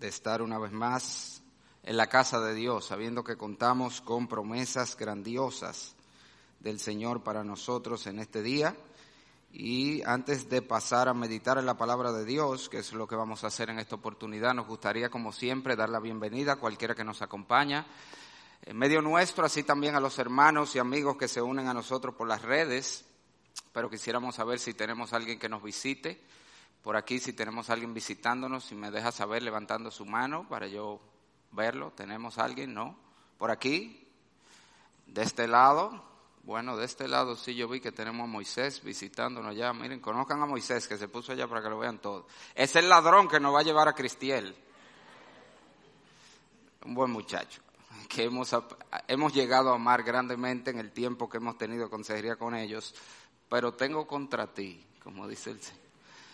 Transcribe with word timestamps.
de 0.00 0.08
estar 0.08 0.40
una 0.40 0.58
vez 0.58 0.72
más 0.72 1.42
en 1.82 1.98
la 1.98 2.08
casa 2.08 2.40
de 2.40 2.54
Dios, 2.54 2.86
sabiendo 2.86 3.22
que 3.22 3.36
contamos 3.36 4.00
con 4.00 4.28
promesas 4.28 4.96
grandiosas 4.96 5.94
del 6.58 6.80
Señor 6.80 7.22
para 7.22 7.44
nosotros 7.44 8.06
en 8.06 8.18
este 8.18 8.42
día. 8.42 8.74
Y 9.52 10.02
antes 10.04 10.48
de 10.48 10.62
pasar 10.62 11.08
a 11.08 11.14
meditar 11.14 11.58
en 11.58 11.66
la 11.66 11.76
palabra 11.76 12.12
de 12.12 12.24
Dios, 12.24 12.70
que 12.70 12.78
es 12.78 12.92
lo 12.94 13.06
que 13.06 13.14
vamos 13.14 13.44
a 13.44 13.48
hacer 13.48 13.68
en 13.68 13.78
esta 13.78 13.96
oportunidad, 13.96 14.54
nos 14.54 14.66
gustaría, 14.66 15.10
como 15.10 15.32
siempre, 15.32 15.76
dar 15.76 15.90
la 15.90 16.00
bienvenida 16.00 16.52
a 16.52 16.56
cualquiera 16.56 16.94
que 16.94 17.04
nos 17.04 17.20
acompaña 17.20 17.86
en 18.62 18.76
medio 18.78 19.02
nuestro, 19.02 19.44
así 19.44 19.64
también 19.64 19.96
a 19.96 20.00
los 20.00 20.18
hermanos 20.18 20.74
y 20.76 20.78
amigos 20.78 21.16
que 21.16 21.28
se 21.28 21.42
unen 21.42 21.68
a 21.68 21.74
nosotros 21.74 22.14
por 22.14 22.26
las 22.26 22.40
redes. 22.40 23.04
Pero 23.72 23.90
quisiéramos 23.90 24.36
saber 24.36 24.60
si 24.60 24.72
tenemos 24.72 25.12
alguien 25.12 25.38
que 25.38 25.48
nos 25.48 25.62
visite. 25.62 26.22
Por 26.82 26.96
aquí, 26.96 27.18
si 27.18 27.32
tenemos 27.32 27.68
alguien 27.68 27.92
visitándonos, 27.92 28.64
si 28.64 28.74
me 28.74 28.90
deja 28.90 29.12
saber 29.12 29.42
levantando 29.42 29.90
su 29.90 30.06
mano 30.06 30.48
para 30.48 30.66
yo 30.66 31.00
verlo. 31.52 31.92
¿Tenemos 31.92 32.38
alguien? 32.38 32.72
¿No? 32.72 32.96
Por 33.38 33.50
aquí, 33.50 34.08
de 35.06 35.22
este 35.22 35.46
lado. 35.46 36.08
Bueno, 36.42 36.76
de 36.76 36.86
este 36.86 37.06
lado 37.06 37.36
sí 37.36 37.54
yo 37.54 37.68
vi 37.68 37.80
que 37.80 37.92
tenemos 37.92 38.24
a 38.24 38.26
Moisés 38.26 38.82
visitándonos 38.82 39.50
allá. 39.50 39.72
Miren, 39.74 40.00
conozcan 40.00 40.42
a 40.42 40.46
Moisés 40.46 40.88
que 40.88 40.96
se 40.96 41.08
puso 41.08 41.32
allá 41.32 41.46
para 41.46 41.62
que 41.62 41.68
lo 41.68 41.78
vean 41.78 41.98
todo. 41.98 42.26
Es 42.54 42.74
el 42.76 42.88
ladrón 42.88 43.28
que 43.28 43.40
nos 43.40 43.54
va 43.54 43.60
a 43.60 43.64
llevar 43.64 43.88
a 43.88 43.92
Cristiel. 43.92 44.56
Un 46.86 46.94
buen 46.94 47.10
muchacho 47.10 47.60
que 48.08 48.24
hemos, 48.24 48.56
hemos 49.06 49.32
llegado 49.34 49.70
a 49.70 49.76
amar 49.76 50.02
grandemente 50.02 50.70
en 50.70 50.78
el 50.78 50.90
tiempo 50.90 51.28
que 51.28 51.36
hemos 51.36 51.56
tenido 51.58 51.90
consejería 51.90 52.36
con 52.36 52.54
ellos. 52.54 52.94
Pero 53.48 53.74
tengo 53.74 54.06
contra 54.06 54.52
ti, 54.52 54.84
como 55.02 55.28
dice 55.28 55.50
el 55.50 55.60
Señor, 55.60 55.89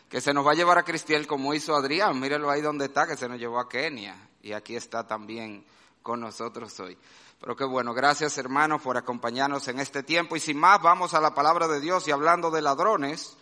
que 0.08 0.20
se 0.20 0.32
nos 0.32 0.46
va 0.46 0.52
a 0.52 0.54
llevar 0.54 0.78
a 0.78 0.84
Cristiel 0.84 1.26
como 1.26 1.52
hizo 1.54 1.74
Adrián. 1.74 2.18
Mírelo 2.20 2.50
ahí 2.50 2.60
donde 2.60 2.86
está, 2.86 3.06
que 3.06 3.16
se 3.16 3.28
nos 3.28 3.38
llevó 3.38 3.58
a 3.58 3.68
Kenia. 3.68 4.28
Y 4.42 4.52
aquí 4.52 4.76
está 4.76 5.06
también 5.06 5.64
con 6.02 6.20
nosotros 6.20 6.78
hoy. 6.78 6.96
Pero 7.40 7.56
qué 7.56 7.64
bueno, 7.64 7.92
gracias 7.92 8.38
hermanos 8.38 8.80
por 8.80 8.96
acompañarnos 8.96 9.66
en 9.68 9.80
este 9.80 10.02
tiempo. 10.02 10.36
Y 10.36 10.40
sin 10.40 10.58
más, 10.58 10.80
vamos 10.80 11.14
a 11.14 11.20
la 11.20 11.34
palabra 11.34 11.68
de 11.68 11.80
Dios 11.80 12.06
y 12.08 12.12
hablando 12.12 12.50
de 12.50 12.62
ladrones, 12.62 13.36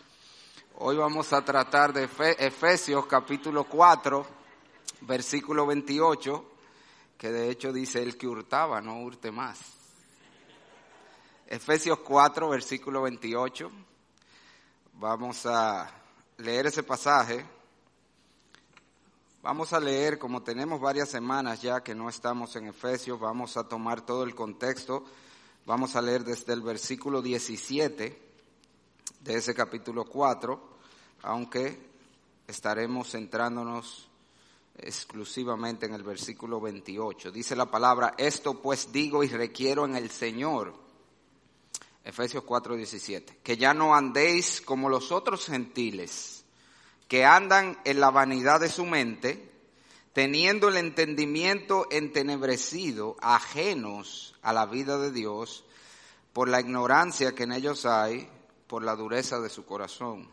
hoy 0.79 0.97
vamos 0.97 1.31
a 1.31 1.45
tratar 1.45 1.93
de 1.93 2.09
Efesios 2.39 3.05
capítulo 3.05 3.65
4, 3.65 4.25
versículo 5.01 5.65
28, 5.65 6.51
que 7.17 7.31
de 7.31 7.49
hecho 7.49 7.71
dice 7.71 8.01
el 8.01 8.17
que 8.17 8.27
hurtaba, 8.27 8.81
no 8.81 9.01
hurte 9.01 9.31
más. 9.31 9.59
Efesios 11.47 11.99
4, 11.99 12.49
versículo 12.49 13.03
28. 13.03 13.71
Vamos 14.93 15.45
a 15.45 16.04
leer 16.37 16.67
ese 16.67 16.83
pasaje. 16.83 17.45
Vamos 19.41 19.73
a 19.73 19.79
leer, 19.79 20.17
como 20.17 20.41
tenemos 20.41 20.81
varias 20.81 21.09
semanas 21.09 21.61
ya 21.61 21.83
que 21.83 21.93
no 21.93 22.09
estamos 22.09 22.55
en 22.55 22.67
Efesios, 22.67 23.19
vamos 23.19 23.57
a 23.57 23.67
tomar 23.67 24.01
todo 24.01 24.23
el 24.23 24.33
contexto. 24.33 25.05
Vamos 25.65 25.95
a 25.95 26.01
leer 26.01 26.23
desde 26.23 26.53
el 26.53 26.61
versículo 26.61 27.21
17 27.21 28.21
de 29.21 29.35
ese 29.35 29.53
capítulo 29.55 30.05
4, 30.05 30.59
aunque 31.23 31.79
estaremos 32.47 33.11
centrándonos 33.11 34.07
exclusivamente 34.77 35.85
en 35.85 35.93
el 35.93 36.03
versículo 36.03 36.59
28. 36.59 37.31
Dice 37.31 37.55
la 37.55 37.65
palabra, 37.65 38.13
esto 38.17 38.61
pues 38.61 38.91
digo 38.91 39.23
y 39.23 39.27
requiero 39.29 39.85
en 39.85 39.95
el 39.95 40.11
Señor. 40.11 40.84
Efesios 42.05 42.43
4, 42.43 42.75
17. 42.75 43.39
Que 43.43 43.57
ya 43.57 43.73
no 43.73 43.95
andéis 43.95 44.61
como 44.61 44.87
los 44.87 45.11
otros 45.11 45.47
gentiles 45.47 46.35
que 47.07 47.25
andan 47.25 47.77
en 47.85 47.99
la 47.99 48.09
vanidad 48.09 48.59
de 48.59 48.69
su 48.69 48.85
mente, 48.85 49.51
teniendo 50.13 50.69
el 50.69 50.77
entendimiento 50.77 51.87
entenebrecido, 51.91 53.15
ajenos 53.21 54.35
a 54.41 54.53
la 54.53 54.65
vida 54.65 54.97
de 54.97 55.11
Dios, 55.11 55.65
por 56.33 56.49
la 56.49 56.59
ignorancia 56.59 57.33
que 57.33 57.43
en 57.43 57.51
ellos 57.51 57.85
hay, 57.85 58.29
por 58.67 58.83
la 58.83 58.95
dureza 58.95 59.39
de 59.39 59.49
su 59.49 59.65
corazón, 59.65 60.27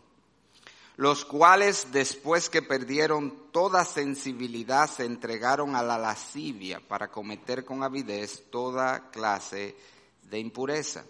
los 0.97 1.25
cuales 1.25 1.89
después 1.93 2.49
que 2.49 2.63
perdieron 2.63 3.51
toda 3.53 3.85
sensibilidad 3.85 4.89
se 4.89 5.05
entregaron 5.05 5.77
a 5.77 5.83
la 5.83 5.99
lascivia 5.99 6.81
para 6.81 7.09
cometer 7.09 7.65
con 7.65 7.83
avidez 7.83 8.45
toda 8.51 9.11
clase 9.11 9.77
de 10.23 10.39
impureza. 10.39 11.05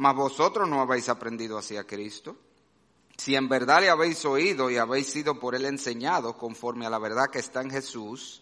Mas 0.00 0.16
vosotros 0.16 0.66
no 0.66 0.80
habéis 0.80 1.10
aprendido 1.10 1.58
así 1.58 1.76
a 1.76 1.84
Cristo 1.84 2.34
si 3.18 3.36
en 3.36 3.50
verdad 3.50 3.82
le 3.82 3.90
habéis 3.90 4.24
oído 4.24 4.70
y 4.70 4.78
habéis 4.78 5.08
sido 5.08 5.38
por 5.38 5.54
él 5.54 5.66
enseñados 5.66 6.36
conforme 6.36 6.86
a 6.86 6.90
la 6.90 6.98
verdad 6.98 7.28
que 7.28 7.38
está 7.38 7.60
en 7.60 7.70
Jesús, 7.70 8.40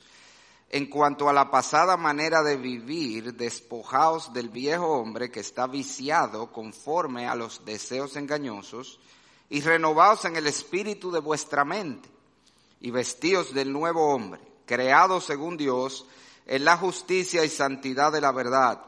en 0.70 0.88
cuanto 0.88 1.28
a 1.28 1.32
la 1.32 1.50
pasada 1.50 1.96
manera 1.96 2.44
de 2.44 2.56
vivir, 2.56 3.34
despojaos 3.34 4.32
del 4.32 4.50
viejo 4.50 4.86
hombre 4.86 5.32
que 5.32 5.40
está 5.40 5.66
viciado 5.66 6.52
conforme 6.52 7.26
a 7.26 7.34
los 7.34 7.64
deseos 7.64 8.14
engañosos, 8.14 9.00
y 9.50 9.60
renovaos 9.60 10.26
en 10.26 10.36
el 10.36 10.46
espíritu 10.46 11.10
de 11.10 11.18
vuestra 11.18 11.64
mente, 11.64 12.08
y 12.80 12.92
vestíos 12.92 13.52
del 13.52 13.72
nuevo 13.72 14.14
hombre, 14.14 14.40
creado 14.64 15.20
según 15.20 15.56
Dios, 15.56 16.06
en 16.46 16.64
la 16.64 16.76
justicia 16.76 17.44
y 17.44 17.48
santidad 17.48 18.12
de 18.12 18.20
la 18.20 18.30
verdad. 18.30 18.80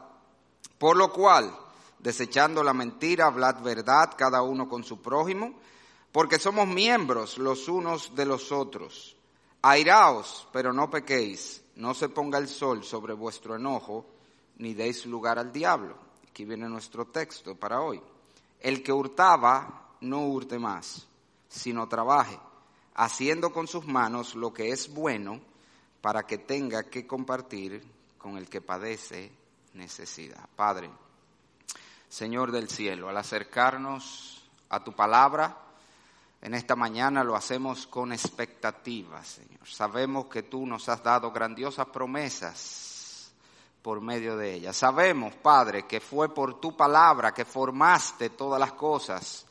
Por 0.77 0.95
lo 0.95 1.11
cual, 1.11 1.53
desechando 2.01 2.63
la 2.63 2.73
mentira, 2.73 3.27
hablad 3.27 3.61
verdad 3.61 4.13
cada 4.17 4.41
uno 4.41 4.67
con 4.67 4.83
su 4.83 5.01
prójimo, 5.01 5.53
porque 6.11 6.39
somos 6.39 6.67
miembros 6.67 7.37
los 7.37 7.67
unos 7.67 8.15
de 8.15 8.25
los 8.25 8.51
otros. 8.51 9.15
Airaos, 9.61 10.47
pero 10.51 10.73
no 10.73 10.89
pequéis, 10.89 11.63
no 11.75 11.93
se 11.93 12.09
ponga 12.09 12.39
el 12.39 12.47
sol 12.47 12.83
sobre 12.83 13.13
vuestro 13.13 13.55
enojo, 13.55 14.05
ni 14.57 14.73
deis 14.73 15.05
lugar 15.05 15.37
al 15.37 15.51
diablo. 15.51 15.95
Aquí 16.27 16.45
viene 16.45 16.67
nuestro 16.67 17.05
texto 17.05 17.55
para 17.55 17.81
hoy. 17.81 18.01
El 18.59 18.81
que 18.83 18.91
hurtaba, 18.91 19.89
no 20.01 20.25
hurte 20.25 20.57
más, 20.57 21.07
sino 21.47 21.87
trabaje, 21.87 22.39
haciendo 22.95 23.53
con 23.53 23.67
sus 23.67 23.85
manos 23.85 24.35
lo 24.35 24.51
que 24.51 24.71
es 24.71 24.91
bueno, 24.91 25.39
para 26.01 26.23
que 26.23 26.39
tenga 26.39 26.83
que 26.89 27.05
compartir 27.05 27.83
con 28.17 28.37
el 28.37 28.49
que 28.49 28.61
padece 28.61 29.31
necesidad. 29.73 30.49
Padre, 30.55 30.89
Señor 32.11 32.51
del 32.51 32.67
cielo, 32.67 33.07
al 33.07 33.15
acercarnos 33.15 34.43
a 34.67 34.83
tu 34.83 34.91
palabra, 34.91 35.55
en 36.41 36.53
esta 36.53 36.75
mañana 36.75 37.23
lo 37.23 37.37
hacemos 37.37 37.87
con 37.87 38.11
expectativa, 38.11 39.23
Señor. 39.23 39.65
Sabemos 39.65 40.25
que 40.25 40.43
tú 40.43 40.65
nos 40.65 40.89
has 40.89 41.01
dado 41.01 41.31
grandiosas 41.31 41.87
promesas 41.87 43.31
por 43.81 44.01
medio 44.01 44.35
de 44.35 44.55
ellas. 44.55 44.75
Sabemos, 44.75 45.35
Padre, 45.35 45.87
que 45.87 46.01
fue 46.01 46.33
por 46.33 46.59
tu 46.59 46.75
palabra 46.75 47.33
que 47.33 47.45
formaste 47.45 48.31
todas 48.31 48.59
las 48.59 48.73
cosas. 48.73 49.45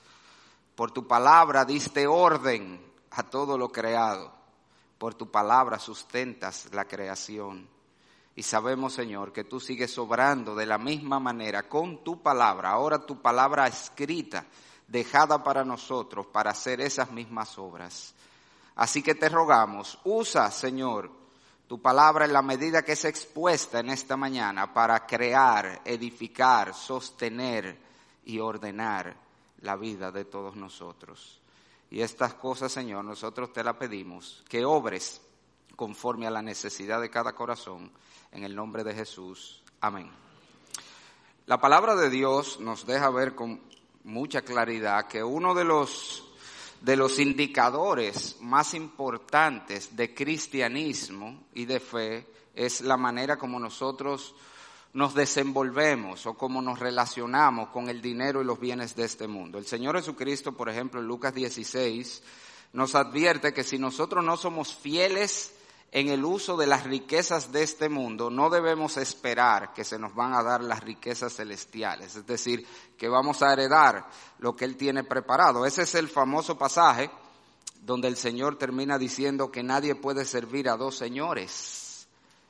Por 0.75 0.91
tu 0.91 1.09
palabra 1.09 1.65
diste 1.65 2.07
orden 2.07 2.79
a 3.13 3.23
todo 3.23 3.57
lo 3.57 3.73
creado. 3.73 4.31
Por 4.99 5.15
tu 5.15 5.31
palabra 5.31 5.79
sustentas 5.79 6.69
la 6.73 6.85
creación. 6.85 7.67
Y 8.41 8.43
sabemos, 8.43 8.95
Señor, 8.95 9.35
que 9.35 9.45
tú 9.45 9.61
sigues 9.61 9.99
obrando 9.99 10.55
de 10.55 10.65
la 10.65 10.79
misma 10.79 11.21
manera 11.21 11.69
con 11.69 12.03
tu 12.03 12.23
palabra, 12.23 12.71
ahora 12.71 13.05
tu 13.05 13.21
palabra 13.21 13.67
escrita 13.67 14.47
dejada 14.89 15.45
para 15.45 15.63
nosotros 15.63 16.25
para 16.25 16.53
hacer 16.53 16.81
esas 16.81 17.11
mismas 17.11 17.59
obras. 17.59 18.15
Así 18.77 19.03
que 19.03 19.15
te 19.15 19.29
rogamos, 19.29 19.99
usa, 20.05 20.51
Señor, 20.51 21.11
tu 21.69 21.83
palabra 21.83 22.25
en 22.25 22.33
la 22.33 22.41
medida 22.41 22.83
que 22.83 22.93
es 22.93 23.05
expuesta 23.05 23.81
en 23.81 23.91
esta 23.91 24.17
mañana 24.17 24.73
para 24.73 25.05
crear, 25.05 25.83
edificar, 25.85 26.73
sostener 26.73 27.79
y 28.25 28.39
ordenar 28.39 29.19
la 29.61 29.77
vida 29.77 30.11
de 30.11 30.25
todos 30.25 30.57
nosotros. 30.57 31.43
Y 31.91 32.01
estas 32.01 32.33
cosas, 32.33 32.73
Señor, 32.73 33.05
nosotros 33.05 33.53
te 33.53 33.63
la 33.63 33.79
pedimos, 33.79 34.43
que 34.49 34.65
obres 34.65 35.21
conforme 35.77 36.27
a 36.27 36.31
la 36.31 36.41
necesidad 36.41 37.03
de 37.03 37.11
cada 37.11 37.35
corazón, 37.35 37.93
en 38.33 38.45
el 38.45 38.55
nombre 38.55 38.85
de 38.85 38.95
Jesús. 38.95 39.63
Amén. 39.81 40.11
La 41.47 41.61
palabra 41.61 41.97
de 41.97 42.11
Dios 42.11 42.61
nos 42.61 42.87
deja 42.87 43.11
ver 43.11 43.35
con 43.35 43.61
mucha 44.05 44.43
claridad 44.43 45.07
que 45.09 45.23
uno 45.23 45.55
de 45.55 45.65
los, 45.65 46.25
de 46.81 46.97
los 46.97 47.19
indicadores 47.19 48.37
más 48.41 48.75
importantes 48.75 49.97
de 49.97 50.15
cristianismo 50.15 51.45
y 51.55 51.65
de 51.65 51.81
fe 51.81 52.27
es 52.55 52.81
la 52.83 52.97
manera 52.97 53.37
como 53.37 53.59
nosotros 53.59 54.35
nos 54.93 55.15
desenvolvemos 55.15 56.27
o 56.27 56.35
cómo 56.35 56.61
nos 56.61 56.79
relacionamos 56.79 57.69
con 57.69 57.89
el 57.89 58.03
dinero 58.03 58.43
y 58.43 58.45
los 58.45 58.59
bienes 58.59 58.97
de 58.97 59.05
este 59.05 59.29
mundo. 59.29 59.59
El 59.59 59.67
Señor 59.67 59.97
Jesucristo, 59.97 60.53
por 60.53 60.69
ejemplo, 60.69 61.01
en 61.01 61.07
Lucas 61.07 61.35
16, 61.35 62.23
nos 62.73 62.95
advierte 62.95 63.53
que 63.53 63.65
si 63.65 63.79
nosotros 63.79 64.25
no 64.25 64.37
somos 64.37 64.75
fieles 64.75 65.55
en 65.93 66.09
el 66.09 66.25
uso 66.25 66.57
de 66.57 66.67
las 66.67 66.85
riquezas 66.85 67.51
de 67.51 67.63
este 67.63 67.89
mundo, 67.89 68.31
no 68.31 68.49
debemos 68.49 68.97
esperar 68.97 69.73
que 69.75 69.85
se 69.85 69.99
nos 69.99 70.15
van 70.15 70.35
a 70.35 70.43
dar 70.43 70.63
las 70.63 70.81
riquezas 70.85 71.35
celestiales, 71.35 72.15
es 72.15 72.27
decir, 72.27 72.65
que 72.97 73.09
vamos 73.09 73.43
a 73.43 73.53
heredar 73.53 74.09
lo 74.39 74.55
que 74.55 74.65
Él 74.65 74.77
tiene 74.77 75.03
preparado. 75.03 75.67
Ese 75.67 75.83
es 75.83 75.95
el 75.97 76.09
famoso 76.09 76.57
pasaje 76.57 77.11
donde 77.83 78.09
el 78.09 78.17
Señor 78.17 78.57
termina 78.57 78.99
diciendo 78.99 79.51
que 79.51 79.63
nadie 79.63 79.95
puede 79.95 80.25
servir 80.25 80.69
a 80.69 80.77
dos 80.77 80.97
señores. 80.97 82.07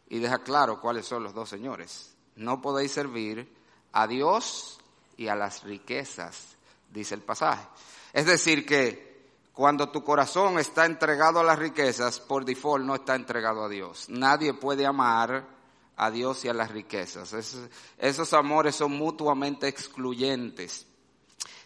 Y 0.09 0.19
deja 0.19 0.43
claro 0.43 0.81
cuáles 0.81 1.07
son 1.07 1.23
los 1.23 1.33
dos 1.33 1.49
señores. 1.49 2.15
No 2.35 2.61
podéis 2.61 2.93
servir 2.93 3.51
a 3.93 4.07
Dios 4.07 4.81
y 5.17 5.29
a 5.29 5.35
las 5.37 5.63
riquezas, 5.63 6.57
dice 6.91 7.15
el 7.15 7.23
pasaje. 7.23 7.67
Es 8.13 8.27
decir, 8.27 8.67
que 8.67 9.10
cuando 9.53 9.91
tu 9.91 10.03
corazón 10.05 10.59
está 10.59 10.87
entregado 10.87 11.41
a 11.41 11.45
las 11.45 11.59
riquezas, 11.59 12.21
por 12.21 12.45
default 12.45 12.85
no 12.85 12.95
está 12.95 13.15
entregado 13.15 13.65
a 13.65 13.69
Dios. 13.69 14.07
Nadie 14.09 14.55
puede 14.55 14.87
amar 14.87 15.47
a 15.97 16.11
Dios 16.11 16.45
y 16.45 16.49
a 16.49 16.55
las 16.55 16.71
riquezas. 16.71 17.35
esos 17.99 18.33
amores 18.33 18.77
son 18.77 18.93
mutuamente 18.93 19.69
excluyentes. 19.69 20.87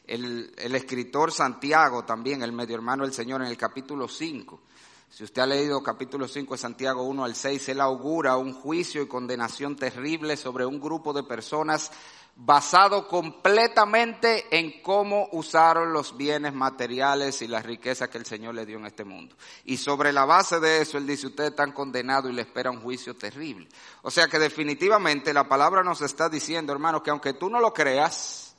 El, 0.06 0.52
el, 0.58 0.74
escritor 0.74 1.32
Santiago 1.32 2.04
también, 2.04 2.42
el 2.42 2.52
medio 2.52 2.74
hermano 2.74 3.04
del 3.04 3.14
Señor, 3.14 3.42
en 3.42 3.48
el 3.48 3.56
capítulo 3.56 4.08
5. 4.08 4.60
Si 5.08 5.22
usted 5.22 5.42
ha 5.42 5.46
leído 5.46 5.80
capítulo 5.80 6.26
5 6.26 6.54
de 6.54 6.58
Santiago 6.58 7.04
1 7.04 7.24
al 7.24 7.36
6, 7.36 7.68
él 7.68 7.80
augura 7.80 8.36
un 8.36 8.52
juicio 8.52 9.00
y 9.00 9.06
condenación 9.06 9.76
terrible 9.76 10.36
sobre 10.36 10.66
un 10.66 10.80
grupo 10.80 11.12
de 11.12 11.22
personas 11.22 11.92
basado 12.36 13.06
completamente 13.06 14.46
en 14.50 14.82
cómo 14.82 15.28
usaron 15.32 15.92
los 15.92 16.16
bienes 16.16 16.52
materiales 16.52 17.40
y 17.42 17.46
las 17.46 17.64
riquezas 17.64 18.08
que 18.08 18.18
el 18.18 18.26
Señor 18.26 18.54
le 18.54 18.66
dio 18.66 18.78
en 18.78 18.86
este 18.86 19.04
mundo. 19.04 19.36
Y 19.64 19.76
sobre 19.76 20.12
la 20.12 20.24
base 20.24 20.58
de 20.58 20.82
eso, 20.82 20.98
Él 20.98 21.06
dice, 21.06 21.28
ustedes 21.28 21.50
están 21.50 21.72
condenados 21.72 22.30
y 22.30 22.34
le 22.34 22.42
espera 22.42 22.72
un 22.72 22.80
juicio 22.80 23.14
terrible. 23.14 23.68
O 24.02 24.10
sea 24.10 24.26
que 24.26 24.38
definitivamente 24.38 25.32
la 25.32 25.48
palabra 25.48 25.84
nos 25.84 26.02
está 26.02 26.28
diciendo, 26.28 26.72
hermano, 26.72 27.02
que 27.02 27.10
aunque 27.10 27.34
tú 27.34 27.48
no 27.48 27.60
lo 27.60 27.72
creas, 27.72 28.56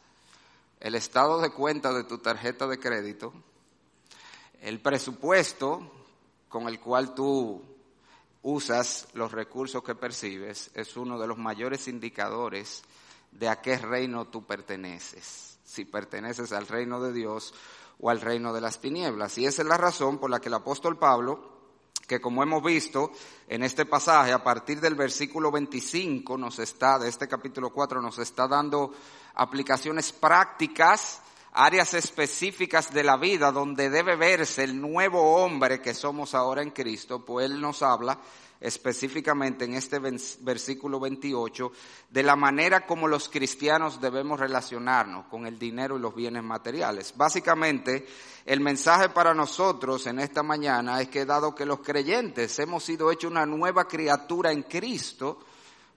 el 0.79 0.95
estado 0.95 1.41
de 1.41 1.49
cuenta 1.51 1.91
de 1.91 2.05
tu 2.05 2.19
tarjeta 2.19 2.67
de 2.67 2.79
crédito, 2.79 3.33
el 4.61 4.79
presupuesto 4.79 5.91
con 6.47 6.69
el 6.69 6.79
cual 6.79 7.13
tú 7.13 7.61
usas 8.41 9.07
los 9.13 9.31
recursos 9.33 9.83
que 9.83 9.95
percibes, 9.95 10.71
es 10.73 10.95
uno 10.95 11.19
de 11.19 11.27
los 11.27 11.37
mayores 11.37 11.87
indicadores 11.87 12.83
de 13.37 13.49
a 13.49 13.61
qué 13.61 13.77
reino 13.77 14.25
tú 14.25 14.45
perteneces, 14.45 15.59
si 15.63 15.85
perteneces 15.85 16.51
al 16.51 16.67
reino 16.67 17.01
de 17.01 17.13
Dios 17.13 17.53
o 17.99 18.09
al 18.09 18.21
reino 18.21 18.53
de 18.53 18.61
las 18.61 18.79
tinieblas. 18.79 19.37
Y 19.37 19.45
esa 19.45 19.61
es 19.61 19.67
la 19.67 19.77
razón 19.77 20.17
por 20.17 20.29
la 20.29 20.39
que 20.39 20.47
el 20.47 20.53
apóstol 20.55 20.97
Pablo, 20.97 21.53
que 22.07 22.21
como 22.21 22.43
hemos 22.43 22.63
visto 22.63 23.11
en 23.47 23.63
este 23.63 23.85
pasaje, 23.85 24.31
a 24.31 24.43
partir 24.43 24.79
del 24.79 24.95
versículo 24.95 25.51
25 25.51 26.37
nos 26.37 26.59
está, 26.59 26.99
de 26.99 27.09
este 27.09 27.27
capítulo 27.27 27.71
4, 27.71 28.01
nos 28.01 28.19
está 28.19 28.47
dando 28.47 28.93
aplicaciones 29.33 30.11
prácticas, 30.11 31.21
áreas 31.51 31.93
específicas 31.93 32.93
de 32.93 33.03
la 33.03 33.17
vida 33.17 33.51
donde 33.51 33.89
debe 33.89 34.15
verse 34.15 34.63
el 34.63 34.79
nuevo 34.79 35.43
hombre 35.43 35.81
que 35.81 35.93
somos 35.93 36.35
ahora 36.35 36.61
en 36.61 36.71
Cristo, 36.71 37.25
pues 37.25 37.45
Él 37.45 37.59
nos 37.59 37.81
habla 37.81 38.19
específicamente 38.59 39.65
en 39.65 39.73
este 39.73 39.99
versículo 39.99 40.99
28 40.99 41.71
de 42.09 42.23
la 42.23 42.35
manera 42.35 42.85
como 42.85 43.07
los 43.07 43.29
cristianos 43.29 44.01
debemos 44.01 44.39
relacionarnos 44.39 45.25
con 45.27 45.45
el 45.45 45.59
dinero 45.59 45.97
y 45.97 46.01
los 46.01 46.15
bienes 46.15 46.43
materiales. 46.43 47.13
Básicamente, 47.15 48.05
el 48.45 48.59
mensaje 48.61 49.09
para 49.09 49.33
nosotros 49.33 50.05
en 50.07 50.19
esta 50.19 50.43
mañana 50.43 51.01
es 51.01 51.09
que 51.09 51.25
dado 51.25 51.55
que 51.55 51.65
los 51.65 51.79
creyentes 51.79 52.57
hemos 52.59 52.83
sido 52.83 53.11
hechos 53.11 53.31
una 53.31 53.45
nueva 53.45 53.87
criatura 53.87 54.51
en 54.51 54.63
Cristo, 54.63 55.39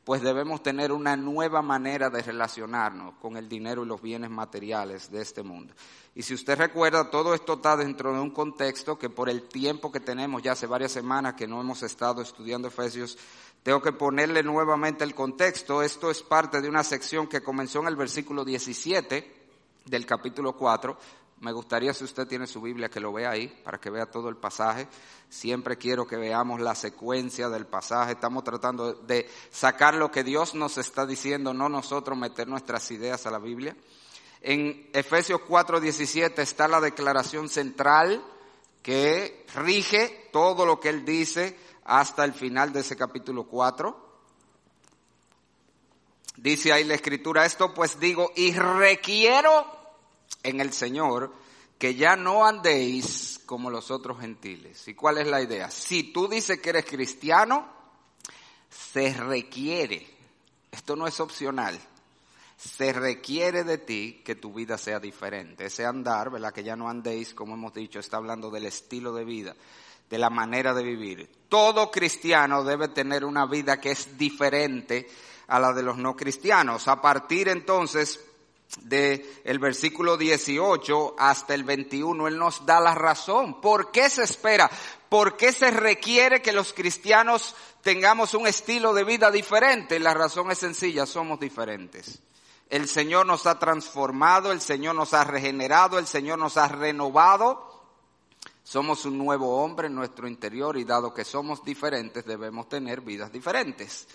pues 0.09 0.23
debemos 0.23 0.63
tener 0.63 0.91
una 0.91 1.19
nueva 1.19 1.61
manera 1.61 2.09
de 2.09 2.23
relacionarnos 2.23 3.17
con 3.21 3.37
el 3.37 3.47
dinero 3.47 3.85
y 3.85 3.87
los 3.87 4.01
bienes 4.01 4.31
materiales 4.31 5.11
de 5.11 5.21
este 5.21 5.43
mundo. 5.43 5.75
Y 6.15 6.23
si 6.23 6.33
usted 6.33 6.57
recuerda, 6.57 7.11
todo 7.11 7.35
esto 7.35 7.57
está 7.57 7.77
dentro 7.77 8.15
de 8.15 8.19
un 8.19 8.31
contexto 8.31 8.99
que 8.99 9.11
por 9.11 9.29
el 9.29 9.43
tiempo 9.43 9.93
que 9.93 10.01
tenemos, 10.01 10.43
ya 10.43 10.53
hace 10.53 10.67
varias 10.67 10.93
semanas 10.93 11.35
que 11.35 11.47
no 11.47 11.61
hemos 11.61 11.83
estado 11.83 12.23
estudiando 12.23 12.69
Efesios, 12.69 13.19
tengo 13.63 13.83
que 13.83 13.93
ponerle 13.93 14.43
nuevamente 14.43 15.05
el 15.05 15.15
contexto. 15.15 15.83
Esto 15.83 16.11
es 16.11 16.23
parte 16.23 16.63
de 16.63 16.71
una 16.71 16.85
sección 16.85 17.27
que 17.27 17.43
comenzó 17.43 17.81
en 17.81 17.89
el 17.89 17.97
versículo 17.97 18.47
17 18.47 19.37
del 19.85 20.07
capítulo 20.07 20.57
4. 20.57 20.97
Me 21.41 21.53
gustaría, 21.53 21.95
si 21.95 22.03
usted 22.03 22.27
tiene 22.27 22.49
su 22.49 22.61
Biblia, 22.61 22.89
que 22.89 22.99
lo 22.99 23.13
vea 23.13 23.31
ahí, 23.31 23.47
para 23.63 23.79
que 23.79 23.91
vea 23.91 24.07
todo 24.07 24.29
el 24.29 24.37
pasaje. 24.37 24.89
Siempre 25.29 25.79
quiero 25.79 26.05
que 26.05 26.17
veamos 26.17 26.61
la 26.61 26.75
secuencia 26.75 27.49
del 27.49 27.65
pasaje. 27.67 28.13
Estamos 28.13 28.43
tratando 28.43 28.95
de 28.95 29.31
sacar 29.51 29.95
lo 29.95 30.11
que 30.11 30.25
Dios 30.25 30.55
nos 30.55 30.79
está 30.79 31.07
diciendo, 31.07 31.55
no 31.55 31.69
nosotros 31.69 32.19
meter 32.19 32.49
nuestras 32.49 32.91
ideas 32.91 33.25
a 33.27 33.31
la 33.31 33.39
Biblia. 33.39 33.77
En 34.41 34.91
Efesios 34.93 35.41
4:17 35.49 36.43
está 36.43 36.67
la 36.67 36.81
declaración 36.81 37.49
central 37.49 38.25
que 38.83 39.47
rige 39.55 40.29
todo 40.33 40.67
lo 40.67 40.81
que 40.81 40.89
Él 40.89 41.05
dice 41.05 41.57
hasta 41.85 42.25
el 42.25 42.33
final 42.33 42.73
de 42.73 42.81
ese 42.81 42.97
capítulo 42.97 43.45
4. 43.45 44.09
Dice 46.37 46.73
ahí 46.73 46.85
la 46.85 46.95
escritura, 46.95 47.45
esto 47.45 47.75
pues 47.75 47.99
digo, 48.01 48.33
y 48.35 48.53
requiero 48.55 49.78
en 50.49 50.61
el 50.61 50.73
Señor 50.73 51.33
que 51.79 51.95
ya 51.95 52.17
no 52.17 52.45
andéis 52.45 53.41
como 53.47 53.71
los 53.71 53.91
otros 53.91 54.21
gentiles. 54.21 54.87
¿Y 54.89 54.95
cuál 54.95 55.19
es 55.19 55.27
la 55.29 55.41
idea? 55.41 55.71
Si 55.71 56.13
tú 56.13 56.29
dices 56.29 56.61
que 56.61 56.71
eres 56.71 56.85
cristiano, 56.85 57.69
se 58.69 59.15
requiere, 59.15 60.07
esto 60.73 60.97
no 60.97 61.07
es 61.07 61.21
opcional, 61.21 61.79
se 62.57 62.93
requiere 62.93 63.63
de 63.63 63.79
ti 63.79 64.23
que 64.25 64.35
tu 64.35 64.53
vida 64.53 64.77
sea 64.77 64.99
diferente. 64.99 65.67
Ese 65.67 65.87
andar, 65.87 66.31
¿verdad? 66.31 66.53
Que 66.53 66.65
ya 66.65 66.75
no 66.75 66.89
andéis, 66.89 67.33
como 67.33 67.55
hemos 67.55 67.73
dicho, 67.73 68.01
está 68.01 68.17
hablando 68.17 68.51
del 68.51 68.67
estilo 68.67 69.15
de 69.15 69.25
vida, 69.25 69.55
de 70.11 70.19
la 70.19 70.31
manera 70.31 70.75
de 70.75 70.83
vivir. 70.83 71.31
Todo 71.49 71.93
cristiano 71.93 72.65
debe 72.65 72.89
tener 72.89 73.25
una 73.25 73.47
vida 73.47 73.81
que 73.81 73.93
es 73.93 74.19
diferente 74.19 75.09
a 75.47 75.61
la 75.61 75.73
de 75.73 75.85
los 75.85 75.97
no 75.97 76.17
cristianos. 76.17 76.89
A 76.89 77.01
partir 77.01 77.49
entonces 77.49 78.21
de 78.83 79.41
el 79.45 79.59
versículo 79.59 80.17
18 80.17 81.17
hasta 81.19 81.55
el 81.55 81.65
21, 81.65 82.29
Él 82.29 82.39
nos 82.39 82.67
da 82.67 82.81
la 82.81 82.95
razón. 82.95 83.61
¿Por 83.61 83.91
qué 83.91 84.11
se 84.11 84.25
espera? 84.25 84.71
¿Por 85.09 85.37
qué 85.37 85.53
se 85.53 85.71
requiere 85.71 86.43
que 86.43 86.53
los 86.53 86.73
cristianos 86.73 87.55
tengamos 87.83 88.35
un 88.35 88.47
estilo 88.47 88.93
de 88.93 89.05
vida 89.05 89.31
diferente? 89.31 89.99
La 89.99 90.15
razón 90.15 90.51
es 90.51 90.59
sencilla, 90.59 91.07
somos 91.07 91.41
diferentes. 91.41 92.21
El 92.69 92.87
Señor 92.87 93.25
nos 93.25 93.47
ha 93.47 93.59
transformado, 93.59 94.53
el 94.53 94.61
Señor 94.61 94.95
nos 94.95 95.15
ha 95.15 95.25
regenerado, 95.25 95.99
el 95.99 96.07
Señor 96.07 96.39
nos 96.39 96.59
ha 96.59 96.69
renovado. 96.69 97.67
Somos 98.63 99.07
un 99.07 99.17
nuevo 99.17 99.63
hombre 99.63 99.87
en 99.87 99.95
nuestro 99.95 100.29
interior 100.29 100.77
y 100.77 100.85
dado 100.85 101.15
que 101.15 101.25
somos 101.25 101.65
diferentes 101.65 102.27
debemos 102.27 102.69
tener 102.69 103.01
vidas 103.01 103.33
diferentes 103.33 104.07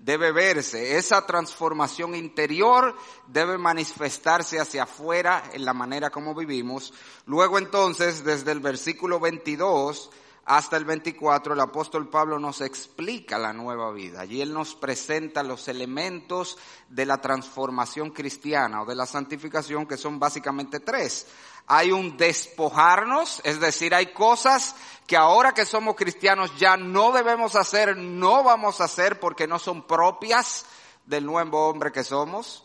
debe 0.00 0.32
verse, 0.32 0.96
esa 0.96 1.26
transformación 1.26 2.14
interior 2.14 2.96
debe 3.26 3.58
manifestarse 3.58 4.58
hacia 4.58 4.84
afuera 4.84 5.42
en 5.52 5.64
la 5.64 5.74
manera 5.74 6.10
como 6.10 6.34
vivimos. 6.34 6.94
Luego 7.26 7.58
entonces, 7.58 8.24
desde 8.24 8.52
el 8.52 8.60
versículo 8.60 9.20
22 9.20 10.10
hasta 10.46 10.78
el 10.78 10.86
24, 10.86 11.52
el 11.52 11.60
apóstol 11.60 12.08
Pablo 12.08 12.38
nos 12.38 12.62
explica 12.62 13.38
la 13.38 13.52
nueva 13.52 13.92
vida. 13.92 14.22
Allí 14.22 14.40
él 14.40 14.54
nos 14.54 14.74
presenta 14.74 15.42
los 15.42 15.68
elementos 15.68 16.56
de 16.88 17.04
la 17.04 17.20
transformación 17.20 18.10
cristiana 18.10 18.82
o 18.82 18.86
de 18.86 18.94
la 18.94 19.06
santificación, 19.06 19.86
que 19.86 19.98
son 19.98 20.18
básicamente 20.18 20.80
tres. 20.80 21.26
Hay 21.72 21.92
un 21.92 22.16
despojarnos, 22.16 23.40
es 23.44 23.60
decir, 23.60 23.94
hay 23.94 24.06
cosas 24.06 24.74
que 25.06 25.16
ahora 25.16 25.52
que 25.52 25.64
somos 25.64 25.94
cristianos 25.94 26.50
ya 26.58 26.76
no 26.76 27.12
debemos 27.12 27.54
hacer, 27.54 27.96
no 27.96 28.42
vamos 28.42 28.80
a 28.80 28.84
hacer 28.84 29.20
porque 29.20 29.46
no 29.46 29.60
son 29.60 29.86
propias 29.86 30.66
del 31.06 31.24
nuevo 31.24 31.68
hombre 31.68 31.92
que 31.92 32.02
somos. 32.02 32.64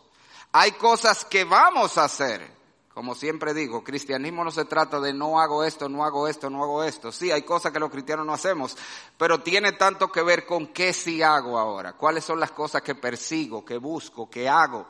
Hay 0.51 0.71
cosas 0.71 1.23
que 1.23 1.43
vamos 1.43 1.99
a 1.99 2.05
hacer 2.05 2.55
como 2.95 3.13
siempre 3.13 3.53
digo, 3.53 3.83
cristianismo 3.83 4.45
no 4.45 4.51
se 4.51 4.63
trata 4.63 5.01
de 5.01 5.13
no 5.13 5.41
hago 5.41 5.65
esto, 5.65 5.89
no 5.89 6.05
hago 6.05 6.29
esto, 6.29 6.49
no 6.49 6.63
hago 6.63 6.81
esto. 6.81 7.11
Sí, 7.11 7.29
hay 7.29 7.41
cosas 7.41 7.73
que 7.73 7.79
los 7.79 7.91
cristianos 7.91 8.25
no 8.25 8.33
hacemos, 8.33 8.77
pero 9.17 9.41
tiene 9.41 9.73
tanto 9.73 10.09
que 10.09 10.23
ver 10.23 10.45
con 10.45 10.67
qué 10.67 10.93
sí 10.93 11.21
hago 11.21 11.59
ahora, 11.59 11.91
cuáles 11.91 12.23
son 12.23 12.39
las 12.39 12.51
cosas 12.51 12.81
que 12.83 12.95
persigo, 12.95 13.65
que 13.65 13.77
busco, 13.77 14.29
que 14.29 14.47
hago. 14.47 14.87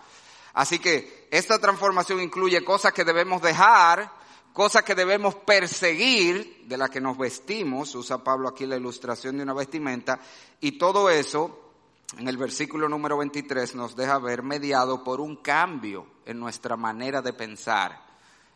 Así 0.54 0.78
que 0.78 1.25
esta 1.38 1.60
transformación 1.60 2.22
incluye 2.22 2.64
cosas 2.64 2.94
que 2.94 3.04
debemos 3.04 3.42
dejar, 3.42 4.12
cosas 4.54 4.84
que 4.84 4.96
debemos 4.96 5.36
perseguir, 5.36 6.64
de 6.66 6.78
las 6.78 6.90
que 6.90 7.02
nos 7.02 7.18
vestimos, 7.18 7.94
usa 7.94 8.24
Pablo 8.24 8.48
aquí 8.48 8.66
la 8.66 8.78
ilustración 8.78 9.38
de 9.38 9.44
una 9.44 9.54
vestimenta, 9.54 10.20
y 10.62 10.78
todo 10.78 11.10
eso 11.10 11.74
en 12.18 12.28
el 12.30 12.38
versículo 12.38 12.88
número 12.88 13.18
23 13.18 13.76
nos 13.76 13.96
deja 13.96 14.18
ver 14.20 14.44
mediado 14.44 15.04
por 15.04 15.20
un 15.20 15.36
cambio 15.38 16.08
en 16.26 16.40
nuestra 16.40 16.78
manera 16.78 17.22
de 17.22 17.34
pensar. 17.34 18.05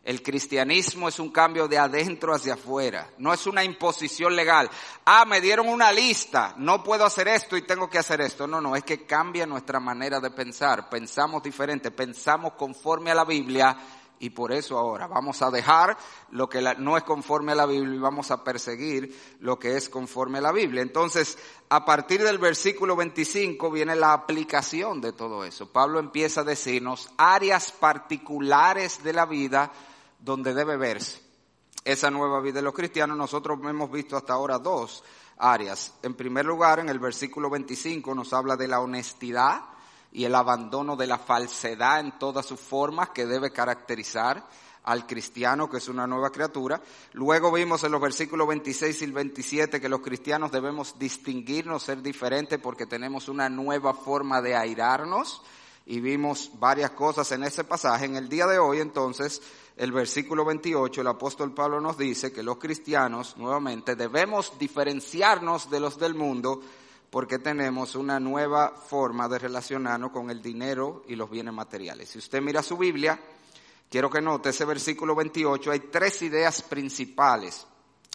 El 0.03 0.23
cristianismo 0.23 1.09
es 1.09 1.19
un 1.19 1.29
cambio 1.29 1.67
de 1.67 1.77
adentro 1.77 2.33
hacia 2.33 2.53
afuera, 2.53 3.09
no 3.17 3.33
es 3.33 3.45
una 3.45 3.63
imposición 3.63 4.35
legal. 4.35 4.69
Ah, 5.05 5.25
me 5.25 5.41
dieron 5.41 5.67
una 5.67 5.91
lista, 5.91 6.55
no 6.57 6.83
puedo 6.83 7.05
hacer 7.05 7.27
esto 7.27 7.57
y 7.57 7.63
tengo 7.63 7.89
que 7.89 7.99
hacer 7.99 8.21
esto. 8.21 8.47
No, 8.47 8.61
no, 8.61 8.75
es 8.75 8.83
que 8.83 9.05
cambia 9.05 9.45
nuestra 9.45 9.79
manera 9.79 10.19
de 10.19 10.31
pensar, 10.31 10.89
pensamos 10.89 11.43
diferente, 11.43 11.91
pensamos 11.91 12.53
conforme 12.53 13.11
a 13.11 13.15
la 13.15 13.25
Biblia 13.25 13.77
Y 14.19 14.31
por 14.31 14.51
eso 14.51 14.77
ahora 14.77 15.07
vamos 15.07 15.41
a 15.41 15.49
dejar 15.49 15.97
lo 16.31 16.49
que 16.49 16.61
no 16.77 16.97
es 16.97 17.03
conforme 17.03 17.53
a 17.53 17.55
la 17.55 17.65
Biblia 17.65 17.95
y 17.95 17.99
vamos 17.99 18.31
a 18.31 18.43
perseguir 18.43 19.37
lo 19.39 19.57
que 19.57 19.77
es 19.77 19.87
conforme 19.87 20.39
a 20.39 20.41
la 20.41 20.51
Biblia. 20.51 20.81
Entonces, 20.81 21.37
a 21.69 21.85
partir 21.85 22.21
del 22.21 22.37
versículo 22.37 22.97
25 22.97 23.71
viene 23.71 23.95
la 23.95 24.11
aplicación 24.11 24.99
de 24.99 25.13
todo 25.13 25.45
eso. 25.45 25.71
Pablo 25.71 25.99
empieza 25.99 26.41
a 26.41 26.43
decirnos 26.43 27.09
áreas 27.17 27.71
particulares 27.71 29.03
de 29.03 29.13
la 29.13 29.25
vida 29.25 29.71
donde 30.19 30.53
debe 30.53 30.75
verse 30.75 31.21
esa 31.85 32.11
nueva 32.11 32.41
vida 32.41 32.55
de 32.55 32.63
los 32.63 32.73
cristianos. 32.73 33.17
Nosotros 33.17 33.57
hemos 33.63 33.89
visto 33.89 34.17
hasta 34.17 34.33
ahora 34.33 34.59
dos 34.59 35.03
áreas. 35.37 35.93
En 36.03 36.13
primer 36.13 36.45
lugar, 36.45 36.79
en 36.79 36.89
el 36.89 36.99
versículo 36.99 37.49
25 37.49 38.13
nos 38.13 38.33
habla 38.33 38.57
de 38.57 38.67
la 38.67 38.81
honestidad 38.81 39.61
y 40.11 40.25
el 40.25 40.35
abandono 40.35 40.95
de 40.95 41.07
la 41.07 41.17
falsedad 41.17 41.99
en 41.99 42.17
todas 42.17 42.45
sus 42.45 42.59
formas 42.59 43.09
que 43.09 43.25
debe 43.25 43.51
caracterizar 43.51 44.43
al 44.83 45.05
cristiano, 45.05 45.69
que 45.69 45.77
es 45.77 45.87
una 45.87 46.07
nueva 46.07 46.31
criatura. 46.31 46.81
Luego 47.13 47.51
vimos 47.51 47.83
en 47.83 47.91
los 47.91 48.01
versículos 48.01 48.47
26 48.47 49.01
y 49.03 49.05
27 49.11 49.81
que 49.81 49.89
los 49.89 50.01
cristianos 50.01 50.51
debemos 50.51 50.97
distinguirnos, 50.97 51.83
ser 51.83 52.01
diferentes, 52.01 52.59
porque 52.59 52.85
tenemos 52.85 53.29
una 53.29 53.49
nueva 53.49 53.93
forma 53.93 54.41
de 54.41 54.55
airarnos. 54.55 55.41
Y 55.85 56.01
vimos 56.01 56.51
varias 56.59 56.91
cosas 56.91 57.31
en 57.31 57.43
ese 57.43 57.63
pasaje. 57.63 58.05
En 58.05 58.15
el 58.15 58.29
día 58.29 58.45
de 58.45 58.59
hoy, 58.59 58.79
entonces, 58.79 59.41
el 59.75 59.91
versículo 59.91 60.45
28, 60.45 61.01
el 61.01 61.07
apóstol 61.07 61.53
Pablo 61.53 61.81
nos 61.81 61.97
dice 61.97 62.31
que 62.31 62.43
los 62.43 62.57
cristianos, 62.57 63.37
nuevamente, 63.37 63.95
debemos 63.95 64.53
diferenciarnos 64.59 65.69
de 65.69 65.79
los 65.79 65.97
del 65.97 66.13
mundo 66.13 66.61
porque 67.09 67.39
tenemos 67.39 67.95
una 67.95 68.19
nueva 68.19 68.69
forma 68.69 69.27
de 69.27 69.39
relacionarnos 69.39 70.11
con 70.11 70.29
el 70.29 70.41
dinero 70.41 71.03
y 71.07 71.15
los 71.15 71.29
bienes 71.29 71.53
materiales. 71.53 72.09
Si 72.09 72.19
usted 72.19 72.41
mira 72.41 72.61
su 72.61 72.77
Biblia, 72.77 73.19
quiero 73.89 74.09
que 74.09 74.21
note 74.21 74.49
ese 74.49 74.65
versículo 74.65 75.15
28, 75.15 75.71
hay 75.71 75.79
tres 75.91 76.21
ideas 76.21 76.61
principales. 76.61 77.65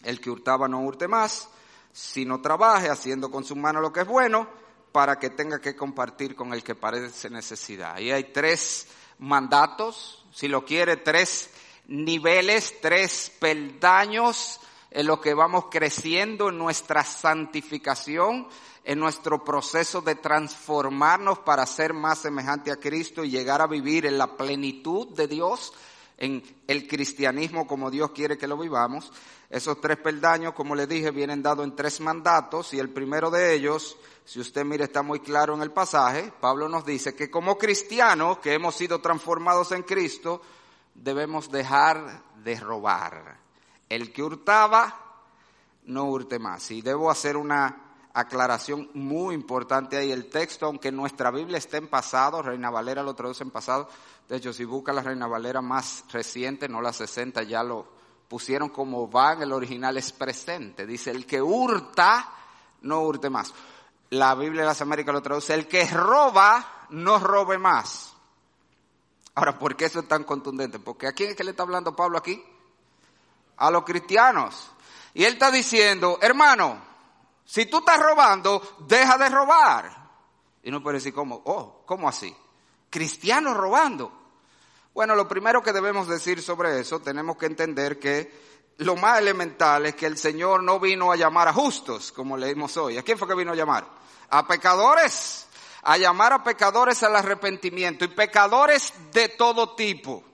El 0.02 0.20
que 0.20 0.30
hurtaba 0.30 0.68
no 0.68 0.80
hurte 0.82 1.08
más, 1.08 1.48
sino 1.92 2.40
trabaje 2.40 2.88
haciendo 2.88 3.30
con 3.30 3.44
su 3.44 3.56
mano 3.56 3.80
lo 3.80 3.92
que 3.92 4.00
es 4.00 4.06
bueno, 4.06 4.48
para 4.92 5.18
que 5.18 5.30
tenga 5.30 5.60
que 5.60 5.74
compartir 5.74 6.36
con 6.36 6.52
el 6.52 6.62
que 6.62 6.76
parece 6.76 7.28
necesidad. 7.28 7.94
Ahí 7.96 8.12
hay 8.12 8.32
tres 8.32 8.86
mandatos, 9.18 10.24
si 10.32 10.46
lo 10.46 10.64
quiere, 10.64 10.98
tres 10.98 11.50
niveles, 11.88 12.80
tres 12.80 13.32
peldaños 13.40 14.60
en 14.90 15.08
los 15.08 15.18
que 15.18 15.34
vamos 15.34 15.66
creciendo 15.68 16.48
en 16.50 16.58
nuestra 16.58 17.02
santificación 17.02 18.46
en 18.84 19.00
nuestro 19.00 19.42
proceso 19.42 20.02
de 20.02 20.14
transformarnos 20.14 21.38
para 21.38 21.64
ser 21.64 21.94
más 21.94 22.18
semejante 22.18 22.70
a 22.70 22.76
Cristo 22.76 23.24
y 23.24 23.30
llegar 23.30 23.62
a 23.62 23.66
vivir 23.66 24.04
en 24.04 24.18
la 24.18 24.36
plenitud 24.36 25.08
de 25.14 25.26
Dios, 25.26 25.72
en 26.18 26.42
el 26.66 26.86
cristianismo 26.86 27.66
como 27.66 27.90
Dios 27.90 28.10
quiere 28.10 28.36
que 28.36 28.46
lo 28.46 28.58
vivamos. 28.58 29.10
Esos 29.48 29.80
tres 29.80 29.96
peldaños, 29.96 30.52
como 30.52 30.74
le 30.74 30.86
dije, 30.86 31.10
vienen 31.10 31.42
dados 31.42 31.64
en 31.64 31.74
tres 31.74 32.00
mandatos 32.00 32.74
y 32.74 32.78
el 32.78 32.90
primero 32.90 33.30
de 33.30 33.54
ellos, 33.54 33.96
si 34.24 34.40
usted 34.40 34.64
mire, 34.64 34.84
está 34.84 35.02
muy 35.02 35.20
claro 35.20 35.54
en 35.54 35.62
el 35.62 35.70
pasaje, 35.70 36.32
Pablo 36.40 36.68
nos 36.68 36.84
dice 36.84 37.14
que 37.14 37.30
como 37.30 37.56
cristianos 37.56 38.38
que 38.38 38.52
hemos 38.52 38.74
sido 38.74 39.00
transformados 39.00 39.72
en 39.72 39.82
Cristo, 39.82 40.42
debemos 40.94 41.50
dejar 41.50 42.22
de 42.42 42.60
robar. 42.60 43.38
El 43.88 44.12
que 44.12 44.22
hurtaba, 44.22 45.22
no 45.84 46.04
hurte 46.04 46.38
más. 46.38 46.70
Y 46.70 46.82
debo 46.82 47.10
hacer 47.10 47.36
una 47.36 47.83
aclaración 48.14 48.88
muy 48.94 49.34
importante 49.34 49.96
ahí. 49.96 50.12
El 50.12 50.30
texto, 50.30 50.66
aunque 50.66 50.90
nuestra 50.90 51.30
Biblia 51.30 51.58
esté 51.58 51.78
en 51.78 51.88
pasado, 51.88 52.40
Reina 52.40 52.70
Valera 52.70 53.02
lo 53.02 53.14
traduce 53.14 53.42
en 53.42 53.50
pasado, 53.50 53.88
de 54.28 54.36
hecho 54.36 54.52
si 54.52 54.64
busca 54.64 54.92
la 54.92 55.02
Reina 55.02 55.26
Valera 55.26 55.60
más 55.60 56.04
reciente, 56.10 56.68
no 56.68 56.80
la 56.80 56.92
60, 56.92 57.42
ya 57.42 57.62
lo 57.62 57.86
pusieron 58.28 58.70
como 58.70 59.10
va 59.10 59.34
en 59.34 59.42
el 59.42 59.52
original 59.52 59.96
es 59.98 60.12
presente. 60.12 60.86
Dice, 60.86 61.10
el 61.10 61.26
que 61.26 61.42
hurta, 61.42 62.32
no 62.82 63.02
hurte 63.02 63.28
más. 63.28 63.52
La 64.10 64.34
Biblia 64.34 64.62
de 64.62 64.68
las 64.68 64.80
Américas 64.80 65.12
lo 65.12 65.22
traduce, 65.22 65.52
el 65.52 65.66
que 65.66 65.84
roba, 65.86 66.86
no 66.90 67.18
robe 67.18 67.58
más. 67.58 68.14
Ahora, 69.34 69.58
¿por 69.58 69.74
qué 69.74 69.86
eso 69.86 70.00
es 70.00 70.08
tan 70.08 70.22
contundente? 70.22 70.78
Porque 70.78 71.08
¿a 71.08 71.12
quién 71.12 71.30
es 71.30 71.36
que 71.36 71.42
le 71.42 71.50
está 71.50 71.64
hablando 71.64 71.96
Pablo 71.96 72.18
aquí? 72.18 72.40
A 73.56 73.70
los 73.72 73.82
cristianos. 73.82 74.70
Y 75.14 75.24
él 75.24 75.32
está 75.32 75.50
diciendo, 75.50 76.18
hermano, 76.22 76.93
si 77.44 77.66
tú 77.66 77.78
estás 77.78 78.00
robando, 78.00 78.76
deja 78.86 79.18
de 79.18 79.28
robar. 79.28 80.04
Y 80.62 80.70
no 80.70 80.82
puede 80.82 80.98
decir, 80.98 81.12
¿cómo? 81.12 81.42
Oh, 81.44 81.82
¿cómo 81.86 82.08
así? 82.08 82.34
Cristianos 82.88 83.56
robando. 83.56 84.12
Bueno, 84.94 85.14
lo 85.14 85.28
primero 85.28 85.62
que 85.62 85.72
debemos 85.72 86.08
decir 86.08 86.40
sobre 86.40 86.80
eso, 86.80 87.00
tenemos 87.00 87.36
que 87.36 87.46
entender 87.46 87.98
que 87.98 88.44
lo 88.78 88.96
más 88.96 89.18
elemental 89.18 89.86
es 89.86 89.94
que 89.94 90.06
el 90.06 90.16
Señor 90.16 90.62
no 90.62 90.80
vino 90.80 91.12
a 91.12 91.16
llamar 91.16 91.48
a 91.48 91.52
justos, 91.52 92.12
como 92.12 92.36
leímos 92.36 92.76
hoy. 92.76 92.96
¿A 92.96 93.02
quién 93.02 93.18
fue 93.18 93.28
que 93.28 93.34
vino 93.34 93.52
a 93.52 93.56
llamar? 93.56 93.86
A 94.30 94.46
pecadores. 94.46 95.46
A 95.82 95.98
llamar 95.98 96.32
a 96.32 96.42
pecadores 96.42 97.02
al 97.02 97.14
arrepentimiento 97.14 98.04
y 98.04 98.08
pecadores 98.08 98.94
de 99.12 99.28
todo 99.28 99.74
tipo. 99.74 100.24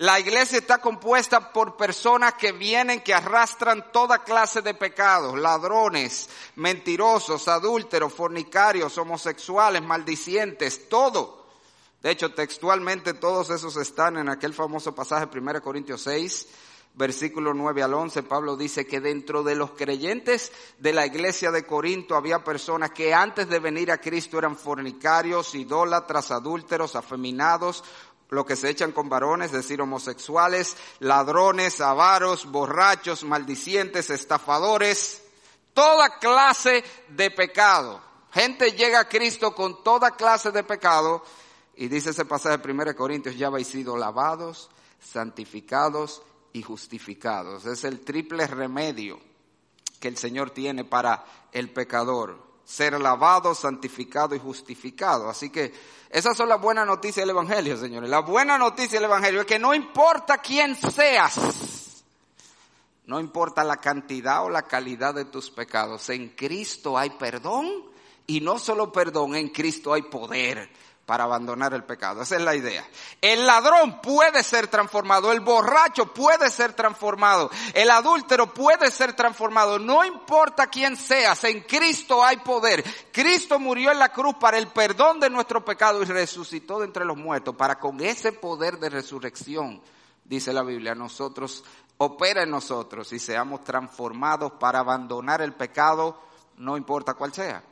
La 0.00 0.18
iglesia 0.18 0.56
está 0.56 0.78
compuesta 0.78 1.52
por 1.52 1.76
personas 1.76 2.32
que 2.32 2.52
vienen, 2.52 3.02
que 3.02 3.12
arrastran 3.12 3.92
toda 3.92 4.24
clase 4.24 4.62
de 4.62 4.72
pecados, 4.72 5.38
ladrones, 5.38 6.30
mentirosos, 6.56 7.48
adúlteros, 7.48 8.10
fornicarios, 8.10 8.96
homosexuales, 8.96 9.82
maldicientes, 9.82 10.88
todo. 10.88 11.44
De 12.02 12.12
hecho, 12.12 12.32
textualmente 12.32 13.12
todos 13.12 13.50
esos 13.50 13.76
están 13.76 14.16
en 14.16 14.30
aquel 14.30 14.54
famoso 14.54 14.94
pasaje 14.94 15.28
1 15.30 15.60
Corintios 15.60 16.00
6, 16.00 16.48
versículo 16.94 17.52
9 17.52 17.82
al 17.82 17.92
11. 17.92 18.22
Pablo 18.22 18.56
dice 18.56 18.86
que 18.86 19.00
dentro 19.00 19.42
de 19.42 19.54
los 19.54 19.72
creyentes 19.72 20.50
de 20.78 20.94
la 20.94 21.04
iglesia 21.04 21.50
de 21.50 21.66
Corinto 21.66 22.16
había 22.16 22.42
personas 22.42 22.92
que 22.92 23.12
antes 23.12 23.50
de 23.50 23.58
venir 23.58 23.92
a 23.92 24.00
Cristo 24.00 24.38
eran 24.38 24.56
fornicarios, 24.56 25.54
idólatras, 25.54 26.30
adúlteros, 26.30 26.96
afeminados, 26.96 27.84
lo 28.30 28.46
que 28.46 28.56
se 28.56 28.70
echan 28.70 28.92
con 28.92 29.08
varones, 29.08 29.46
es 29.46 29.52
decir, 29.52 29.80
homosexuales, 29.80 30.76
ladrones, 31.00 31.80
avaros, 31.80 32.46
borrachos, 32.46 33.24
maldicientes, 33.24 34.08
estafadores, 34.10 35.22
toda 35.74 36.18
clase 36.18 36.84
de 37.08 37.30
pecado. 37.30 38.00
Gente 38.32 38.72
llega 38.72 39.00
a 39.00 39.08
Cristo 39.08 39.54
con 39.54 39.82
toda 39.82 40.12
clase 40.12 40.52
de 40.52 40.62
pecado 40.62 41.24
y 41.74 41.88
dice 41.88 42.10
ese 42.10 42.24
pasaje 42.24 42.58
de 42.58 42.72
1 42.72 42.94
Corintios, 42.94 43.36
ya 43.36 43.48
habéis 43.48 43.68
sido 43.68 43.96
lavados, 43.96 44.70
santificados 45.00 46.22
y 46.52 46.62
justificados. 46.62 47.66
Es 47.66 47.84
el 47.84 48.00
triple 48.00 48.46
remedio 48.46 49.18
que 49.98 50.08
el 50.08 50.16
Señor 50.16 50.50
tiene 50.50 50.84
para 50.84 51.24
el 51.52 51.70
pecador 51.70 52.49
ser 52.70 53.00
lavado, 53.00 53.52
santificado 53.52 54.34
y 54.36 54.38
justificado. 54.38 55.28
Así 55.28 55.50
que 55.50 55.72
esas 56.08 56.36
son 56.36 56.48
las 56.48 56.60
buenas 56.60 56.86
noticias 56.86 57.26
del 57.26 57.30
Evangelio, 57.30 57.76
señores. 57.76 58.08
La 58.08 58.20
buena 58.20 58.56
noticia 58.58 59.00
del 59.00 59.08
Evangelio 59.08 59.40
es 59.40 59.46
que 59.46 59.58
no 59.58 59.74
importa 59.74 60.38
quién 60.38 60.76
seas, 60.76 62.04
no 63.06 63.18
importa 63.18 63.64
la 63.64 63.78
cantidad 63.78 64.44
o 64.44 64.48
la 64.50 64.62
calidad 64.62 65.14
de 65.14 65.24
tus 65.24 65.50
pecados, 65.50 66.08
en 66.10 66.28
Cristo 66.28 66.96
hay 66.96 67.10
perdón 67.10 67.68
y 68.28 68.40
no 68.40 68.60
solo 68.60 68.92
perdón, 68.92 69.34
en 69.34 69.48
Cristo 69.48 69.92
hay 69.92 70.02
poder 70.02 70.70
para 71.10 71.24
abandonar 71.24 71.74
el 71.74 71.82
pecado. 71.82 72.22
Esa 72.22 72.36
es 72.36 72.42
la 72.42 72.54
idea. 72.54 72.88
El 73.20 73.44
ladrón 73.44 74.00
puede 74.00 74.44
ser 74.44 74.68
transformado, 74.68 75.32
el 75.32 75.40
borracho 75.40 76.14
puede 76.14 76.48
ser 76.50 76.72
transformado, 76.74 77.50
el 77.74 77.90
adúltero 77.90 78.54
puede 78.54 78.92
ser 78.92 79.14
transformado. 79.14 79.80
No 79.80 80.04
importa 80.04 80.68
quién 80.68 80.96
seas, 80.96 81.42
en 81.42 81.62
Cristo 81.62 82.24
hay 82.24 82.36
poder. 82.36 82.84
Cristo 83.10 83.58
murió 83.58 83.90
en 83.90 83.98
la 83.98 84.10
cruz 84.10 84.36
para 84.38 84.56
el 84.56 84.68
perdón 84.68 85.18
de 85.18 85.28
nuestro 85.30 85.64
pecado 85.64 86.00
y 86.00 86.04
resucitó 86.04 86.78
de 86.78 86.84
entre 86.84 87.04
los 87.04 87.16
muertos 87.16 87.56
para 87.56 87.80
con 87.80 88.00
ese 88.00 88.30
poder 88.30 88.78
de 88.78 88.90
resurrección, 88.90 89.82
dice 90.24 90.52
la 90.52 90.62
Biblia, 90.62 90.94
nosotros 90.94 91.64
opera 91.98 92.44
en 92.44 92.50
nosotros 92.50 93.12
y 93.12 93.18
seamos 93.18 93.64
transformados 93.64 94.52
para 94.60 94.78
abandonar 94.78 95.42
el 95.42 95.54
pecado, 95.54 96.22
no 96.58 96.76
importa 96.76 97.14
cuál 97.14 97.34
sea. 97.34 97.64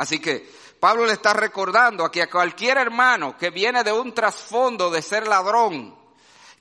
Así 0.00 0.18
que 0.18 0.50
Pablo 0.80 1.04
le 1.04 1.12
está 1.12 1.34
recordando 1.34 2.06
aquí 2.06 2.22
a 2.22 2.30
cualquier 2.30 2.78
hermano 2.78 3.36
que 3.36 3.50
viene 3.50 3.84
de 3.84 3.92
un 3.92 4.14
trasfondo 4.14 4.90
de 4.90 5.02
ser 5.02 5.28
ladrón, 5.28 5.94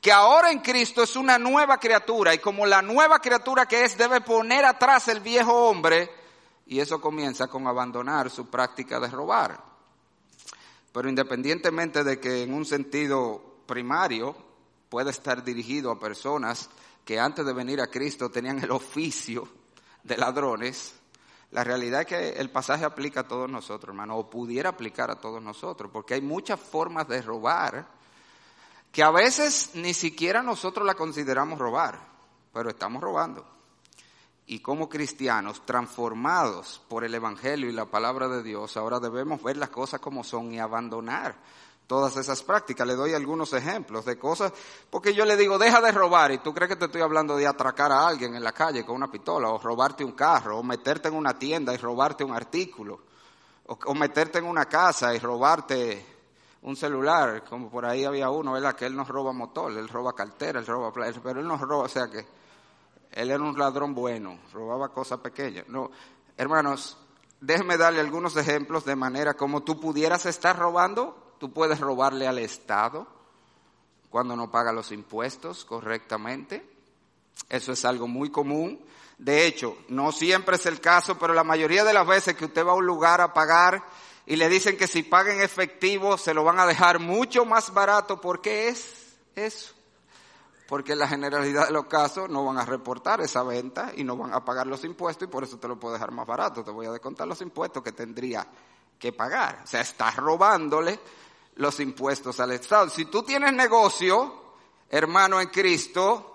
que 0.02 0.12
ahora 0.12 0.52
en 0.52 0.60
Cristo 0.60 1.04
es 1.04 1.16
una 1.16 1.40
nueva 1.40 1.78
criatura 1.78 2.34
y 2.34 2.40
como 2.40 2.66
la 2.66 2.82
nueva 2.82 3.20
criatura 3.20 3.66
que 3.66 3.86
es 3.86 3.98
debe 3.98 4.20
poner 4.20 4.66
atrás 4.66 5.08
el 5.08 5.22
viejo 5.22 5.54
hombre 5.70 6.12
y 6.66 6.82
eso 6.82 7.00
comienza 7.00 7.48
con 7.48 7.66
abandonar 7.66 8.30
su 8.30 8.50
práctica 8.50 9.00
de 9.00 9.08
robar. 9.08 9.58
Pero 10.92 11.08
independientemente 11.08 12.04
de 12.04 12.20
que 12.20 12.44
en 12.44 12.54
un 12.54 12.66
sentido 12.66 13.62
primario 13.66 14.36
puede 14.90 15.12
estar 15.12 15.46
dirigido 15.46 15.92
a 15.92 16.00
personas 16.00 16.70
que 17.06 17.18
antes 17.22 17.46
de 17.46 17.54
venir 17.54 17.80
a 17.80 17.88
Cristo 17.88 18.30
tenían 18.30 18.60
el 18.60 18.72
oficio 18.72 19.48
de 20.04 20.18
ladrones, 20.18 20.99
la 21.52 21.64
realidad 21.64 22.02
es 22.02 22.08
que 22.08 22.30
el 22.30 22.50
pasaje 22.50 22.86
aplica 22.86 23.22
a 23.22 23.28
todos 23.28 23.50
nosotros, 23.50 23.90
hermano, 23.90 24.18
o 24.18 24.30
pudiera 24.30 24.70
aplicar 24.70 25.10
a 25.10 25.20
todos 25.20 25.42
nosotros, 25.42 25.90
porque 25.92 26.14
hay 26.14 26.22
muchas 26.22 26.60
formas 26.60 27.08
de 27.08 27.22
robar 27.22 27.88
que 28.92 29.04
a 29.04 29.12
veces 29.12 29.72
ni 29.74 29.94
siquiera 29.94 30.44
nosotros 30.44 30.86
la 30.86 30.94
consideramos 30.94 31.58
robar, 31.58 32.00
pero 32.54 32.70
estamos 32.70 33.02
robando. 33.02 33.46
Y 34.46 34.60
como 34.60 34.90
cristianos 34.90 35.64
transformados 35.66 36.82
por 36.88 37.04
el 37.04 37.14
Evangelio 37.14 37.70
y 37.70 37.74
la 37.74 37.86
palabra 37.86 38.28
de 38.28 38.42
Dios, 38.42 38.78
ahora 38.78 39.00
debemos 39.00 39.42
ver 39.44 39.58
las 39.58 39.70
cosas 39.70 40.00
como 40.00 40.24
son 40.24 40.52
y 40.54 40.60
abandonar 40.60 41.36
todas 41.90 42.16
esas 42.18 42.44
prácticas. 42.44 42.86
Le 42.86 42.94
doy 42.94 43.16
algunos 43.16 43.52
ejemplos 43.52 44.06
de 44.06 44.16
cosas, 44.16 44.54
porque 44.92 45.12
yo 45.12 45.26
le 45.26 45.36
digo, 45.36 45.58
deja 45.58 45.82
de 45.82 45.92
robar, 45.92 46.32
y 46.32 46.38
tú 46.38 46.54
crees 46.54 46.70
que 46.70 46.76
te 46.76 46.86
estoy 46.86 47.02
hablando 47.02 47.36
de 47.36 47.48
atracar 47.48 47.92
a 47.92 48.08
alguien 48.08 48.36
en 48.36 48.44
la 48.44 48.52
calle 48.52 48.86
con 48.86 48.96
una 48.96 49.10
pistola, 49.10 49.50
o 49.50 49.58
robarte 49.58 50.06
un 50.06 50.12
carro, 50.12 50.60
o 50.60 50.64
meterte 50.64 51.08
en 51.08 51.16
una 51.16 51.38
tienda 51.38 51.74
y 51.74 51.78
robarte 51.78 52.24
un 52.24 52.36
artículo, 52.36 53.00
o, 53.66 53.96
meterte 53.96 54.38
en 54.38 54.46
una 54.46 54.66
casa 54.66 55.16
y 55.16 55.20
robarte 55.20 56.06
un 56.62 56.76
celular, 56.76 57.44
como 57.44 57.72
por 57.72 57.88
ahí 57.88 58.06
había 58.06 58.30
uno, 58.30 58.54
¿verdad? 58.54 58.76
Que 58.76 58.86
él 58.86 58.96
no 58.96 59.04
roba 59.04 59.34
motor, 59.34 59.72
él 59.72 59.90
roba 59.90 60.14
cartera, 60.14 60.60
él 60.60 60.68
roba, 60.68 60.94
pero 60.94 61.40
él 61.40 61.48
no 61.48 61.58
roba, 61.58 61.86
o 61.86 61.90
sea 61.90 62.08
que 62.08 62.24
él 63.14 63.32
era 63.32 63.44
un 63.44 63.58
ladrón 63.58 63.96
bueno, 63.96 64.38
robaba 64.54 64.90
cosas 64.90 65.20
pequeñas. 65.22 65.68
No, 65.68 65.90
hermanos, 66.38 67.00
déjenme 67.42 67.78
darle 67.78 68.00
algunos 68.00 68.38
ejemplos 68.38 68.86
de 68.86 68.96
manera 68.96 69.34
como 69.34 69.64
tú 69.64 69.80
pudieras 69.80 70.28
estar 70.28 70.56
robando, 70.56 71.29
tú 71.40 71.52
puedes 71.52 71.80
robarle 71.80 72.28
al 72.28 72.38
Estado 72.38 73.08
cuando 74.10 74.36
no 74.36 74.52
paga 74.52 74.72
los 74.72 74.92
impuestos 74.92 75.66
correctamente. 75.66 76.68
Eso 77.48 77.72
es 77.72 77.86
algo 77.86 78.08
muy 78.08 78.30
común. 78.30 78.80
De 79.18 79.46
hecho, 79.46 79.78
no 79.90 80.12
siempre 80.12 80.56
es 80.56 80.66
el 80.66 80.80
caso, 80.80 81.18
pero 81.18 81.34
la 81.34 81.44
mayoría 81.44 81.84
de 81.84 81.94
las 81.94 82.08
veces 82.08 82.36
que 82.36 82.46
usted 82.46 82.66
va 82.66 82.72
a 82.72 82.76
un 82.76 82.86
lugar 82.86 83.22
a 83.22 83.34
pagar 83.34 83.84
y 84.26 84.36
le 84.36 84.48
dicen 84.48 84.78
que 84.78 84.88
si 84.88 85.04
paga 85.04 85.34
en 85.34 85.42
efectivo 85.42 86.18
se 86.18 86.34
lo 86.34 86.44
van 86.44 86.60
a 86.60 86.66
dejar 86.66 87.00
mucho 87.00 87.46
más 87.46 87.74
barato, 87.74 88.22
¿por 88.22 88.42
qué 88.42 88.70
es 88.70 89.16
eso? 89.36 89.74
Porque 90.68 90.94
en 90.94 91.00
la 91.00 91.08
generalidad 91.08 91.68
de 91.68 91.74
los 91.74 91.88
casos 91.88 92.30
no 92.30 92.46
van 92.46 92.60
a 92.60 92.66
reportar 92.66 93.22
esa 93.22 93.42
venta 93.44 93.92
y 93.96 94.04
no 94.04 94.16
van 94.16 94.34
a 94.34 94.46
pagar 94.46 94.68
los 94.68 94.84
impuestos 94.84 95.28
y 95.28 95.32
por 95.32 95.44
eso 95.44 95.58
te 95.58 95.68
lo 95.68 95.80
puedo 95.80 95.96
dejar 95.96 96.12
más 96.12 96.28
barato. 96.28 96.64
Te 96.64 96.72
voy 96.72 96.86
a 96.86 96.92
descontar 96.92 97.28
los 97.28 97.42
impuestos 97.42 97.82
que 97.82 97.92
tendría 97.92 98.48
que 99.00 99.12
pagar. 99.12 99.62
O 99.64 99.68
sea, 99.68 99.82
estás 99.82 100.16
robándole 100.18 101.00
los 101.60 101.80
impuestos 101.80 102.40
al 102.40 102.52
Estado. 102.52 102.90
Si 102.90 103.06
tú 103.06 103.22
tienes 103.22 103.54
negocio, 103.54 104.34
hermano 104.90 105.40
en 105.40 105.50
Cristo, 105.50 106.26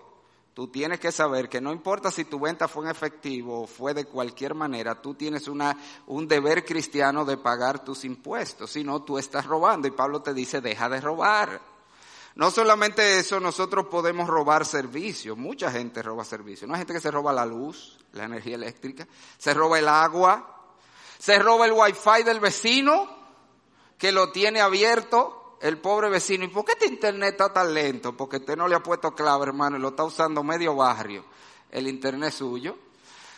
Tú 0.55 0.69
tienes 0.69 1.01
que 1.01 1.11
saber 1.11 1.49
que 1.49 1.61
no 1.61 1.73
importa 1.73 2.13
si 2.13 2.27
tu 2.27 2.39
venta 2.39 2.69
fue 2.69 2.85
en 2.85 2.93
efectivo 2.93 3.63
o 3.63 3.67
fue 3.67 3.93
de 3.93 4.05
cualquier 4.05 4.55
manera, 4.55 5.03
tú 5.03 5.15
tienes 5.15 5.49
una, 5.49 5.77
un 6.07 6.29
deber 6.29 6.65
cristiano 6.65 7.25
de 7.25 7.37
pagar 7.37 7.85
tus 7.85 8.05
impuestos, 8.05 8.71
si 8.71 8.85
no 8.85 9.03
tú 9.03 9.19
estás 9.19 9.47
robando. 9.47 9.89
Y 9.89 9.91
Pablo 9.91 10.23
te 10.23 10.33
dice 10.33 10.61
deja 10.61 10.89
de 10.89 11.01
robar. 11.01 11.61
No 12.37 12.53
solamente 12.53 13.19
eso, 13.19 13.41
nosotros 13.41 13.87
podemos 13.87 14.29
robar 14.29 14.65
servicios, 14.65 15.37
mucha 15.37 15.73
gente 15.73 16.05
roba 16.05 16.25
servicios, 16.25 16.69
no 16.69 16.75
hay 16.75 16.83
gente 16.83 16.95
que 16.95 17.01
se 17.01 17.11
roba 17.11 17.33
la 17.33 17.47
luz, 17.47 17.99
la 18.13 18.23
energía 18.23 18.55
eléctrica, 18.55 19.09
se 19.37 19.55
roba 19.55 19.81
el 19.81 19.89
agua, 19.89 20.71
se 21.19 21.37
roba 21.41 21.67
el 21.67 21.73
wifi 21.73 22.23
del 22.25 22.39
vecino 22.39 23.24
que 23.99 24.13
lo 24.13 24.31
tiene 24.31 24.61
abierto 24.61 25.57
el 25.61 25.79
pobre 25.79 26.11
vecino, 26.11 26.45
¿y 26.45 26.49
por 26.49 26.65
qué 26.65 26.73
este 26.73 26.87
internet 26.87 27.33
está 27.33 27.53
tan 27.53 27.73
lento? 27.73 28.17
Porque 28.17 28.37
usted 28.37 28.57
no 28.57 28.69
le 28.69 28.75
ha 28.75 28.83
puesto 28.83 29.15
clave, 29.15 29.47
hermano, 29.47 29.77
y 29.77 29.81
lo 29.81 29.89
está 29.89 30.05
usando 30.05 30.43
medio 30.43 30.77
barrio, 30.77 31.25
el 31.71 31.89
internet 31.89 32.33
suyo. 32.33 32.77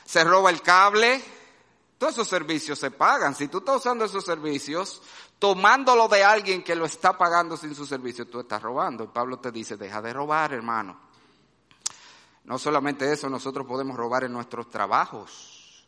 Se 0.04 0.25
roba 0.25 0.50
el 0.50 0.60
cable, 0.62 1.22
todos 1.98 2.14
esos 2.14 2.28
servicios 2.28 2.78
se 2.78 2.90
pagan. 2.90 3.34
Si 3.34 3.48
tú 3.48 3.58
estás 3.58 3.76
usando 3.76 4.04
esos 4.04 4.25
servicios, 4.25 5.02
tomándolo 5.38 6.08
de 6.08 6.25
alguien 6.25 6.62
que 6.62 6.75
lo 6.75 6.84
está 6.84 7.16
pagando 7.16 7.56
sin 7.56 7.75
su 7.75 7.86
servicio, 7.86 8.26
tú 8.26 8.40
estás 8.40 8.62
robando. 8.62 9.04
Y 9.04 9.08
Pablo 9.08 9.38
te 9.38 9.50
dice, 9.50 9.76
deja 9.76 10.02
de 10.02 10.12
robar, 10.12 10.52
hermano. 10.52 10.98
No 12.44 12.58
solamente 12.58 13.12
eso, 13.12 13.28
nosotros 13.28 13.66
podemos 13.66 13.96
robar 13.96 14.25
en 14.25 14.32
nuestros 14.32 14.70
trabajos. 14.70 15.86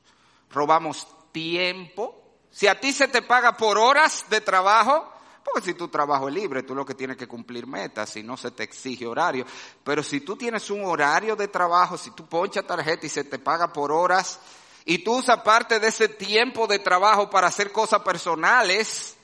Robamos 0.50 1.06
tiempo. 1.30 2.27
Si 2.50 2.66
a 2.66 2.78
ti 2.78 2.92
se 2.92 3.08
te 3.08 3.22
paga 3.22 3.56
por 3.56 3.78
horas 3.78 4.24
de 4.28 4.40
trabajo, 4.40 5.12
porque 5.44 5.70
si 5.70 5.74
tu 5.74 5.88
trabajo 5.88 6.28
es 6.28 6.34
libre, 6.34 6.62
tú 6.62 6.74
lo 6.74 6.84
que 6.84 6.94
tienes 6.94 7.16
que 7.16 7.26
cumplir 7.26 7.66
metas, 7.66 8.10
si 8.10 8.22
no 8.22 8.36
se 8.36 8.50
te 8.50 8.64
exige 8.64 9.06
horario. 9.06 9.46
Pero 9.84 10.02
si 10.02 10.20
tú 10.20 10.36
tienes 10.36 10.70
un 10.70 10.84
horario 10.84 11.36
de 11.36 11.48
trabajo, 11.48 11.96
si 11.96 12.10
tú 12.10 12.26
ponchas 12.26 12.66
tarjeta 12.66 13.06
y 13.06 13.08
se 13.08 13.24
te 13.24 13.38
paga 13.38 13.72
por 13.72 13.92
horas, 13.92 14.38
y 14.84 14.98
tú 14.98 15.18
usas 15.18 15.40
parte 15.42 15.78
de 15.80 15.88
ese 15.88 16.08
tiempo 16.08 16.66
de 16.66 16.78
trabajo 16.78 17.28
para 17.28 17.48
hacer 17.48 17.72
cosas 17.72 18.00
personales, 18.00 19.16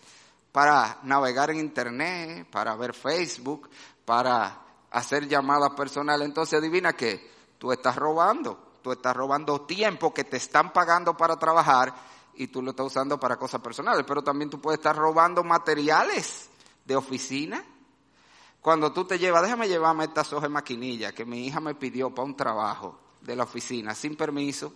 para 0.53 0.99
navegar 1.03 1.51
en 1.51 1.59
internet, 1.59 2.47
para 2.51 2.77
ver 2.77 2.95
Facebook, 2.95 3.69
para 4.05 4.61
hacer 4.91 5.27
llamadas 5.27 5.71
personales, 5.71 6.27
entonces 6.27 6.59
adivina 6.59 6.93
que 6.93 7.31
tú 7.59 7.73
estás 7.73 7.97
robando, 7.97 8.75
tú 8.83 8.93
estás 8.93 9.17
robando 9.17 9.63
tiempo 9.63 10.15
que 10.15 10.25
te 10.25 10.37
están 10.37 10.73
pagando 10.73 11.17
para 11.17 11.37
trabajar 11.37 11.93
y 12.37 12.49
tú 12.49 12.63
lo 12.63 12.71
estás 12.71 12.87
usando 12.87 13.19
para 13.19 13.37
cosas 13.37 13.61
personales, 13.61 14.05
pero 14.07 14.23
también 14.23 14.51
tú 14.51 14.61
puedes 14.61 14.79
estar 14.79 14.97
robando 14.97 15.43
materiales 15.45 16.49
de 16.85 16.97
oficina. 16.97 17.65
Cuando 18.61 18.93
tú 18.93 19.05
te 19.05 19.19
llevas, 19.19 19.43
déjame 19.43 19.69
llevarme 19.69 20.05
estas 20.05 20.33
hojas 20.33 20.45
de 20.45 20.49
maquinilla 20.49 21.13
que 21.13 21.25
mi 21.25 21.47
hija 21.47 21.61
me 21.61 21.75
pidió 21.75 22.11
para 22.15 22.27
un 22.27 22.37
trabajo 22.37 22.99
de 23.21 23.37
la 23.37 23.45
oficina 23.45 23.95
sin 23.95 24.17
permiso. 24.17 24.73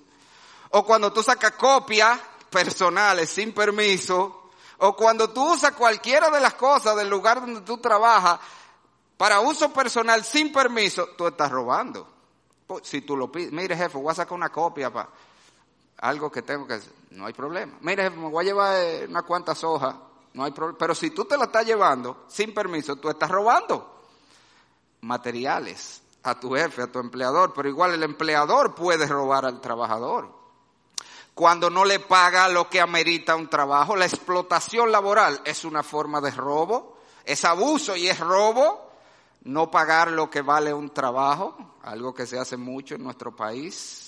O 0.71 0.85
cuando 0.85 1.13
tú 1.13 1.23
sacas 1.23 1.53
copias 1.53 2.19
personales 2.51 3.31
sin 3.31 3.53
permiso. 3.53 4.51
O 4.79 4.95
cuando 4.95 5.31
tú 5.31 5.55
usas 5.55 5.73
cualquiera 5.73 6.31
de 6.31 6.41
las 6.41 6.55
cosas 6.55 6.97
del 6.97 7.09
lugar 7.09 7.41
donde 7.41 7.63
tú 7.63 7.79
trabajas 7.79 8.39
para 9.17 9.41
uso 9.41 9.73
personal 9.73 10.25
sin 10.25 10.53
permiso, 10.53 11.09
tú 11.17 11.27
estás 11.27 11.51
robando. 11.51 12.07
Pues, 12.67 12.87
si 12.87 13.01
tú 13.01 13.17
lo 13.17 13.33
pides, 13.33 13.51
mire 13.51 13.77
jefe, 13.77 13.99
voy 13.99 14.13
a 14.13 14.15
sacar 14.15 14.35
una 14.35 14.51
copia 14.51 14.93
para 14.93 15.09
algo 16.01 16.31
que 16.31 16.43
tengo 16.43 16.67
que 16.67 16.75
hacer, 16.75 16.93
no 17.11 17.27
hay 17.27 17.33
problema. 17.33 17.77
Mire, 17.81 18.11
me 18.11 18.29
voy 18.29 18.45
a 18.45 18.49
llevar 18.49 18.77
eh, 18.77 19.07
unas 19.09 19.23
cuantas 19.25 19.63
hojas, 19.65 19.95
no 20.35 20.45
hay 20.45 20.53
problema. 20.53 20.79
Pero 20.79 20.95
si 20.95 21.11
tú 21.11 21.25
te 21.25 21.37
la 21.37 21.45
estás 21.45 21.67
llevando 21.67 22.25
sin 22.29 22.55
permiso, 22.55 22.97
tú 22.97 23.09
estás 23.09 23.31
robando 23.31 24.03
materiales 25.01 26.03
a 26.23 26.39
tu 26.39 26.55
jefe, 26.55 26.83
a 26.83 26.93
tu 26.93 26.99
empleador, 26.99 27.53
pero 27.55 27.69
igual 27.69 27.95
el 27.95 28.03
empleador 28.03 28.75
puede 28.75 29.07
robar 29.07 29.47
al 29.47 29.61
trabajador. 29.61 30.37
Cuando 31.35 31.71
no 31.71 31.85
le 31.85 32.01
paga 32.01 32.49
lo 32.49 32.69
que 32.69 32.81
amerita 32.81 33.37
un 33.37 33.49
trabajo, 33.49 33.95
la 33.95 34.07
explotación 34.07 34.91
laboral 34.91 35.41
es 35.45 35.65
una 35.65 35.83
forma 35.83 36.21
de 36.21 36.33
robo, 36.33 36.99
es 37.25 37.45
abuso 37.45 37.95
y 37.97 38.09
es 38.09 38.19
robo. 38.19 38.87
No 39.45 39.71
pagar 39.71 40.11
lo 40.11 40.29
que 40.29 40.43
vale 40.43 40.75
un 40.75 40.91
trabajo, 40.91 41.57
algo 41.83 42.13
que 42.13 42.27
se 42.27 42.39
hace 42.39 42.57
mucho 42.57 42.97
en 42.97 43.05
nuestro 43.05 43.35
país, 43.37 44.08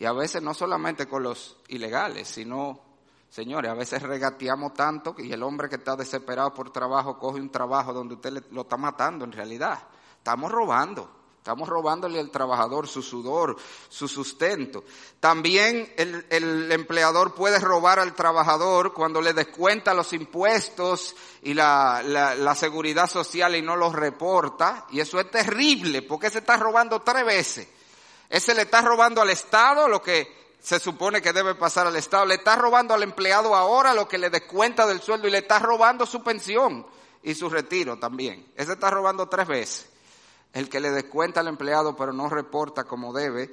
y 0.00 0.06
a 0.06 0.12
veces 0.12 0.42
no 0.42 0.54
solamente 0.54 1.06
con 1.06 1.22
los 1.22 1.58
ilegales, 1.68 2.26
sino, 2.26 2.80
señores, 3.28 3.70
a 3.70 3.74
veces 3.74 4.02
regateamos 4.02 4.72
tanto 4.72 5.14
y 5.18 5.30
el 5.30 5.42
hombre 5.42 5.68
que 5.68 5.76
está 5.76 5.94
desesperado 5.94 6.54
por 6.54 6.72
trabajo 6.72 7.18
coge 7.18 7.38
un 7.38 7.50
trabajo 7.50 7.92
donde 7.92 8.14
usted 8.14 8.42
lo 8.50 8.62
está 8.62 8.78
matando 8.78 9.26
en 9.26 9.32
realidad. 9.32 9.78
Estamos 10.16 10.50
robando. 10.50 11.18
Estamos 11.36 11.68
robándole 11.68 12.18
al 12.18 12.30
trabajador 12.30 12.88
su 12.88 13.02
sudor, 13.02 13.56
su 13.88 14.08
sustento. 14.08 14.84
También 15.20 15.92
el, 15.96 16.26
el, 16.30 16.70
empleador 16.72 17.34
puede 17.34 17.58
robar 17.58 17.98
al 17.98 18.14
trabajador 18.14 18.92
cuando 18.92 19.22
le 19.22 19.32
descuenta 19.32 19.94
los 19.94 20.12
impuestos 20.12 21.14
y 21.42 21.54
la, 21.54 22.02
la, 22.04 22.34
la, 22.34 22.54
seguridad 22.54 23.08
social 23.08 23.56
y 23.56 23.62
no 23.62 23.74
los 23.74 23.94
reporta. 23.94 24.86
Y 24.90 25.00
eso 25.00 25.18
es 25.18 25.30
terrible 25.30 26.02
porque 26.02 26.30
se 26.30 26.38
está 26.40 26.58
robando 26.58 27.00
tres 27.00 27.24
veces. 27.24 27.68
Ese 28.30 28.54
le 28.54 28.62
está 28.62 28.80
robando 28.80 29.20
al 29.20 29.30
Estado 29.30 29.88
lo 29.88 30.00
que 30.00 30.54
se 30.60 30.78
supone 30.78 31.20
que 31.20 31.32
debe 31.32 31.56
pasar 31.56 31.88
al 31.88 31.96
Estado. 31.96 32.24
Le 32.26 32.36
está 32.36 32.54
robando 32.54 32.94
al 32.94 33.02
empleado 33.02 33.56
ahora 33.56 33.92
lo 33.92 34.06
que 34.06 34.18
le 34.18 34.30
descuenta 34.30 34.86
del 34.86 35.00
sueldo 35.00 35.26
y 35.26 35.32
le 35.32 35.38
está 35.38 35.58
robando 35.58 36.06
su 36.06 36.22
pensión 36.22 36.86
y 37.24 37.34
su 37.34 37.50
retiro 37.50 37.98
también. 37.98 38.52
Ese 38.54 38.74
está 38.74 38.88
robando 38.88 39.28
tres 39.28 39.48
veces. 39.48 39.90
El 40.52 40.68
que 40.68 40.78
le 40.78 40.92
descuenta 40.92 41.40
al 41.40 41.48
empleado 41.48 41.96
pero 41.96 42.12
no 42.12 42.28
reporta 42.28 42.84
como 42.84 43.12
debe 43.12 43.52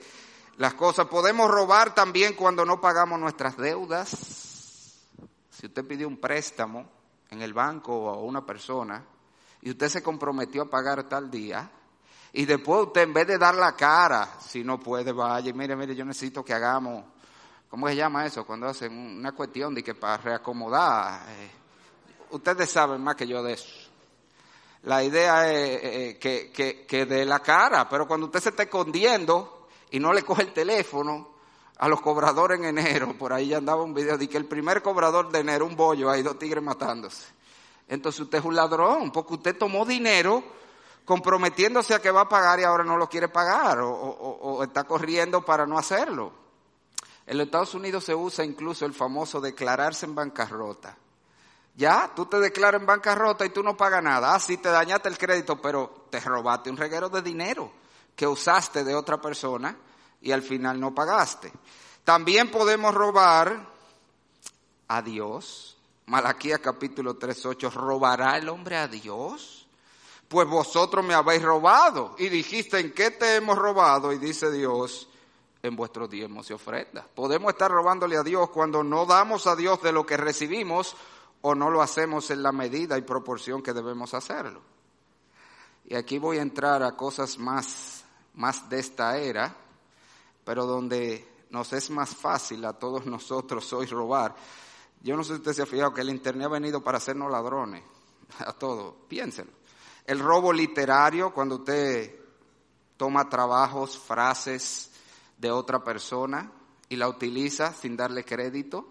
las 0.58 0.76
cosas. 0.76 1.08
Podemos 1.08 1.50
robar 1.50 1.96
también 1.96 2.36
cuando 2.36 2.64
no 2.64 2.80
pagamos 2.80 3.20
nuestras 3.20 3.58
deudas. 3.58 4.12
Si 5.50 5.66
usted 5.66 5.86
pidió 5.88 6.08
un 6.08 6.18
préstamo 6.18 6.88
en 7.32 7.42
el 7.42 7.54
banco 7.54 7.96
o 7.96 8.10
a 8.10 8.18
una 8.18 8.46
persona 8.46 9.04
y 9.62 9.72
usted 9.72 9.90
se 9.90 10.04
comprometió 10.04 10.62
a 10.62 10.70
pagar 10.70 11.10
tal 11.10 11.32
día, 11.32 11.72
y 12.38 12.46
después 12.46 12.86
usted, 12.86 13.02
en 13.02 13.14
vez 13.14 13.26
de 13.26 13.40
dar 13.40 13.56
la 13.56 13.76
cara, 13.76 14.38
si 14.40 14.64
no 14.64 14.80
puede, 14.80 15.12
vaya 15.12 15.52
mire, 15.54 15.76
mire, 15.76 15.96
yo 15.96 16.06
necesito 16.06 16.46
que 16.46 16.54
hagamos, 16.54 17.04
¿cómo 17.68 17.88
se 17.88 17.96
llama 17.96 18.28
eso? 18.28 18.46
Cuando 18.46 18.68
hacen 18.68 18.96
una 18.96 19.32
cuestión 19.32 19.74
de 19.74 19.84
que 19.84 19.96
para 19.96 20.18
reacomodar. 20.18 21.28
Eh, 21.30 21.50
ustedes 22.30 22.70
saben 22.70 23.02
más 23.02 23.16
que 23.16 23.28
yo 23.28 23.42
de 23.42 23.54
eso. 23.54 23.90
La 24.84 25.04
idea 25.04 25.52
es 25.52 25.58
eh, 25.58 26.10
eh, 26.10 26.18
que, 26.20 26.52
que, 26.52 26.86
que 26.86 27.08
de 27.08 27.26
la 27.26 27.40
cara, 27.40 27.90
pero 27.90 28.08
cuando 28.08 28.28
usted 28.28 28.40
se 28.40 28.50
está 28.50 28.62
escondiendo 28.62 29.70
y 29.90 30.00
no 30.00 30.14
le 30.14 30.22
coge 30.22 30.44
el 30.44 30.54
teléfono 30.54 31.30
a 31.80 31.88
los 31.88 32.02
cobradores 32.02 32.60
en 32.60 32.66
enero, 32.66 33.18
por 33.18 33.34
ahí 33.34 33.48
ya 33.48 33.58
andaba 33.58 33.82
un 33.82 33.96
video 33.96 34.16
de 34.16 34.30
que 34.30 34.38
el 34.38 34.46
primer 34.46 34.84
cobrador 34.84 35.32
de 35.32 35.40
enero, 35.40 35.66
un 35.66 35.76
bollo, 35.76 36.12
hay 36.12 36.22
dos 36.22 36.38
tigres 36.38 36.64
matándose. 36.64 37.26
Entonces 37.88 38.22
usted 38.22 38.38
es 38.38 38.46
un 38.46 38.56
ladrón, 38.56 39.12
porque 39.12 39.34
usted 39.34 39.58
tomó 39.58 39.88
dinero 39.88 40.44
comprometiéndose 41.08 41.96
a 41.96 42.02
que 42.02 42.12
va 42.12 42.22
a 42.22 42.30
pagar 42.30 42.60
y 42.60 42.66
ahora 42.66 42.84
no 42.84 42.98
lo 42.98 43.08
quiere 43.08 43.30
pagar 43.30 43.80
o, 43.80 43.90
o 43.90 44.62
está 44.62 44.84
corriendo 44.84 45.42
para 45.42 45.66
no 45.66 45.78
hacerlo. 45.78 46.34
En 47.26 47.38
los 47.38 47.46
Estados 47.46 47.74
Unidos 47.74 48.04
se 48.04 48.14
usa 48.14 48.44
incluso 48.44 48.86
el 48.86 48.94
famoso 48.94 49.40
declararse 49.40 50.06
en 50.06 50.14
bancarrota. 50.14 50.98
Ya, 51.78 52.12
tú 52.14 52.26
te 52.26 52.40
declaras 52.40 52.82
en 52.82 52.88
bancarrota 52.88 53.46
y 53.46 53.52
tú 53.52 53.64
no 53.64 53.78
pagas 53.78 54.04
nada. 54.04 54.36
Ah, 54.36 54.40
sí, 54.40 54.58
te 54.58 54.68
dañaste 54.68 55.08
el 55.08 55.18
crédito, 55.18 55.62
pero 55.62 56.08
te 56.10 56.20
robaste 56.20 56.70
un 56.70 56.76
reguero 56.76 57.08
de 57.08 57.22
dinero 57.22 57.72
que 58.14 58.28
usaste 58.28 58.84
de 58.84 58.94
otra 58.94 59.22
persona 59.22 59.78
y 60.22 60.34
al 60.34 60.42
final 60.42 60.78
no 60.78 60.94
pagaste. 60.94 61.54
También 62.04 62.52
podemos 62.52 62.94
robar 62.94 63.66
a 64.90 65.02
Dios. 65.02 65.78
Malaquía 66.08 66.58
capítulo 66.60 67.18
3.8, 67.18 67.72
¿robará 67.72 68.38
el 68.38 68.50
hombre 68.50 68.76
a 68.76 68.90
Dios? 68.90 69.67
Pues 70.28 70.48
vosotros 70.48 71.06
me 71.06 71.14
habéis 71.14 71.42
robado 71.42 72.16
y 72.18 72.30
dijiste, 72.30 72.80
¿en 72.80 72.94
qué 72.94 73.12
te 73.12 73.36
hemos 73.36 73.58
robado? 73.58 74.12
Y 74.12 74.18
dice 74.18 74.52
Dios, 74.52 75.08
en 75.64 75.76
vuestros 75.76 76.10
diezmos 76.10 76.50
y 76.50 76.54
ofrendas. 76.54 77.06
Podemos 77.14 77.52
estar 77.52 77.72
robándole 77.72 78.18
a 78.18 78.24
Dios 78.24 78.50
cuando 78.50 78.84
no 78.84 79.06
damos 79.06 79.48
a 79.48 79.56
Dios 79.56 79.82
de 79.82 79.92
lo 79.92 80.06
que 80.06 80.18
recibimos 80.18 80.96
o 81.42 81.56
no 81.56 81.70
lo 81.70 81.82
hacemos 81.82 82.30
en 82.32 82.44
la 82.44 82.52
medida 82.52 82.98
y 82.98 83.02
proporción 83.02 83.62
que 83.62 83.74
debemos 83.74 84.14
hacerlo. 84.14 84.62
Y 85.86 85.96
aquí 85.96 86.18
voy 86.18 86.40
a 86.40 86.42
entrar 86.42 86.84
a 86.84 86.98
cosas 86.98 87.38
más, 87.38 88.04
más 88.34 88.70
de 88.70 88.80
esta 88.80 89.18
era, 89.18 89.56
pero 90.44 90.66
donde 90.66 91.46
nos 91.50 91.72
es 91.72 91.90
más 91.90 92.10
fácil 92.16 92.66
a 92.66 92.74
todos 92.74 93.06
nosotros 93.06 93.72
hoy 93.72 93.86
robar. 93.86 94.36
Yo 95.02 95.16
no 95.16 95.24
sé 95.24 95.34
si 95.34 95.40
usted 95.40 95.54
se 95.54 95.62
ha 95.62 95.66
fijado 95.66 95.94
que 95.94 96.02
el 96.02 96.10
Internet 96.10 96.48
ha 96.48 96.50
venido 96.50 96.84
para 96.84 96.98
hacernos 96.98 97.32
ladrones, 97.32 97.84
a 98.40 98.52
todos, 98.54 98.96
piénsenlo. 99.08 99.54
El 100.08 100.20
robo 100.20 100.52
literario, 100.52 101.34
cuando 101.34 101.56
usted 101.56 102.16
toma 102.98 103.30
trabajos, 103.30 103.98
frases 104.00 104.90
de 105.38 105.52
otra 105.52 105.84
persona 105.84 106.52
y 106.90 106.96
la 106.96 107.08
utiliza 107.08 107.74
sin 107.74 107.96
darle 107.96 108.24
crédito, 108.24 108.88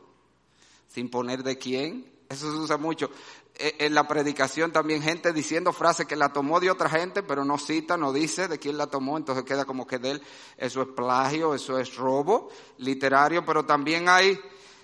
sin 0.87 1.11
poner 1.11 1.43
de 1.43 1.59
quién, 1.59 2.17
eso 2.29 2.51
se 2.51 2.59
usa 2.59 2.77
mucho. 2.77 3.11
Eh, 3.55 3.77
en 3.81 3.95
la 3.95 4.07
predicación 4.07 4.73
también 4.73 5.03
gente 5.03 5.33
diciendo 5.33 5.73
frases 5.73 6.07
que 6.07 6.17
la 6.17 6.33
tomó 6.33 6.61
de 6.61 6.71
otra 6.71 6.91
gente, 6.91 7.23
pero 7.23 7.45
no 7.45 7.57
cita, 7.57 7.97
no 7.97 8.13
dice 8.13 8.49
de 8.49 8.59
quién 8.59 8.77
la 8.77 8.89
tomó, 8.89 9.17
entonces 9.17 9.45
queda 9.45 9.65
como 9.65 9.87
que 9.87 9.99
de 9.99 10.13
él. 10.13 10.23
Eso 10.59 10.83
es 10.83 10.89
plagio, 10.89 11.55
eso 11.55 11.79
es 11.79 11.97
robo 11.97 12.51
literario, 12.79 13.45
pero 13.45 13.65
también 13.65 14.09
hay 14.09 14.39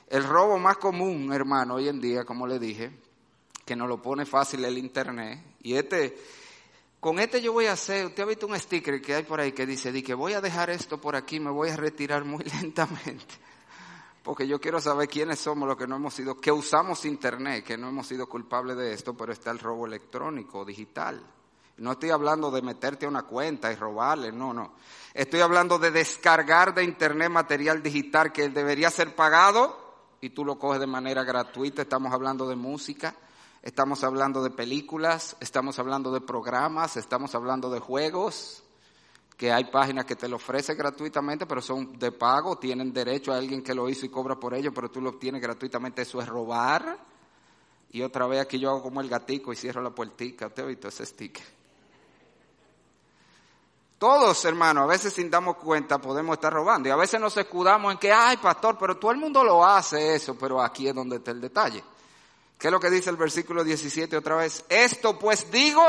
el 0.08 0.24
robo 0.24 0.58
más 0.58 0.78
común, 0.78 1.32
hermano, 1.32 1.74
hoy 1.74 1.88
en 1.88 2.00
día, 2.00 2.24
como 2.24 2.46
le 2.46 2.58
dije, 2.58 2.90
que 3.64 3.76
nos 3.76 3.88
lo 3.88 4.00
pone 4.00 4.24
fácil 4.24 4.64
el 4.64 4.78
internet. 4.78 5.51
Y 5.62 5.74
este, 5.74 6.18
con 7.00 7.18
este 7.18 7.40
yo 7.40 7.52
voy 7.52 7.66
a 7.66 7.72
hacer, 7.72 8.06
usted 8.06 8.22
ha 8.22 8.26
visto 8.26 8.46
un 8.46 8.58
sticker 8.58 9.00
que 9.00 9.14
hay 9.14 9.22
por 9.22 9.40
ahí 9.40 9.52
que 9.52 9.66
dice, 9.66 9.92
di 9.92 10.02
que 10.02 10.14
voy 10.14 10.34
a 10.34 10.40
dejar 10.40 10.70
esto 10.70 11.00
por 11.00 11.16
aquí, 11.16 11.40
me 11.40 11.50
voy 11.50 11.70
a 11.70 11.76
retirar 11.76 12.24
muy 12.24 12.44
lentamente 12.60 13.34
porque 14.22 14.46
yo 14.46 14.60
quiero 14.60 14.80
saber 14.80 15.08
quiénes 15.08 15.40
somos 15.40 15.68
los 15.68 15.76
que 15.76 15.86
no 15.86 15.96
hemos 15.96 16.14
sido, 16.14 16.40
que 16.40 16.52
usamos 16.52 17.04
Internet, 17.04 17.64
que 17.64 17.76
no 17.76 17.88
hemos 17.88 18.06
sido 18.06 18.28
culpables 18.28 18.76
de 18.76 18.92
esto, 18.92 19.14
pero 19.14 19.32
está 19.32 19.50
el 19.50 19.58
robo 19.58 19.86
electrónico, 19.86 20.64
digital. 20.64 21.20
No 21.78 21.92
estoy 21.92 22.10
hablando 22.10 22.50
de 22.50 22.62
meterte 22.62 23.06
a 23.06 23.08
una 23.08 23.24
cuenta 23.24 23.72
y 23.72 23.74
robarle, 23.74 24.30
no, 24.30 24.54
no. 24.54 24.74
Estoy 25.12 25.40
hablando 25.40 25.78
de 25.78 25.90
descargar 25.90 26.74
de 26.74 26.84
Internet 26.84 27.30
material 27.30 27.82
digital 27.82 28.30
que 28.30 28.48
debería 28.48 28.90
ser 28.90 29.14
pagado 29.16 29.76
y 30.20 30.30
tú 30.30 30.44
lo 30.44 30.58
coges 30.58 30.78
de 30.78 30.86
manera 30.86 31.24
gratuita. 31.24 31.82
Estamos 31.82 32.12
hablando 32.12 32.46
de 32.46 32.54
música, 32.54 33.16
estamos 33.62 34.02
hablando 34.04 34.42
de 34.42 34.50
películas, 34.50 35.36
estamos 35.40 35.78
hablando 35.78 36.12
de 36.12 36.20
programas, 36.20 36.96
estamos 36.96 37.34
hablando 37.34 37.70
de 37.70 37.80
juegos 37.80 38.62
que 39.36 39.50
hay 39.50 39.64
páginas 39.64 40.04
que 40.04 40.14
te 40.14 40.28
lo 40.28 40.36
ofrecen 40.36 40.76
gratuitamente, 40.76 41.46
pero 41.46 41.60
son 41.60 41.98
de 41.98 42.12
pago, 42.12 42.58
tienen 42.58 42.92
derecho 42.92 43.32
a 43.32 43.38
alguien 43.38 43.62
que 43.62 43.74
lo 43.74 43.88
hizo 43.88 44.06
y 44.06 44.08
cobra 44.08 44.36
por 44.36 44.54
ello, 44.54 44.72
pero 44.72 44.90
tú 44.90 45.00
lo 45.00 45.10
obtienes 45.10 45.42
gratuitamente, 45.42 46.02
eso 46.02 46.20
es 46.20 46.28
robar. 46.28 46.96
Y 47.90 48.02
otra 48.02 48.26
vez 48.26 48.40
aquí 48.40 48.58
yo 48.58 48.70
hago 48.70 48.82
como 48.82 49.00
el 49.00 49.08
gatico 49.08 49.52
y 49.52 49.56
cierro 49.56 49.82
la 49.82 49.90
puertica, 49.90 50.48
¿te 50.48 50.62
ha 50.62 50.64
visto 50.64 50.88
ese 50.88 51.04
sticker? 51.04 51.44
Todos, 53.98 54.44
hermanos, 54.44 54.84
a 54.84 54.86
veces 54.86 55.12
sin 55.12 55.30
darnos 55.30 55.56
cuenta 55.56 55.98
podemos 55.98 56.34
estar 56.34 56.52
robando 56.52 56.88
y 56.88 56.92
a 56.92 56.96
veces 56.96 57.20
nos 57.20 57.36
escudamos 57.36 57.92
en 57.92 57.98
que, 57.98 58.12
ay, 58.12 58.36
pastor, 58.36 58.76
pero 58.78 58.96
todo 58.96 59.10
el 59.12 59.18
mundo 59.18 59.44
lo 59.44 59.64
hace 59.64 60.14
eso, 60.14 60.36
pero 60.36 60.60
aquí 60.60 60.88
es 60.88 60.94
donde 60.94 61.16
está 61.16 61.30
el 61.30 61.40
detalle. 61.40 61.82
¿Qué 62.62 62.68
es 62.68 62.72
lo 62.72 62.78
que 62.78 62.90
dice 62.90 63.10
el 63.10 63.16
versículo 63.16 63.64
17 63.64 64.16
otra 64.16 64.36
vez? 64.36 64.64
Esto 64.68 65.18
pues 65.18 65.50
digo 65.50 65.82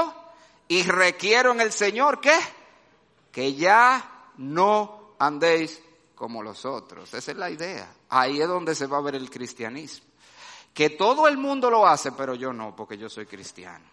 y 0.67 0.81
requiero 0.81 1.51
en 1.51 1.61
el 1.61 1.71
Señor, 1.71 2.19
¿qué? 2.19 2.33
que 3.31 3.53
ya 3.53 4.31
no 4.37 5.15
andéis 5.19 5.79
como 6.15 6.41
los 6.41 6.65
otros. 6.65 7.13
Esa 7.13 7.31
es 7.31 7.37
la 7.37 7.51
idea. 7.51 7.93
Ahí 8.09 8.41
es 8.41 8.47
donde 8.47 8.73
se 8.73 8.87
va 8.87 8.97
a 8.97 9.01
ver 9.01 9.13
el 9.13 9.29
cristianismo. 9.29 10.07
Que 10.73 10.89
todo 10.89 11.27
el 11.27 11.37
mundo 11.37 11.69
lo 11.69 11.85
hace, 11.85 12.11
pero 12.13 12.33
yo 12.33 12.51
no, 12.51 12.75
porque 12.75 12.97
yo 12.97 13.07
soy 13.07 13.27
cristiano. 13.27 13.85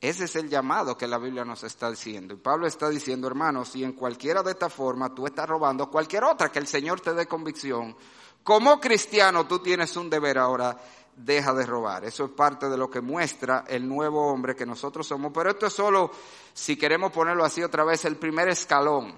Ese 0.00 0.24
es 0.24 0.34
el 0.34 0.48
llamado 0.48 0.98
que 0.98 1.06
la 1.06 1.18
Biblia 1.18 1.44
nos 1.44 1.62
está 1.62 1.92
diciendo. 1.92 2.34
Y 2.34 2.38
Pablo 2.38 2.66
está 2.66 2.88
diciendo, 2.88 3.28
hermanos, 3.28 3.68
si 3.68 3.84
en 3.84 3.92
cualquiera 3.92 4.42
de 4.42 4.50
estas 4.50 4.72
formas 4.72 5.14
tú 5.14 5.26
estás 5.26 5.48
robando 5.48 5.88
cualquier 5.88 6.24
otra 6.24 6.50
que 6.50 6.58
el 6.58 6.66
Señor 6.66 7.00
te 7.00 7.14
dé 7.14 7.26
convicción, 7.26 7.96
como 8.42 8.80
cristiano 8.80 9.46
tú 9.46 9.60
tienes 9.60 9.96
un 9.96 10.10
deber 10.10 10.38
ahora 10.38 10.76
deja 11.16 11.54
de 11.54 11.66
robar. 11.66 12.04
Eso 12.04 12.24
es 12.24 12.30
parte 12.30 12.68
de 12.68 12.76
lo 12.76 12.90
que 12.90 13.00
muestra 13.00 13.64
el 13.68 13.88
nuevo 13.88 14.26
hombre 14.26 14.56
que 14.56 14.66
nosotros 14.66 15.06
somos. 15.06 15.32
Pero 15.32 15.50
esto 15.50 15.66
es 15.66 15.72
solo, 15.72 16.10
si 16.52 16.76
queremos 16.76 17.12
ponerlo 17.12 17.44
así 17.44 17.62
otra 17.62 17.84
vez, 17.84 18.04
el 18.04 18.16
primer 18.16 18.48
escalón, 18.48 19.14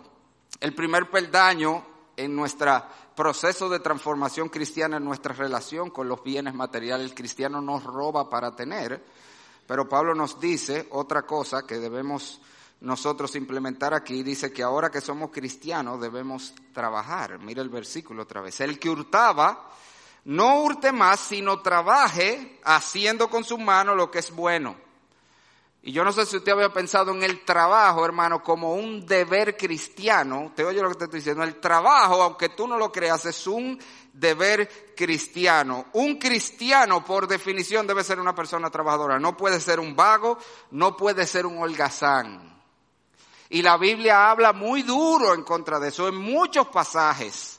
el 0.61 0.75
primer 0.75 1.11
peldaño 1.11 1.85
en 2.17 2.35
nuestro 2.35 2.83
proceso 3.15 3.69
de 3.69 3.81
transformación 3.81 4.49
cristiana, 4.49 4.99
en 4.99 5.05
nuestra 5.05 5.35
relación 5.35 5.91
con 5.91 6.09
los 6.09 6.23
bienes 6.23 6.55
materiales. 6.55 7.07
El 7.11 7.15
cristiano 7.15 7.61
nos 7.61 7.85
roba 7.85 8.29
para 8.29 8.55
tener, 8.55 9.05
pero 9.67 9.89
Pablo 9.89 10.15
nos 10.15 10.39
dice 10.39 10.87
otra 10.91 11.23
cosa 11.23 11.67
que 11.67 11.79
debemos 11.79 12.41
nosotros 12.81 13.35
implementar 13.37 13.95
aquí. 13.95 14.23
Dice 14.23 14.53
que 14.53 14.63
ahora 14.63 14.91
que 14.91 15.01
somos 15.01 15.31
cristianos 15.31 16.01
debemos 16.01 16.55
trabajar. 16.73 17.39
Mira 17.39 17.63
el 17.63 17.71
versículo 17.71 18.25
otra 18.25 18.43
vez. 18.43 18.61
El 18.61 18.79
que 18.79 18.91
hurtaba, 18.91 19.71
no 20.27 20.62
hurte 20.62 20.91
más, 20.91 21.21
sino 21.21 21.62
trabaje 21.62 22.59
haciendo 22.65 23.31
con 23.31 23.45
su 23.45 23.59
mano 23.59 23.95
lo 23.95 24.11
que 24.11 24.19
es 24.19 24.33
bueno. 24.33 24.77
Y 25.83 25.93
yo 25.93 26.03
no 26.03 26.11
sé 26.11 26.27
si 26.27 26.39
usted 26.39 26.51
había 26.51 26.73
pensado 26.73 27.12
en 27.12 27.23
el 27.23 27.45
trabajo, 27.45 28.05
hermano, 28.05 28.43
como 28.43 28.75
un 28.75 29.07
deber 29.07 29.57
cristiano. 29.57 30.51
Te 30.57 30.65
oye 30.65 30.83
lo 30.83 30.89
que 30.89 30.97
te 30.97 31.05
estoy 31.05 31.21
diciendo. 31.21 31.45
El 31.45 31.61
trabajo, 31.61 32.21
aunque 32.21 32.49
tú 32.49 32.67
no 32.67 32.77
lo 32.77 32.91
creas, 32.91 33.25
es 33.25 33.47
un 33.47 33.81
deber 34.12 34.95
cristiano. 34.97 35.87
Un 35.93 36.17
cristiano, 36.19 37.05
por 37.05 37.29
definición, 37.29 37.87
debe 37.87 38.03
ser 38.03 38.19
una 38.19 38.35
persona 38.35 38.69
trabajadora. 38.69 39.21
No 39.21 39.37
puede 39.37 39.61
ser 39.61 39.79
un 39.79 39.95
vago, 39.95 40.39
no 40.73 40.97
puede 40.97 41.25
ser 41.25 41.47
un 41.47 41.62
holgazán. 41.62 42.61
Y 43.49 43.62
la 43.62 43.77
Biblia 43.77 44.29
habla 44.29 44.53
muy 44.53 44.83
duro 44.83 45.35
en 45.35 45.45
contra 45.45 45.79
de 45.79 45.91
eso 45.91 46.09
en 46.09 46.17
muchos 46.17 46.67
pasajes. 46.67 47.56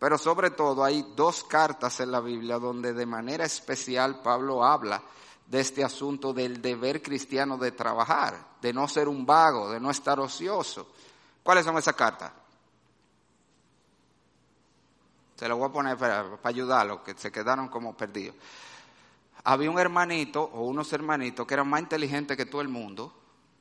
Pero 0.00 0.16
sobre 0.16 0.50
todo 0.50 0.82
hay 0.82 1.12
dos 1.14 1.44
cartas 1.44 2.00
en 2.00 2.10
la 2.10 2.20
Biblia 2.20 2.58
donde 2.58 2.94
de 2.94 3.04
manera 3.04 3.44
especial 3.44 4.22
Pablo 4.22 4.64
habla 4.64 5.02
de 5.46 5.60
este 5.60 5.84
asunto 5.84 6.32
del 6.32 6.62
deber 6.62 7.02
cristiano 7.02 7.58
de 7.58 7.72
trabajar, 7.72 8.56
de 8.62 8.72
no 8.72 8.88
ser 8.88 9.08
un 9.08 9.26
vago, 9.26 9.70
de 9.70 9.78
no 9.78 9.90
estar 9.90 10.18
ocioso. 10.18 10.88
¿Cuáles 11.42 11.66
son 11.66 11.76
esas 11.76 11.94
cartas? 11.94 12.32
Se 15.36 15.46
las 15.46 15.58
voy 15.58 15.68
a 15.68 15.72
poner 15.72 15.98
para, 15.98 16.34
para 16.36 16.48
ayudarlos, 16.48 17.00
que 17.00 17.12
se 17.12 17.30
quedaron 17.30 17.68
como 17.68 17.94
perdidos. 17.94 18.36
Había 19.44 19.70
un 19.70 19.78
hermanito 19.78 20.42
o 20.42 20.62
unos 20.62 20.90
hermanitos 20.94 21.46
que 21.46 21.52
eran 21.52 21.68
más 21.68 21.80
inteligentes 21.82 22.38
que 22.38 22.46
todo 22.46 22.62
el 22.62 22.68
mundo, 22.68 23.12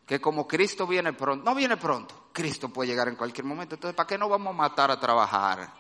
que 0.06 0.22
como 0.22 0.48
Cristo 0.48 0.88
viene 0.88 1.12
pronto, 1.12 1.44
no 1.44 1.54
viene 1.54 1.76
pronto, 1.76 2.30
Cristo 2.32 2.70
puede 2.70 2.92
llegar 2.92 3.10
en 3.10 3.18
cualquier 3.18 3.46
momento, 3.46 3.76
entonces 3.76 3.96
¿para 3.96 4.08
qué 4.08 4.18
no 4.18 4.30
vamos 4.30 4.54
a 4.54 4.58
matar 4.58 4.90
a 4.90 4.98
trabajar? 4.98 5.79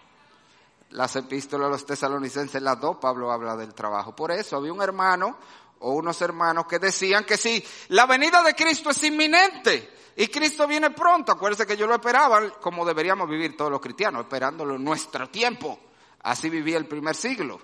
Las 0.91 1.15
epístolas 1.15 1.67
a 1.67 1.71
los 1.71 1.86
tesalonicenses, 1.86 2.62
las 2.62 2.80
dos, 2.80 2.97
Pablo 2.97 3.32
habla 3.32 3.56
del 3.56 3.73
trabajo. 3.73 4.15
Por 4.15 4.32
eso 4.32 4.58
había 4.58 4.73
un 4.73 4.82
hermano 4.82 5.38
o 5.80 5.93
unos 5.93 6.21
hermanos 6.21 6.65
que 6.65 6.80
decían 6.80 7.23
que 7.23 7.38
si 7.38 7.63
la 7.89 8.06
venida 8.06 8.41
de 8.43 8.56
Cristo 8.56 8.89
es 8.89 9.04
inminente 9.04 9.93
y 10.15 10.28
Cristo 10.28 10.67
viene 10.67 10.91
pronto, 10.91 11.32
acuérdense 11.32 11.65
que 11.65 11.78
yo 11.78 11.88
lo 11.88 11.95
esperaba 11.95 12.49
como 12.60 12.86
deberíamos 12.86 13.30
vivir 13.30 13.56
todos 13.56 13.71
los 13.71 13.80
cristianos, 13.80 14.21
esperándolo 14.23 14.75
en 14.75 14.84
nuestro 14.84 15.30
tiempo. 15.30 15.80
Así 16.21 16.49
vivía 16.49 16.78
el 16.78 16.88
primer 16.88 17.15
siglo. 17.15 17.60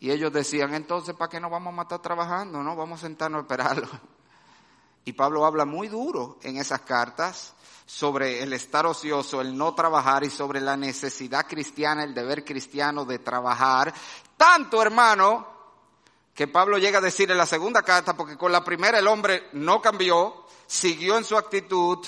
Y 0.00 0.10
ellos 0.10 0.32
decían, 0.32 0.74
entonces, 0.74 1.14
¿para 1.14 1.30
qué 1.30 1.40
nos 1.40 1.50
vamos 1.50 1.72
a 1.72 1.76
matar 1.76 2.02
trabajando? 2.02 2.62
No, 2.62 2.76
vamos 2.76 3.00
a 3.00 3.06
sentarnos 3.06 3.38
a 3.38 3.42
esperarlo. 3.42 3.88
Y 5.04 5.12
Pablo 5.12 5.44
habla 5.44 5.64
muy 5.64 5.88
duro 5.88 6.38
en 6.42 6.56
esas 6.56 6.80
cartas 6.80 7.54
sobre 7.86 8.42
el 8.42 8.52
estar 8.52 8.86
ocioso, 8.86 9.40
el 9.40 9.56
no 9.56 9.74
trabajar 9.74 10.24
y 10.24 10.30
sobre 10.30 10.60
la 10.60 10.76
necesidad 10.76 11.46
cristiana, 11.46 12.04
el 12.04 12.14
deber 12.14 12.44
cristiano 12.44 13.04
de 13.04 13.18
trabajar. 13.18 13.92
Tanto, 14.36 14.80
hermano, 14.80 15.46
que 16.34 16.48
Pablo 16.48 16.78
llega 16.78 16.98
a 16.98 17.02
decir 17.02 17.30
en 17.30 17.38
la 17.38 17.46
segunda 17.46 17.82
carta, 17.82 18.16
porque 18.16 18.36
con 18.36 18.50
la 18.50 18.64
primera 18.64 18.98
el 18.98 19.06
hombre 19.06 19.48
no 19.52 19.82
cambió, 19.82 20.46
siguió 20.66 21.18
en 21.18 21.24
su 21.24 21.36
actitud. 21.36 21.98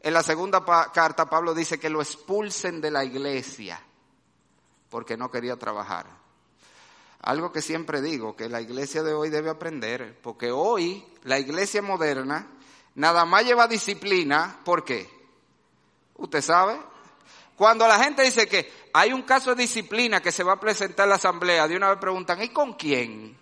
En 0.00 0.14
la 0.14 0.22
segunda 0.22 0.64
carta 0.92 1.28
Pablo 1.28 1.54
dice 1.54 1.78
que 1.78 1.90
lo 1.90 2.00
expulsen 2.00 2.80
de 2.80 2.90
la 2.90 3.04
iglesia 3.04 3.82
porque 4.88 5.16
no 5.16 5.30
quería 5.30 5.56
trabajar. 5.56 6.06
Algo 7.20 7.52
que 7.52 7.62
siempre 7.62 8.00
digo, 8.00 8.36
que 8.36 8.48
la 8.48 8.60
iglesia 8.60 9.02
de 9.02 9.12
hoy 9.12 9.28
debe 9.28 9.50
aprender, 9.50 10.18
porque 10.22 10.50
hoy 10.50 11.04
la 11.24 11.38
iglesia 11.38 11.82
moderna 11.82 12.46
nada 12.94 13.24
más 13.24 13.44
lleva 13.44 13.66
disciplina, 13.66 14.60
¿por 14.64 14.84
qué? 14.84 15.08
¿Usted 16.16 16.40
sabe? 16.40 16.78
Cuando 17.56 17.88
la 17.88 17.98
gente 17.98 18.22
dice 18.22 18.46
que 18.46 18.70
hay 18.92 19.12
un 19.12 19.22
caso 19.22 19.54
de 19.54 19.62
disciplina 19.62 20.22
que 20.22 20.30
se 20.30 20.44
va 20.44 20.52
a 20.54 20.60
presentar 20.60 21.04
en 21.04 21.10
la 21.10 21.16
asamblea, 21.16 21.66
de 21.66 21.76
una 21.76 21.90
vez 21.90 21.98
preguntan, 21.98 22.40
¿y 22.42 22.50
con 22.50 22.74
quién? 22.74 23.36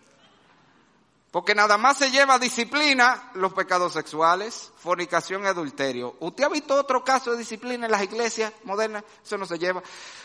Porque 1.37 1.55
nada 1.55 1.77
más 1.77 1.99
se 1.99 2.11
lleva 2.11 2.39
disciplina 2.39 3.31
los 3.35 3.53
pecados 3.53 3.93
sexuales, 3.93 4.73
fornicación 4.79 5.45
y 5.45 5.47
adulterio. 5.47 6.17
¿Usted 6.21 6.45
ha 6.45 6.49
visto 6.49 6.75
otro 6.75 7.05
caso 7.05 7.33
de 7.33 7.37
disciplina 7.37 7.85
en 7.85 7.93
las 7.93 8.03
iglesias 8.03 8.55
modernas? 8.65 9.05
Eso 9.23 9.37
no 9.37 9.45
se 9.45 9.59
lleva. 9.59 9.83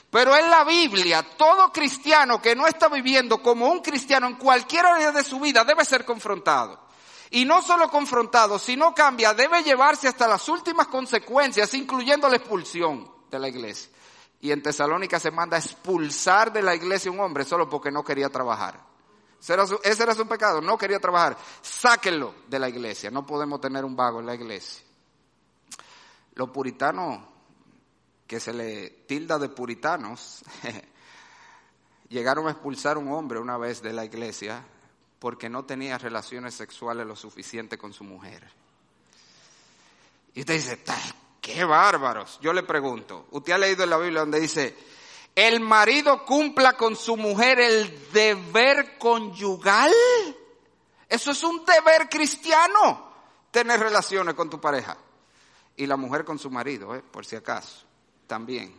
Pero 0.09 0.33
en 0.37 0.49
la 0.49 0.63
Biblia, 0.63 1.21
todo 1.35 1.69
cristiano 1.73 2.41
que 2.41 2.55
no 2.55 2.65
está 2.65 2.87
viviendo 2.87 3.43
como 3.43 3.67
un 3.67 3.81
cristiano 3.81 4.25
en 4.25 4.35
cualquier 4.35 4.85
área 4.85 5.11
de 5.11 5.21
su 5.21 5.37
vida 5.41 5.65
debe 5.65 5.83
ser 5.83 6.05
confrontado. 6.05 6.79
Y 7.29 7.43
no 7.43 7.61
solo 7.61 7.89
confrontado, 7.89 8.57
si 8.57 8.77
no 8.77 8.95
cambia, 8.95 9.33
debe 9.33 9.63
llevarse 9.63 10.07
hasta 10.07 10.29
las 10.29 10.47
últimas 10.47 10.87
consecuencias, 10.87 11.73
incluyendo 11.73 12.29
la 12.29 12.37
expulsión 12.37 13.11
de 13.29 13.37
la 13.37 13.49
iglesia. 13.49 13.91
Y 14.39 14.53
en 14.53 14.63
Tesalónica 14.63 15.19
se 15.19 15.29
manda 15.29 15.57
a 15.57 15.59
expulsar 15.59 16.53
de 16.53 16.61
la 16.61 16.73
iglesia 16.73 17.11
un 17.11 17.19
hombre 17.19 17.43
solo 17.43 17.69
porque 17.69 17.91
no 17.91 18.01
quería 18.01 18.29
trabajar. 18.29 18.90
Ese 19.41 19.53
era, 20.03 20.13
su, 20.13 20.27
pecado, 20.27 20.61
no 20.61 20.77
quería 20.77 20.99
trabajar. 20.99 21.35
Sáquenlo 21.61 22.35
de 22.47 22.59
la 22.59 22.69
iglesia, 22.69 23.09
no 23.09 23.25
podemos 23.25 23.59
tener 23.59 23.83
un 23.83 23.95
vago 23.95 24.19
en 24.19 24.27
la 24.27 24.35
iglesia. 24.35 24.83
Los 26.35 26.51
puritanos 26.51 27.27
que 28.27 28.39
se 28.39 28.53
le 28.53 28.89
tilda 29.07 29.39
de 29.39 29.49
puritanos, 29.49 30.43
llegaron 32.09 32.47
a 32.47 32.51
expulsar 32.51 32.95
a 32.95 32.99
un 32.99 33.11
hombre 33.11 33.39
una 33.39 33.57
vez 33.57 33.81
de 33.81 33.91
la 33.91 34.05
iglesia 34.05 34.63
porque 35.19 35.49
no 35.49 35.65
tenía 35.65 35.97
relaciones 35.97 36.53
sexuales 36.53 37.05
lo 37.07 37.15
suficiente 37.15 37.77
con 37.77 37.93
su 37.93 38.03
mujer. 38.03 38.47
Y 40.33 40.41
usted 40.41 40.53
dice, 40.53 40.83
qué 41.41 41.65
bárbaros. 41.65 42.39
Yo 42.41 42.53
le 42.53 42.63
pregunto, 42.63 43.27
¿usted 43.31 43.53
ha 43.53 43.57
leído 43.57 43.83
en 43.83 43.89
la 43.89 43.97
Biblia 43.97 44.21
donde 44.21 44.39
dice, 44.39 44.77
el 45.35 45.59
marido 45.59 46.25
cumpla 46.25 46.73
con 46.73 46.95
su 46.95 47.17
mujer 47.17 47.59
el 47.59 48.11
deber 48.11 48.97
conyugal? 48.97 49.91
Eso 51.07 51.31
es 51.31 51.43
un 51.43 51.65
deber 51.65 52.09
cristiano, 52.09 53.11
tener 53.51 53.79
relaciones 53.79 54.33
con 54.33 54.49
tu 54.49 54.59
pareja. 54.59 54.97
Y 55.75 55.85
la 55.85 55.97
mujer 55.97 56.25
con 56.25 56.37
su 56.37 56.49
marido, 56.49 56.95
¿eh? 56.95 57.01
por 57.01 57.25
si 57.25 57.35
acaso 57.35 57.85
también. 58.27 58.73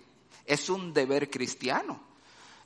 Es 0.46 0.70
un 0.70 0.92
deber 0.92 1.30
cristiano. 1.30 2.00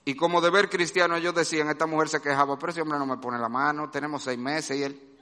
Y 0.04 0.14
como 0.14 0.40
deber 0.40 0.70
cristiano 0.70 1.16
ellos 1.16 1.34
decían, 1.34 1.68
esta 1.68 1.86
mujer 1.86 2.08
se 2.08 2.22
quejaba, 2.22 2.56
pero 2.56 2.70
ese 2.70 2.80
hombre 2.80 2.96
no 2.98 3.06
me 3.06 3.16
pone 3.16 3.38
la 3.40 3.48
mano, 3.48 3.90
tenemos 3.90 4.22
seis 4.22 4.38
meses 4.38 4.78
y 4.78 4.82
él... 4.82 5.12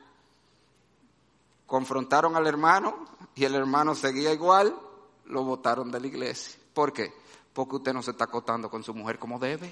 Confrontaron 1.66 2.36
al 2.36 2.46
hermano 2.46 3.06
y 3.34 3.44
el 3.44 3.54
hermano 3.54 3.94
seguía 3.94 4.30
igual, 4.34 4.78
lo 5.24 5.42
votaron 5.42 5.90
de 5.90 6.00
la 6.00 6.06
iglesia. 6.06 6.60
¿Por 6.74 6.92
qué? 6.92 7.14
Porque 7.52 7.76
usted 7.76 7.92
no 7.92 8.02
se 8.02 8.10
está 8.10 8.24
acostando 8.24 8.68
con 8.68 8.82
su 8.82 8.92
mujer 8.92 9.18
como 9.18 9.38
debe. 9.38 9.70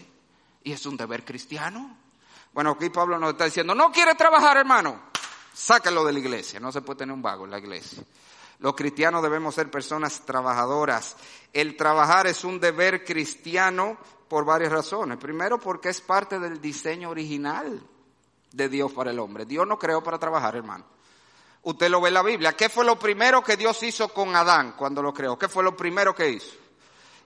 Y 0.62 0.72
es 0.72 0.86
un 0.86 0.96
deber 0.96 1.24
cristiano. 1.24 1.96
Bueno, 2.52 2.70
aquí 2.70 2.88
Pablo 2.90 3.18
nos 3.18 3.32
está 3.32 3.46
diciendo, 3.46 3.74
no 3.74 3.90
quiere 3.90 4.14
trabajar, 4.14 4.56
hermano. 4.56 5.00
Sáquelo 5.52 6.04
de 6.04 6.12
la 6.12 6.18
iglesia. 6.20 6.60
No 6.60 6.70
se 6.70 6.80
puede 6.80 7.00
tener 7.00 7.12
un 7.12 7.22
vago 7.22 7.44
en 7.44 7.50
la 7.50 7.58
iglesia. 7.58 8.02
Los 8.60 8.74
cristianos 8.76 9.22
debemos 9.22 9.56
ser 9.56 9.70
personas 9.70 10.20
trabajadoras. 10.20 11.16
El 11.52 11.76
trabajar 11.76 12.28
es 12.28 12.44
un 12.44 12.60
deber 12.60 13.04
cristiano 13.04 13.98
por 14.28 14.44
varias 14.44 14.70
razones. 14.70 15.18
Primero, 15.18 15.58
porque 15.58 15.88
es 15.88 16.00
parte 16.00 16.38
del 16.38 16.60
diseño 16.60 17.10
original 17.10 17.82
de 18.52 18.68
Dios 18.68 18.92
para 18.92 19.10
el 19.10 19.18
hombre. 19.18 19.44
Dios 19.44 19.66
no 19.66 19.78
creó 19.78 20.02
para 20.02 20.18
trabajar, 20.18 20.54
hermano. 20.54 20.84
Usted 21.64 21.90
lo 21.90 22.00
ve 22.00 22.08
en 22.08 22.14
la 22.14 22.22
Biblia. 22.22 22.52
¿Qué 22.52 22.68
fue 22.68 22.84
lo 22.84 22.98
primero 22.98 23.42
que 23.42 23.56
Dios 23.56 23.82
hizo 23.82 24.08
con 24.08 24.34
Adán 24.36 24.74
cuando 24.76 25.02
lo 25.02 25.12
creó? 25.12 25.38
¿Qué 25.38 25.48
fue 25.48 25.64
lo 25.64 25.76
primero 25.76 26.14
que 26.14 26.28
hizo? 26.28 26.61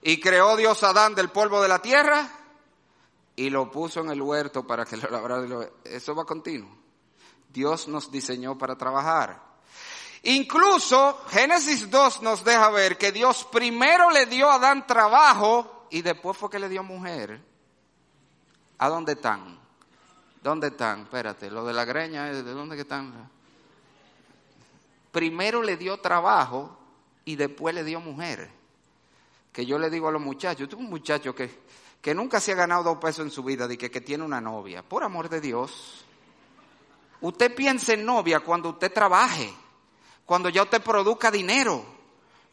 Y 0.01 0.19
creó 0.19 0.55
Dios 0.55 0.83
a 0.83 0.89
Adán 0.89 1.15
del 1.15 1.29
polvo 1.29 1.61
de 1.61 1.67
la 1.67 1.81
tierra 1.81 2.29
y 3.35 3.49
lo 3.49 3.69
puso 3.71 4.01
en 4.01 4.09
el 4.09 4.21
huerto 4.21 4.65
para 4.65 4.85
que 4.85 4.97
lo 4.97 5.09
labrara. 5.09 5.69
Eso 5.83 6.15
va 6.15 6.25
continuo. 6.25 6.75
Dios 7.49 7.87
nos 7.87 8.11
diseñó 8.11 8.57
para 8.57 8.75
trabajar. 8.75 9.41
Incluso 10.23 11.23
Génesis 11.29 11.89
2 11.89 12.21
nos 12.21 12.43
deja 12.43 12.69
ver 12.71 12.97
que 12.97 13.11
Dios 13.11 13.47
primero 13.51 14.09
le 14.09 14.25
dio 14.25 14.49
a 14.49 14.55
Adán 14.55 14.85
trabajo 14.85 15.87
y 15.89 16.01
después 16.01 16.35
fue 16.35 16.49
que 16.49 16.59
le 16.59 16.67
dio 16.67 16.83
mujer. 16.83 17.39
¿A 18.79 18.89
dónde 18.89 19.13
están? 19.13 19.59
¿Dónde 20.43 20.67
están? 20.67 21.01
Espérate, 21.01 21.49
lo 21.49 21.65
de 21.65 21.73
la 21.73 21.85
greña, 21.85 22.25
¿de 22.25 22.43
dónde 22.43 22.75
que 22.75 22.81
están? 22.81 23.29
Primero 25.11 25.61
le 25.61 25.77
dio 25.77 25.97
trabajo 25.99 26.77
y 27.23 27.35
después 27.35 27.73
le 27.73 27.83
dio 27.83 27.99
mujer. 27.99 28.56
Que 29.57 29.65
yo 29.65 29.79
le 29.79 29.89
digo 29.89 30.07
a 30.07 30.11
los 30.11 30.21
muchachos, 30.21 30.59
yo 30.59 30.69
tengo 30.69 30.83
un 30.83 30.89
muchacho 30.91 31.33
que, 31.33 31.49
que 31.99 32.13
nunca 32.13 32.39
se 32.39 32.51
ha 32.51 32.55
ganado 32.55 32.83
dos 32.83 32.99
pesos 32.99 33.25
en 33.25 33.31
su 33.31 33.41
vida, 33.41 33.67
de 33.67 33.75
que, 33.75 33.89
que 33.89 34.01
tiene 34.01 34.23
una 34.23 34.39
novia. 34.39 34.83
Por 34.83 35.03
amor 35.03 35.29
de 35.29 35.41
Dios. 35.41 36.05
Usted 37.21 37.55
piense 37.55 37.95
en 37.95 38.05
novia 38.05 38.41
cuando 38.41 38.69
usted 38.69 38.93
trabaje 38.93 39.51
cuando 40.27 40.49
ya 40.49 40.63
usted 40.63 40.81
produzca 40.81 41.31
dinero, 41.31 41.83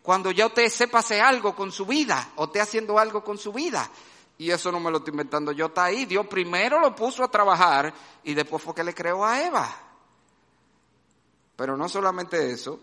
cuando 0.00 0.30
ya 0.30 0.46
usted 0.46 0.68
sepa 0.68 1.00
hacer 1.00 1.20
algo 1.20 1.56
con 1.56 1.72
su 1.72 1.84
vida 1.84 2.30
o 2.36 2.44
esté 2.44 2.60
haciendo 2.60 3.00
algo 3.00 3.24
con 3.24 3.36
su 3.36 3.52
vida. 3.52 3.90
Y 4.38 4.50
eso 4.52 4.70
no 4.70 4.78
me 4.78 4.92
lo 4.92 4.98
estoy 4.98 5.10
inventando 5.10 5.50
yo, 5.50 5.66
está 5.66 5.84
ahí. 5.86 6.06
Dios 6.06 6.28
primero 6.28 6.78
lo 6.78 6.94
puso 6.94 7.24
a 7.24 7.30
trabajar 7.30 7.92
y 8.22 8.32
después 8.32 8.62
fue 8.62 8.76
que 8.76 8.84
le 8.84 8.94
creó 8.94 9.24
a 9.24 9.44
Eva. 9.44 9.76
Pero 11.56 11.76
no 11.76 11.88
solamente 11.88 12.52
eso, 12.52 12.78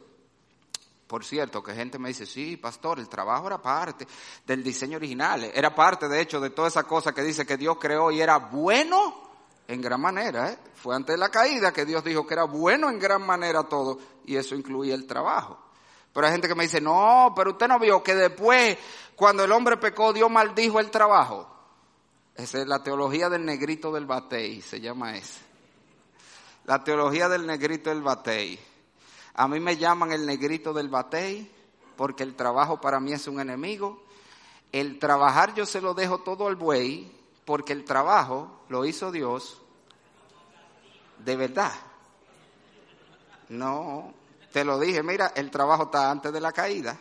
por 1.12 1.26
cierto, 1.26 1.62
que 1.62 1.74
gente 1.74 2.00
me 2.00 2.08
dice, 2.08 2.26
sí, 2.26 2.56
pastor, 2.56 2.98
el 2.98 3.10
trabajo 3.10 3.48
era 3.48 3.62
parte 3.62 4.08
del 4.48 4.64
diseño 4.64 4.96
original, 4.96 5.44
era 5.54 5.76
parte 5.76 6.08
de 6.08 6.22
hecho 6.22 6.40
de 6.40 6.52
toda 6.52 6.70
esa 6.70 6.84
cosa 6.84 7.14
que 7.14 7.22
dice 7.22 7.46
que 7.46 7.58
Dios 7.58 7.76
creó 7.82 8.12
y 8.12 8.22
era 8.22 8.38
bueno 8.38 9.30
en 9.68 9.82
gran 9.82 10.00
manera. 10.00 10.54
¿eh? 10.54 10.58
Fue 10.74 10.96
antes 10.96 11.14
de 11.14 11.20
la 11.20 11.28
caída 11.28 11.74
que 11.74 11.84
Dios 11.84 12.02
dijo 12.06 12.26
que 12.26 12.36
era 12.36 12.46
bueno 12.46 12.90
en 12.90 12.98
gran 12.98 13.26
manera 13.26 13.64
todo 13.64 14.00
y 14.24 14.38
eso 14.38 14.56
incluía 14.56 14.96
el 14.96 15.06
trabajo. 15.06 15.60
Pero 16.14 16.28
hay 16.28 16.32
gente 16.32 16.48
que 16.48 16.56
me 16.56 16.64
dice, 16.64 16.80
no, 16.80 17.34
pero 17.36 17.52
usted 17.52 17.68
no 17.68 17.78
vio 17.78 18.02
que 18.02 18.16
después, 18.16 18.78
cuando 19.14 19.44
el 19.44 19.52
hombre 19.52 19.76
pecó, 19.76 20.14
Dios 20.14 20.32
maldijo 20.32 20.80
el 20.80 20.90
trabajo. 20.90 21.46
Esa 22.38 22.62
es 22.62 22.68
la 22.68 22.82
teología 22.82 23.28
del 23.28 23.44
negrito 23.44 23.92
del 23.92 24.06
batey, 24.06 24.62
se 24.62 24.80
llama 24.80 25.18
esa. 25.18 25.42
La 26.64 26.82
teología 26.82 27.28
del 27.28 27.46
negrito 27.46 27.90
del 27.90 28.02
batey. 28.02 28.71
A 29.34 29.48
mí 29.48 29.60
me 29.60 29.78
llaman 29.78 30.12
el 30.12 30.26
negrito 30.26 30.74
del 30.74 30.90
batey 30.90 31.50
porque 31.96 32.24
el 32.24 32.36
trabajo 32.36 32.82
para 32.82 33.00
mí 33.00 33.14
es 33.14 33.28
un 33.28 33.40
enemigo. 33.40 34.04
El 34.72 35.00
trabajar 35.00 35.54
yo 35.54 35.66
se 35.66 35.82
lo 35.82 35.94
dejo 35.94 36.20
todo 36.20 36.48
al 36.48 36.56
buey 36.56 37.12
porque 37.46 37.74
el 37.74 37.86
trabajo 37.86 38.62
lo 38.70 38.86
hizo 38.86 39.12
Dios 39.12 39.62
de 41.20 41.36
verdad. 41.36 41.74
No, 43.50 44.14
te 44.52 44.64
lo 44.64 44.80
dije, 44.80 45.04
mira, 45.04 45.34
el 45.36 45.52
trabajo 45.52 45.84
está 45.84 46.10
antes 46.10 46.32
de 46.32 46.42
la 46.42 46.52
caída. 46.52 46.98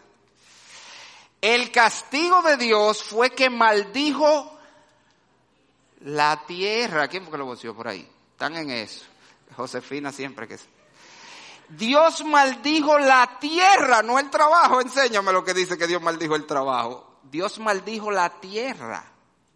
El 1.40 1.70
castigo 1.70 2.42
de 2.42 2.56
Dios 2.56 3.02
fue 3.02 3.30
que 3.30 3.48
maldijo 3.48 4.58
la 6.00 6.44
tierra. 6.46 7.08
¿Quién 7.08 7.22
fue 7.22 7.32
que 7.32 7.38
lo 7.38 7.46
voció 7.46 7.74
por 7.74 7.88
ahí? 7.88 8.06
Están 8.32 8.56
en 8.56 8.70
eso. 8.70 9.04
Josefina 9.56 10.12
siempre 10.12 10.46
que... 10.46 10.58
Dios 11.70 12.24
maldijo 12.24 12.98
la 12.98 13.38
tierra, 13.38 14.02
no 14.02 14.18
el 14.18 14.28
trabajo. 14.28 14.80
Enséñame 14.80 15.32
lo 15.32 15.44
que 15.44 15.54
dice 15.54 15.78
que 15.78 15.86
Dios 15.86 16.02
maldijo 16.02 16.34
el 16.34 16.46
trabajo. 16.46 17.18
Dios 17.30 17.58
maldijo 17.60 18.10
la 18.10 18.40
tierra. 18.40 19.04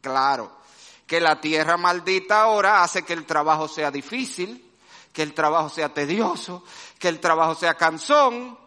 Claro 0.01 0.65
que 1.07 1.21
la 1.21 1.41
tierra 1.41 1.77
maldita 1.77 2.43
ahora 2.43 2.83
hace 2.83 3.03
que 3.03 3.13
el 3.13 3.27
trabajo 3.27 3.69
sea 3.69 3.91
difícil, 3.91 4.73
que 5.13 5.23
el 5.23 5.35
trabajo 5.35 5.69
sea 5.69 5.93
tedioso, 5.93 6.65
que 6.99 7.09
el 7.09 7.21
trabajo 7.21 7.55
sea 7.55 7.75
cansón, 7.75 8.59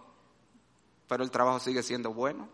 pero 1.07 1.23
el 1.23 1.31
trabajo 1.31 1.59
sigue 1.59 1.83
siendo 1.83 2.13
bueno. 2.13 2.49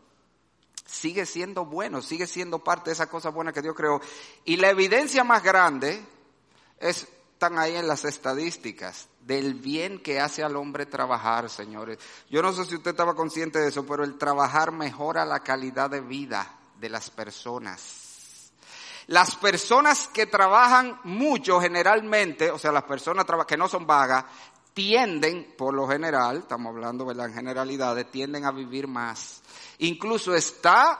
Sigue 0.86 1.26
siendo 1.26 1.66
bueno, 1.66 2.02
sigue 2.02 2.28
siendo 2.28 2.60
parte 2.60 2.92
de 2.92 2.94
esa 2.94 3.08
cosa 3.08 3.30
buena 3.30 3.52
que 3.52 3.62
Dios 3.62 3.76
creó. 3.76 4.00
Y 4.46 4.58
la 4.58 4.70
evidencia 4.70 5.24
más 5.24 5.42
grande 5.42 6.06
es, 6.78 7.08
están 7.34 7.58
ahí 7.58 7.76
en 7.76 7.88
las 7.88 8.06
estadísticas 8.06 9.08
del 9.26 9.54
bien 9.56 10.00
que 10.00 10.20
hace 10.20 10.44
al 10.44 10.56
hombre 10.56 10.86
trabajar, 10.86 11.50
señores. 11.50 11.98
Yo 12.30 12.42
no 12.42 12.52
sé 12.52 12.66
si 12.66 12.76
usted 12.76 12.92
estaba 12.92 13.16
consciente 13.16 13.60
de 13.60 13.70
eso, 13.70 13.86
pero 13.86 14.04
el 14.04 14.18
trabajar 14.18 14.72
mejora 14.72 15.26
la 15.26 15.40
calidad 15.42 15.90
de 15.90 16.02
vida 16.02 16.60
de 16.80 16.90
las 16.90 17.10
personas 17.10 18.52
Las 19.08 19.36
personas 19.36 20.08
que 20.08 20.26
trabajan 20.26 21.00
mucho 21.04 21.60
generalmente, 21.60 22.52
o 22.52 22.58
sea, 22.58 22.72
las 22.72 22.84
personas 22.84 23.26
que 23.48 23.58
no 23.58 23.68
son 23.68 23.86
vagas, 23.88 24.26
tienden, 24.74 25.54
por 25.58 25.74
lo 25.74 25.88
general, 25.88 26.38
estamos 26.38 26.74
hablando 26.74 27.06
de 27.06 27.24
en 27.24 27.34
generalidades, 27.34 28.10
tienden 28.10 28.46
a 28.46 28.52
vivir 28.52 28.88
más. 28.88 29.42
Incluso 29.80 30.34
está 30.34 31.00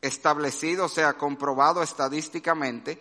establecido, 0.00 0.86
o 0.86 0.88
sea, 0.88 1.12
comprobado 1.14 1.82
estadísticamente, 1.82 3.00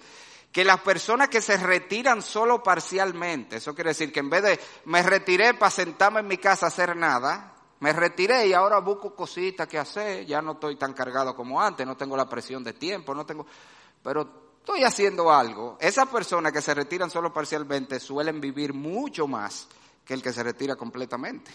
que 0.51 0.65
las 0.65 0.81
personas 0.81 1.29
que 1.29 1.41
se 1.41 1.57
retiran 1.57 2.21
solo 2.21 2.61
parcialmente, 2.61 3.57
eso 3.57 3.73
quiere 3.73 3.91
decir 3.91 4.11
que 4.11 4.19
en 4.19 4.29
vez 4.29 4.43
de 4.43 4.59
me 4.85 5.01
retiré 5.01 5.53
para 5.53 5.71
sentarme 5.71 6.19
en 6.19 6.27
mi 6.27 6.37
casa 6.37 6.65
a 6.65 6.69
hacer 6.69 6.95
nada, 6.95 7.55
me 7.79 7.93
retiré 7.93 8.47
y 8.47 8.53
ahora 8.53 8.79
busco 8.79 9.15
cositas 9.15 9.67
que 9.67 9.79
hacer, 9.79 10.25
ya 10.25 10.41
no 10.41 10.53
estoy 10.53 10.75
tan 10.75 10.93
cargado 10.93 11.35
como 11.35 11.61
antes, 11.61 11.87
no 11.87 11.95
tengo 11.95 12.17
la 12.17 12.27
presión 12.27 12.63
de 12.63 12.73
tiempo, 12.73 13.15
no 13.15 13.25
tengo, 13.25 13.45
pero 14.03 14.53
estoy 14.59 14.83
haciendo 14.83 15.31
algo. 15.31 15.77
Esas 15.79 16.07
personas 16.09 16.51
que 16.51 16.61
se 16.61 16.73
retiran 16.73 17.09
solo 17.09 17.33
parcialmente 17.33 17.99
suelen 17.99 18.39
vivir 18.39 18.73
mucho 18.73 19.27
más 19.27 19.67
que 20.05 20.13
el 20.13 20.21
que 20.21 20.33
se 20.33 20.43
retira 20.43 20.75
completamente. 20.75 21.51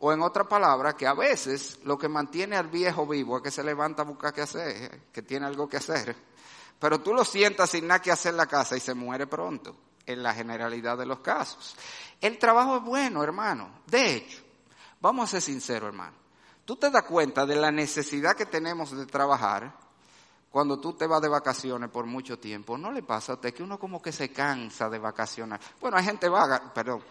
O 0.00 0.12
en 0.12 0.22
otra 0.22 0.44
palabra, 0.44 0.96
que 0.96 1.06
a 1.06 1.12
veces 1.12 1.78
lo 1.84 1.98
que 1.98 2.08
mantiene 2.08 2.56
al 2.56 2.68
viejo 2.68 3.06
vivo 3.06 3.36
es 3.36 3.42
que 3.42 3.50
se 3.50 3.62
levanta 3.62 4.02
a 4.02 4.06
buscar 4.06 4.32
qué 4.32 4.40
hacer, 4.40 5.02
que 5.12 5.20
tiene 5.20 5.46
algo 5.46 5.68
que 5.68 5.76
hacer. 5.76 6.16
Pero 6.80 7.00
tú 7.00 7.12
lo 7.12 7.24
sientas 7.24 7.70
sin 7.70 7.86
nada 7.86 8.00
que 8.00 8.10
hacer 8.10 8.30
en 8.30 8.38
la 8.38 8.46
casa 8.46 8.76
y 8.76 8.80
se 8.80 8.94
muere 8.94 9.26
pronto, 9.26 9.76
en 10.06 10.22
la 10.22 10.34
generalidad 10.34 10.96
de 10.96 11.06
los 11.06 11.20
casos. 11.20 11.76
El 12.20 12.38
trabajo 12.38 12.78
es 12.78 12.82
bueno, 12.82 13.22
hermano. 13.22 13.82
De 13.86 14.16
hecho, 14.16 14.42
vamos 15.00 15.28
a 15.28 15.32
ser 15.32 15.42
sinceros, 15.42 15.88
hermano. 15.88 16.16
Tú 16.64 16.76
te 16.76 16.90
das 16.90 17.02
cuenta 17.02 17.44
de 17.44 17.56
la 17.56 17.70
necesidad 17.70 18.34
que 18.34 18.46
tenemos 18.46 18.96
de 18.96 19.04
trabajar 19.04 19.72
cuando 20.50 20.80
tú 20.80 20.94
te 20.94 21.06
vas 21.06 21.20
de 21.20 21.28
vacaciones 21.28 21.90
por 21.90 22.06
mucho 22.06 22.38
tiempo. 22.38 22.78
¿No 22.78 22.90
le 22.90 23.02
pasa 23.02 23.32
a 23.32 23.34
usted 23.36 23.52
que 23.52 23.62
uno 23.62 23.78
como 23.78 24.00
que 24.00 24.10
se 24.10 24.32
cansa 24.32 24.88
de 24.88 24.98
vacacionar? 24.98 25.60
Bueno, 25.80 25.98
hay 25.98 26.04
gente 26.04 26.28
vaga, 26.28 26.72
perdón. 26.72 27.02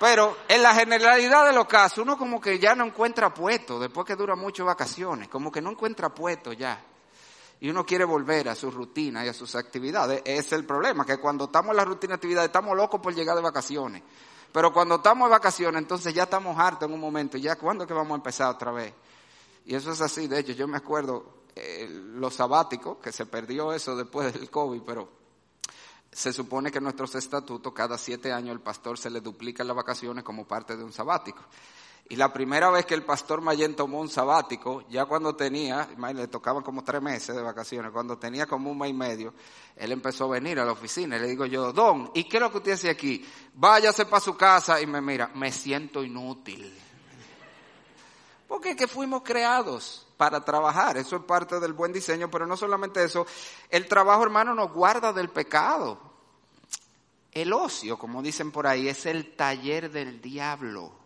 Pero 0.00 0.36
en 0.48 0.62
la 0.62 0.74
generalidad 0.74 1.46
de 1.46 1.52
los 1.52 1.66
casos, 1.66 1.98
uno 1.98 2.18
como 2.18 2.40
que 2.40 2.58
ya 2.58 2.74
no 2.74 2.84
encuentra 2.84 3.32
puesto, 3.32 3.78
después 3.78 4.06
que 4.06 4.16
dura 4.16 4.34
mucho 4.34 4.64
vacaciones, 4.64 5.28
como 5.28 5.52
que 5.52 5.62
no 5.62 5.70
encuentra 5.70 6.10
puesto 6.10 6.52
ya. 6.52 6.82
Y 7.60 7.70
uno 7.70 7.86
quiere 7.86 8.04
volver 8.04 8.48
a 8.48 8.54
su 8.54 8.70
rutina 8.70 9.24
y 9.24 9.28
a 9.28 9.32
sus 9.32 9.54
actividades. 9.54 10.20
Ese 10.24 10.40
es 10.40 10.52
el 10.52 10.64
problema, 10.64 11.06
que 11.06 11.18
cuando 11.18 11.46
estamos 11.46 11.70
en 11.70 11.76
la 11.76 11.84
rutina 11.84 12.12
de 12.12 12.16
actividades 12.16 12.48
estamos 12.48 12.76
locos 12.76 13.00
por 13.00 13.14
llegar 13.14 13.36
de 13.36 13.42
vacaciones. 13.42 14.02
Pero 14.52 14.72
cuando 14.72 14.96
estamos 14.96 15.28
de 15.28 15.32
vacaciones, 15.32 15.80
entonces 15.80 16.14
ya 16.14 16.24
estamos 16.24 16.58
hartos 16.58 16.88
en 16.88 16.94
un 16.94 17.00
momento. 17.00 17.38
Ya, 17.38 17.56
¿cuándo 17.56 17.86
que 17.86 17.94
vamos 17.94 18.12
a 18.12 18.16
empezar 18.16 18.50
otra 18.50 18.72
vez? 18.72 18.92
Y 19.64 19.74
eso 19.74 19.92
es 19.92 20.00
así. 20.00 20.28
De 20.28 20.38
hecho, 20.38 20.52
yo 20.52 20.68
me 20.68 20.76
acuerdo 20.76 21.44
eh, 21.54 21.88
los 21.90 22.34
sabáticos, 22.34 22.98
que 22.98 23.12
se 23.12 23.26
perdió 23.26 23.72
eso 23.72 23.96
después 23.96 24.32
del 24.32 24.50
COVID, 24.50 24.82
pero 24.82 25.08
se 26.12 26.32
supone 26.32 26.70
que 26.70 26.78
en 26.78 26.84
nuestros 26.84 27.14
estatutos 27.14 27.72
cada 27.72 27.98
siete 27.98 28.32
años 28.32 28.52
el 28.52 28.60
pastor 28.60 28.96
se 28.98 29.10
le 29.10 29.20
duplica 29.20 29.64
las 29.64 29.76
vacaciones 29.76 30.24
como 30.24 30.46
parte 30.46 30.76
de 30.76 30.84
un 30.84 30.92
sabático. 30.92 31.40
Y 32.08 32.14
la 32.14 32.32
primera 32.32 32.70
vez 32.70 32.86
que 32.86 32.94
el 32.94 33.02
pastor 33.02 33.40
Mayen 33.40 33.74
tomó 33.74 34.00
un 34.00 34.08
sabático, 34.08 34.84
ya 34.88 35.06
cuando 35.06 35.34
tenía, 35.34 35.88
le 36.14 36.28
tocaban 36.28 36.62
como 36.62 36.84
tres 36.84 37.02
meses 37.02 37.34
de 37.34 37.42
vacaciones, 37.42 37.90
cuando 37.90 38.16
tenía 38.16 38.46
como 38.46 38.70
un 38.70 38.78
mes 38.78 38.90
y 38.90 38.94
medio, 38.94 39.34
él 39.74 39.90
empezó 39.90 40.26
a 40.26 40.28
venir 40.38 40.60
a 40.60 40.64
la 40.64 40.70
oficina 40.70 41.16
y 41.16 41.20
le 41.20 41.26
digo 41.26 41.46
yo, 41.46 41.72
Don, 41.72 42.12
¿y 42.14 42.24
qué 42.24 42.36
es 42.36 42.42
lo 42.42 42.52
que 42.52 42.58
usted 42.58 42.72
hace 42.72 42.90
aquí? 42.90 43.26
Váyase 43.54 44.06
para 44.06 44.20
su 44.20 44.36
casa 44.36 44.80
y 44.80 44.86
me 44.86 45.00
mira, 45.00 45.32
me 45.34 45.50
siento 45.50 46.04
inútil. 46.04 46.72
Porque 48.46 48.70
es 48.70 48.76
que 48.76 48.86
fuimos 48.86 49.22
creados 49.22 50.06
para 50.16 50.44
trabajar, 50.44 50.96
eso 50.98 51.16
es 51.16 51.22
parte 51.22 51.58
del 51.58 51.72
buen 51.72 51.92
diseño, 51.92 52.30
pero 52.30 52.46
no 52.46 52.56
solamente 52.56 53.02
eso, 53.02 53.26
el 53.68 53.88
trabajo 53.88 54.22
hermano 54.22 54.54
nos 54.54 54.72
guarda 54.72 55.12
del 55.12 55.30
pecado. 55.30 55.98
El 57.32 57.52
ocio, 57.52 57.98
como 57.98 58.22
dicen 58.22 58.52
por 58.52 58.68
ahí, 58.68 58.88
es 58.88 59.06
el 59.06 59.34
taller 59.34 59.90
del 59.90 60.22
diablo. 60.22 61.05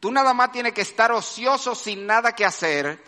Tú 0.00 0.10
nada 0.10 0.32
más 0.32 0.50
tienes 0.50 0.72
que 0.72 0.80
estar 0.80 1.12
ocioso 1.12 1.74
sin 1.74 2.06
nada 2.06 2.32
que 2.34 2.44
hacer 2.44 3.02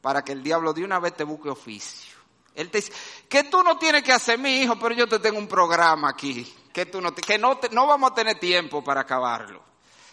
para 0.00 0.24
que 0.24 0.32
el 0.32 0.42
diablo 0.42 0.72
de 0.72 0.84
una 0.84 0.98
vez 0.98 1.16
te 1.16 1.24
busque 1.24 1.48
oficio. 1.48 2.12
Él 2.54 2.70
te 2.70 2.78
dice, 2.78 2.92
que 3.28 3.44
tú 3.44 3.62
no 3.62 3.78
tienes 3.78 4.02
que 4.02 4.12
hacer, 4.12 4.38
mi 4.38 4.60
hijo, 4.60 4.78
pero 4.78 4.94
yo 4.94 5.08
te 5.08 5.20
tengo 5.20 5.38
un 5.38 5.46
programa 5.46 6.10
aquí, 6.10 6.52
que, 6.72 6.84
tú 6.84 7.00
no, 7.00 7.14
que 7.14 7.38
no, 7.38 7.58
no 7.70 7.86
vamos 7.86 8.10
a 8.10 8.14
tener 8.14 8.38
tiempo 8.38 8.84
para 8.84 9.02
acabarlo. 9.02 9.62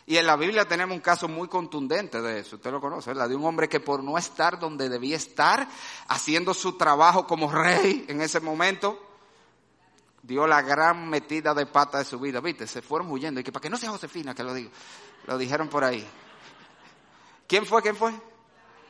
Y 0.06 0.18
en 0.18 0.26
la 0.26 0.38
Biblia 0.38 0.68
tenemos 0.68 0.96
un 0.96 1.02
caso 1.02 1.28
muy 1.28 1.48
contundente 1.48 2.22
de 2.22 2.39
eso, 2.39 2.56
usted 2.56 2.72
lo 2.72 2.80
conoce, 2.80 3.13
la 3.13 3.28
de 3.28 3.36
un 3.36 3.46
hombre 3.46 3.68
que 3.68 3.80
por 3.80 4.04
no 4.04 4.18
estar 4.18 4.58
donde 4.58 4.88
debía 4.88 5.18
estar, 5.18 5.68
haciendo 6.08 6.54
su 6.54 6.78
trabajo 6.78 7.28
como 7.28 7.52
rey 7.52 8.06
en 8.08 8.22
ese 8.22 8.39
momento, 8.39 9.10
dio 10.22 10.48
la 10.48 10.62
gran 10.62 11.10
metida 11.10 11.54
de 11.54 11.65
pata 11.65 12.00
de 12.00 12.06
su 12.06 12.20
vida. 12.20 12.39
Viste, 12.39 12.68
se 12.68 12.82
fueron 12.82 13.12
huyendo. 13.12 13.39
Y 13.39 13.44
que 13.44 13.52
para 13.52 13.62
que 13.62 13.70
no 13.70 13.78
sea 13.78 13.89
Josefina 13.92 14.34
que 14.34 14.44
lo 14.44 14.54
digo. 14.54 14.70
Lo 15.25 15.38
dijeron 15.38 15.69
por 15.69 15.84
ahí. 15.84 16.08
¿Quién 17.47 17.65
fue? 17.65 17.82
¿Quién 17.82 17.95
fue? 17.95 18.13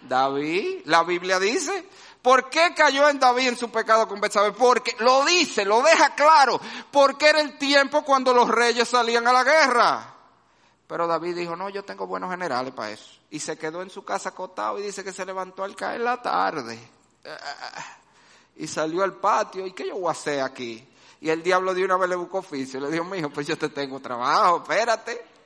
David. 0.01 0.81
La 0.85 1.03
Biblia 1.03 1.39
dice. 1.39 1.87
¿Por 2.21 2.49
qué 2.49 2.73
cayó 2.75 3.07
en 3.07 3.19
David 3.19 3.47
en 3.49 3.57
su 3.57 3.71
pecado 3.71 4.07
con 4.07 4.19
Betsabé? 4.19 4.51
Porque 4.51 4.95
lo 4.99 5.23
dice, 5.23 5.63
lo 5.63 5.81
deja 5.81 6.15
claro. 6.15 6.59
Porque 6.91 7.29
era 7.29 7.39
el 7.39 7.57
tiempo 7.57 8.03
cuando 8.03 8.33
los 8.33 8.49
reyes 8.49 8.89
salían 8.89 9.25
a 9.27 9.33
la 9.33 9.43
guerra. 9.43 10.15
Pero 10.85 11.07
David 11.07 11.35
dijo, 11.35 11.55
no, 11.55 11.69
yo 11.69 11.83
tengo 11.83 12.07
buenos 12.07 12.29
generales 12.29 12.73
para 12.73 12.91
eso. 12.91 13.19
Y 13.29 13.39
se 13.39 13.57
quedó 13.57 13.81
en 13.81 13.89
su 13.89 14.03
casa 14.03 14.29
acotado 14.29 14.79
y 14.79 14.81
dice 14.81 15.03
que 15.03 15.13
se 15.13 15.25
levantó 15.25 15.63
al 15.63 15.75
caer 15.75 16.01
la 16.01 16.21
tarde. 16.21 16.77
Y 18.57 18.67
salió 18.67 19.03
al 19.03 19.13
patio. 19.13 19.65
¿Y 19.65 19.71
qué 19.71 19.87
yo 19.87 19.95
voy 19.95 20.09
a 20.09 20.11
hacer 20.11 20.41
aquí? 20.41 20.85
Y 21.21 21.29
el 21.29 21.41
diablo 21.41 21.73
de 21.73 21.85
una 21.85 21.95
vez 21.95 22.09
le 22.09 22.15
buscó 22.15 22.39
oficio. 22.39 22.81
Le 22.81 22.91
dijo, 22.91 23.15
hijo, 23.15 23.29
pues 23.29 23.47
yo 23.47 23.57
te 23.57 23.69
tengo 23.69 23.99
trabajo, 24.01 24.57
espérate. 24.57 25.38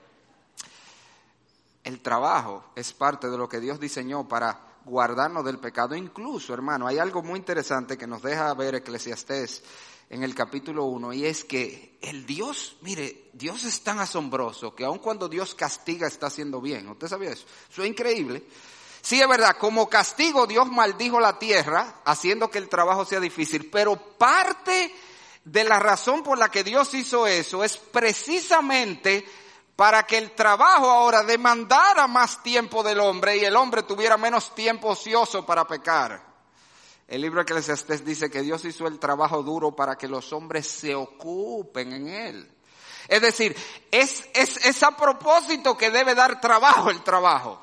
El 1.84 2.02
trabajo 2.02 2.64
es 2.76 2.94
parte 2.94 3.30
de 3.30 3.38
lo 3.38 3.50
que 3.50 3.60
Dios 3.60 3.80
diseñó 3.80 4.28
para 4.28 4.74
guardarnos 4.86 5.44
del 5.44 5.60
pecado. 5.60 5.96
Incluso, 5.96 6.54
hermano, 6.54 6.88
hay 6.88 6.98
algo 6.98 7.22
muy 7.22 7.38
interesante 7.40 7.98
que 7.98 8.08
nos 8.08 8.22
deja 8.22 8.54
ver 8.54 8.76
Eclesiastés 8.76 9.64
en 10.10 10.24
el 10.24 10.36
capítulo 10.36 10.86
1 10.86 11.14
y 11.14 11.26
es 11.26 11.44
que 11.44 11.98
el 12.02 12.26
Dios, 12.26 12.78
mire, 12.82 13.30
Dios 13.34 13.64
es 13.64 13.82
tan 13.82 14.00
asombroso 14.00 14.76
que 14.76 14.86
aun 14.86 15.00
cuando 15.00 15.28
Dios 15.28 15.56
castiga 15.56 16.08
está 16.08 16.28
haciendo 16.28 16.62
bien. 16.62 16.88
¿Usted 16.88 17.08
sabía 17.08 17.32
eso? 17.32 17.46
Eso 17.72 17.84
es 17.84 17.90
increíble. 17.90 18.44
Sí, 19.02 19.20
es 19.20 19.28
verdad, 19.28 19.58
como 19.58 19.90
castigo 19.90 20.48
Dios 20.48 20.68
maldijo 20.72 21.20
la 21.20 21.38
tierra, 21.38 22.02
haciendo 22.06 22.50
que 22.50 22.60
el 22.60 22.70
trabajo 22.70 23.04
sea 23.06 23.20
difícil, 23.20 23.70
pero 23.70 23.96
parte 23.96 24.94
de 25.44 25.64
la 25.66 25.80
razón 25.80 26.24
por 26.24 26.38
la 26.38 26.50
que 26.50 26.64
Dios 26.64 26.94
hizo 26.94 27.28
eso 27.28 27.64
es 27.64 27.76
precisamente 27.76 29.26
para 29.76 30.04
que 30.04 30.18
el 30.18 30.32
trabajo 30.32 30.90
ahora 30.90 31.24
demandara 31.24 32.08
más 32.08 32.42
tiempo 32.44 32.84
del 32.84 33.00
hombre 33.00 33.38
y 33.38 33.46
el 33.46 33.56
hombre 33.56 33.84
tuviera 33.84 34.18
menos 34.18 34.54
tiempo 34.54 34.90
ocioso 34.90 35.46
para 35.46 35.66
pecar. 35.66 36.34
El 37.08 37.22
libro 37.22 37.42
Eclesiastes 37.42 38.06
dice 38.06 38.30
que 38.30 38.42
Dios 38.42 38.64
hizo 38.66 38.88
el 38.88 39.00
trabajo 39.00 39.44
duro 39.44 39.76
para 39.76 39.98
que 39.98 40.08
los 40.08 40.32
hombres 40.32 40.68
se 40.68 40.96
ocupen 40.96 41.92
en 41.94 42.08
él. 42.08 42.52
Es 43.08 43.22
decir, 43.22 43.56
es, 43.92 44.30
es, 44.34 44.66
es 44.66 44.84
a 44.84 44.96
propósito 44.96 45.78
que 45.78 45.92
debe 45.92 46.16
dar 46.16 46.40
trabajo 46.40 46.90
el 46.90 47.04
trabajo 47.04 47.62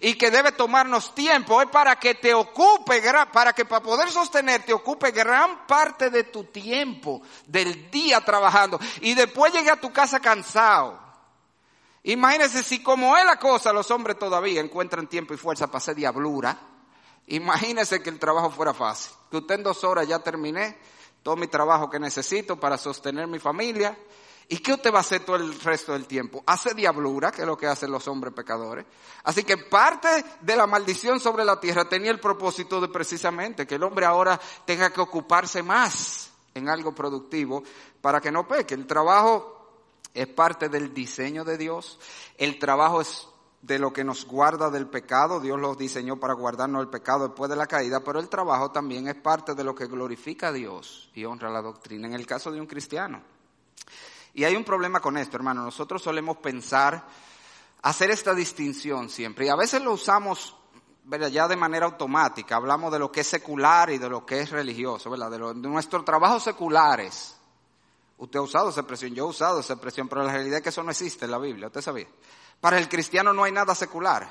y 0.00 0.14
que 0.14 0.30
debe 0.30 0.52
tomarnos 0.52 1.14
tiempo 1.14 1.60
es 1.60 1.68
para 1.68 1.96
que 1.96 2.14
te 2.14 2.32
ocupe, 2.32 3.02
para 3.32 3.52
que 3.52 3.64
para 3.64 3.82
poder 3.82 4.10
sostenerte 4.10 4.72
ocupe 4.72 5.10
gran 5.10 5.66
parte 5.66 6.10
de 6.10 6.24
tu 6.24 6.44
tiempo, 6.44 7.20
del 7.46 7.90
día 7.90 8.20
trabajando 8.20 8.78
y 9.00 9.14
después 9.14 9.52
llegue 9.52 9.70
a 9.70 9.80
tu 9.80 9.92
casa 9.92 10.20
cansado. 10.20 11.09
Imagínese 12.04 12.62
si 12.62 12.82
como 12.82 13.16
es 13.16 13.24
la 13.24 13.38
cosa 13.38 13.72
los 13.72 13.90
hombres 13.90 14.18
todavía 14.18 14.60
encuentran 14.60 15.06
tiempo 15.06 15.34
y 15.34 15.36
fuerza 15.36 15.66
para 15.66 15.78
hacer 15.78 15.96
diablura. 15.96 16.58
Imagínese 17.26 18.02
que 18.02 18.10
el 18.10 18.18
trabajo 18.18 18.50
fuera 18.50 18.74
fácil, 18.74 19.12
que 19.30 19.36
usted 19.36 19.56
en 19.56 19.62
dos 19.62 19.84
horas 19.84 20.08
ya 20.08 20.18
terminé 20.18 20.78
todo 21.22 21.36
mi 21.36 21.46
trabajo 21.46 21.90
que 21.90 22.00
necesito 22.00 22.58
para 22.58 22.78
sostener 22.78 23.26
mi 23.26 23.38
familia 23.38 23.96
¿Y 24.52 24.58
qué 24.58 24.72
usted 24.72 24.92
va 24.92 24.98
a 24.98 25.02
hacer 25.02 25.24
todo 25.24 25.36
el 25.36 25.60
resto 25.60 25.92
del 25.92 26.06
tiempo? 26.06 26.42
Hace 26.44 26.74
diablura, 26.74 27.30
que 27.30 27.42
es 27.42 27.46
lo 27.46 27.56
que 27.56 27.68
hacen 27.68 27.88
los 27.92 28.08
hombres 28.08 28.34
pecadores. 28.34 28.84
Así 29.22 29.44
que 29.44 29.56
parte 29.56 30.08
de 30.40 30.56
la 30.56 30.66
maldición 30.66 31.20
sobre 31.20 31.44
la 31.44 31.60
tierra 31.60 31.88
tenía 31.88 32.10
el 32.10 32.18
propósito 32.18 32.80
de 32.80 32.88
precisamente 32.88 33.64
que 33.64 33.76
el 33.76 33.84
hombre 33.84 34.06
ahora 34.06 34.40
tenga 34.64 34.90
que 34.90 35.00
ocuparse 35.00 35.62
más 35.62 36.30
en 36.52 36.68
algo 36.68 36.92
productivo 36.92 37.62
para 38.00 38.20
que 38.20 38.32
no 38.32 38.48
peque. 38.48 38.74
El 38.74 38.88
trabajo 38.88 39.59
es 40.14 40.26
parte 40.26 40.68
del 40.68 40.92
diseño 40.92 41.44
de 41.44 41.58
Dios. 41.58 41.98
El 42.36 42.58
trabajo 42.58 43.00
es 43.00 43.28
de 43.62 43.78
lo 43.78 43.92
que 43.92 44.04
nos 44.04 44.26
guarda 44.26 44.70
del 44.70 44.86
pecado. 44.86 45.40
Dios 45.40 45.60
lo 45.60 45.74
diseñó 45.74 46.18
para 46.18 46.34
guardarnos 46.34 46.80
del 46.80 46.90
pecado 46.90 47.28
después 47.28 47.50
de 47.50 47.56
la 47.56 47.66
caída, 47.66 48.00
pero 48.00 48.18
el 48.18 48.28
trabajo 48.28 48.70
también 48.70 49.08
es 49.08 49.16
parte 49.16 49.54
de 49.54 49.64
lo 49.64 49.74
que 49.74 49.86
glorifica 49.86 50.48
a 50.48 50.52
Dios 50.52 51.10
y 51.14 51.24
honra 51.24 51.50
la 51.50 51.62
doctrina. 51.62 52.06
En 52.06 52.14
el 52.14 52.26
caso 52.26 52.50
de 52.50 52.60
un 52.60 52.66
cristiano. 52.66 53.20
Y 54.32 54.44
hay 54.44 54.56
un 54.56 54.64
problema 54.64 55.00
con 55.00 55.16
esto, 55.16 55.36
hermano. 55.36 55.62
Nosotros 55.62 56.02
solemos 56.02 56.36
pensar, 56.38 57.04
hacer 57.82 58.10
esta 58.10 58.34
distinción 58.34 59.08
siempre. 59.08 59.46
Y 59.46 59.48
a 59.48 59.56
veces 59.56 59.82
lo 59.82 59.92
usamos 59.92 60.56
ya 61.32 61.48
de 61.48 61.56
manera 61.56 61.86
automática, 61.86 62.56
hablamos 62.56 62.92
de 62.92 62.98
lo 62.98 63.10
que 63.10 63.20
es 63.20 63.26
secular 63.26 63.90
y 63.90 63.98
de 63.98 64.08
lo 64.08 64.24
que 64.24 64.40
es 64.40 64.50
religioso, 64.50 65.10
¿verdad? 65.10 65.30
De, 65.30 65.38
de 65.38 65.68
nuestros 65.68 66.04
trabajos 66.04 66.44
seculares. 66.44 67.39
Usted 68.20 68.38
ha 68.38 68.42
usado 68.42 68.68
esa 68.68 68.80
expresión, 68.80 69.14
yo 69.14 69.24
he 69.24 69.28
usado 69.30 69.60
esa 69.60 69.72
expresión, 69.72 70.06
pero 70.06 70.22
la 70.22 70.30
realidad 70.30 70.58
es 70.58 70.62
que 70.62 70.68
eso 70.68 70.82
no 70.82 70.90
existe 70.90 71.24
en 71.24 71.30
la 71.30 71.38
Biblia, 71.38 71.68
¿usted 71.68 71.80
sabía? 71.80 72.06
Para 72.60 72.76
el 72.76 72.86
cristiano 72.86 73.32
no 73.32 73.44
hay 73.44 73.52
nada 73.52 73.74
secular. 73.74 74.30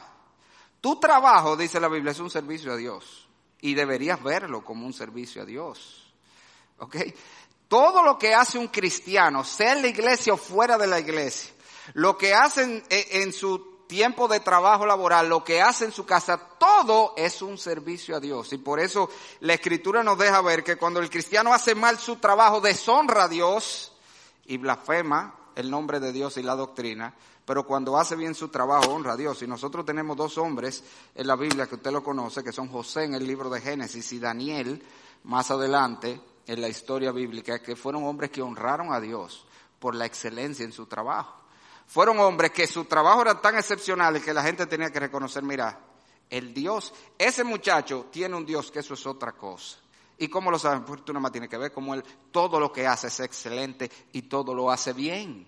Tu 0.79 0.99
trabajo, 0.99 1.57
dice 1.57 1.79
la 1.79 1.87
Biblia, 1.87 2.11
es 2.11 2.19
un 2.19 2.29
servicio 2.29 2.71
a 2.71 2.75
Dios 2.75 3.27
y 3.61 3.73
deberías 3.73 4.21
verlo 4.21 4.63
como 4.63 4.85
un 4.85 4.93
servicio 4.93 5.41
a 5.41 5.45
Dios. 5.45 6.13
¿Ok? 6.77 6.97
Todo 7.67 8.03
lo 8.03 8.19
que 8.19 8.35
hace 8.35 8.59
un 8.59 8.67
cristiano, 8.67 9.43
sea 9.43 9.73
en 9.73 9.81
la 9.81 9.87
iglesia 9.87 10.35
o 10.35 10.37
fuera 10.37 10.77
de 10.77 10.85
la 10.85 10.99
iglesia, 10.99 11.51
lo 11.93 12.15
que 12.15 12.35
hacen 12.35 12.83
en 12.89 13.33
su 13.33 13.68
tiempo 13.89 14.27
de 14.27 14.39
trabajo 14.39 14.85
laboral, 14.85 15.27
lo 15.27 15.43
que 15.43 15.63
hace 15.63 15.83
en 15.83 15.91
su 15.91 16.05
casa, 16.05 16.37
todo 16.37 17.15
es 17.17 17.41
un 17.41 17.57
servicio 17.57 18.15
a 18.15 18.19
Dios. 18.19 18.53
Y 18.53 18.59
por 18.59 18.79
eso 18.79 19.09
la 19.39 19.55
escritura 19.55 20.03
nos 20.03 20.15
deja 20.19 20.41
ver 20.41 20.63
que 20.63 20.77
cuando 20.77 20.99
el 20.99 21.09
cristiano 21.09 21.51
hace 21.51 21.73
mal 21.73 21.97
su 21.97 22.17
trabajo, 22.17 22.61
deshonra 22.61 23.23
a 23.23 23.27
Dios 23.27 23.91
y 24.45 24.57
blasfema 24.57 25.33
el 25.55 25.71
nombre 25.71 25.99
de 25.99 26.13
Dios 26.13 26.37
y 26.37 26.43
la 26.43 26.55
doctrina, 26.55 27.15
pero 27.45 27.65
cuando 27.65 27.97
hace 27.97 28.15
bien 28.15 28.35
su 28.35 28.49
trabajo 28.49 28.91
honra 28.93 29.13
a 29.13 29.17
Dios. 29.17 29.41
Y 29.41 29.47
nosotros 29.47 29.83
tenemos 29.83 30.15
dos 30.15 30.37
hombres 30.37 30.83
en 31.15 31.25
la 31.25 31.35
Biblia 31.35 31.65
que 31.65 31.75
usted 31.75 31.91
lo 31.91 32.03
conoce, 32.03 32.43
que 32.43 32.51
son 32.51 32.67
José 32.67 33.05
en 33.05 33.15
el 33.15 33.25
libro 33.25 33.49
de 33.49 33.59
Génesis 33.59 34.13
y 34.13 34.19
Daniel 34.19 34.83
más 35.23 35.49
adelante 35.49 36.21
en 36.45 36.61
la 36.61 36.69
historia 36.69 37.11
bíblica, 37.11 37.59
que 37.63 37.75
fueron 37.75 38.05
hombres 38.05 38.29
que 38.29 38.43
honraron 38.43 38.93
a 38.93 38.99
Dios 38.99 39.47
por 39.79 39.95
la 39.95 40.05
excelencia 40.05 40.63
en 40.63 40.73
su 40.73 40.85
trabajo 40.85 41.39
fueron 41.89 42.19
hombres 42.19 42.51
que 42.51 42.67
su 42.67 42.85
trabajo 42.85 43.23
era 43.23 43.41
tan 43.41 43.57
excepcional 43.57 44.21
que 44.21 44.31
la 44.31 44.43
gente 44.43 44.67
tenía 44.67 44.91
que 44.91 44.99
reconocer, 44.99 45.41
mira, 45.41 45.79
el 46.29 46.53
Dios, 46.53 46.93
ese 47.17 47.43
muchacho 47.43 48.05
tiene 48.11 48.35
un 48.35 48.45
Dios 48.45 48.69
que 48.69 48.79
eso 48.79 48.93
es 48.93 49.07
otra 49.07 49.31
cosa. 49.31 49.79
¿Y 50.19 50.27
cómo 50.27 50.51
lo 50.51 50.59
saben? 50.59 50.85
Porque 50.85 51.01
tú 51.01 51.13
nada 51.13 51.21
más 51.23 51.31
tienes 51.31 51.49
que 51.49 51.57
ver 51.57 51.71
cómo 51.71 51.95
él 51.95 52.03
todo 52.31 52.59
lo 52.59 52.71
que 52.71 52.85
hace 52.85 53.07
es 53.07 53.19
excelente 53.21 53.89
y 54.11 54.23
todo 54.23 54.53
lo 54.53 54.69
hace 54.69 54.93
bien. 54.93 55.47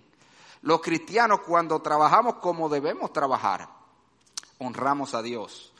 Los 0.62 0.80
cristianos 0.80 1.40
cuando 1.46 1.80
trabajamos 1.80 2.34
como 2.36 2.68
debemos 2.68 3.12
trabajar, 3.12 3.68
honramos 4.58 5.14
a 5.14 5.22
Dios. 5.22 5.71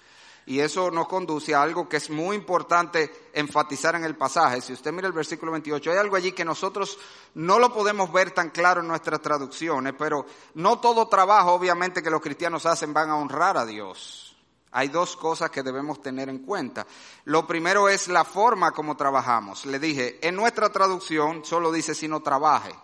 Y 0.44 0.58
eso 0.58 0.90
nos 0.90 1.06
conduce 1.06 1.54
a 1.54 1.62
algo 1.62 1.88
que 1.88 1.98
es 1.98 2.10
muy 2.10 2.34
importante 2.36 3.28
enfatizar 3.32 3.94
en 3.94 4.04
el 4.04 4.16
pasaje. 4.16 4.60
Si 4.60 4.72
usted 4.72 4.92
mira 4.92 5.06
el 5.06 5.12
versículo 5.12 5.52
28, 5.52 5.92
hay 5.92 5.98
algo 5.98 6.16
allí 6.16 6.32
que 6.32 6.44
nosotros 6.44 6.98
no 7.34 7.58
lo 7.58 7.72
podemos 7.72 8.12
ver 8.12 8.32
tan 8.32 8.50
claro 8.50 8.80
en 8.80 8.88
nuestras 8.88 9.20
traducciones, 9.20 9.94
pero 9.96 10.26
no 10.54 10.80
todo 10.80 11.06
trabajo, 11.06 11.52
obviamente, 11.52 12.02
que 12.02 12.10
los 12.10 12.20
cristianos 12.20 12.66
hacen 12.66 12.92
van 12.92 13.10
a 13.10 13.16
honrar 13.16 13.56
a 13.56 13.64
Dios. 13.64 14.36
Hay 14.72 14.88
dos 14.88 15.16
cosas 15.16 15.50
que 15.50 15.62
debemos 15.62 16.00
tener 16.00 16.28
en 16.28 16.38
cuenta. 16.38 16.86
Lo 17.26 17.46
primero 17.46 17.88
es 17.88 18.08
la 18.08 18.24
forma 18.24 18.72
como 18.72 18.96
trabajamos. 18.96 19.66
Le 19.66 19.78
dije, 19.78 20.26
en 20.26 20.34
nuestra 20.34 20.72
traducción 20.72 21.44
solo 21.44 21.70
dice 21.70 21.94
si 21.94 22.08
no 22.08 22.20
trabaje. 22.20 22.74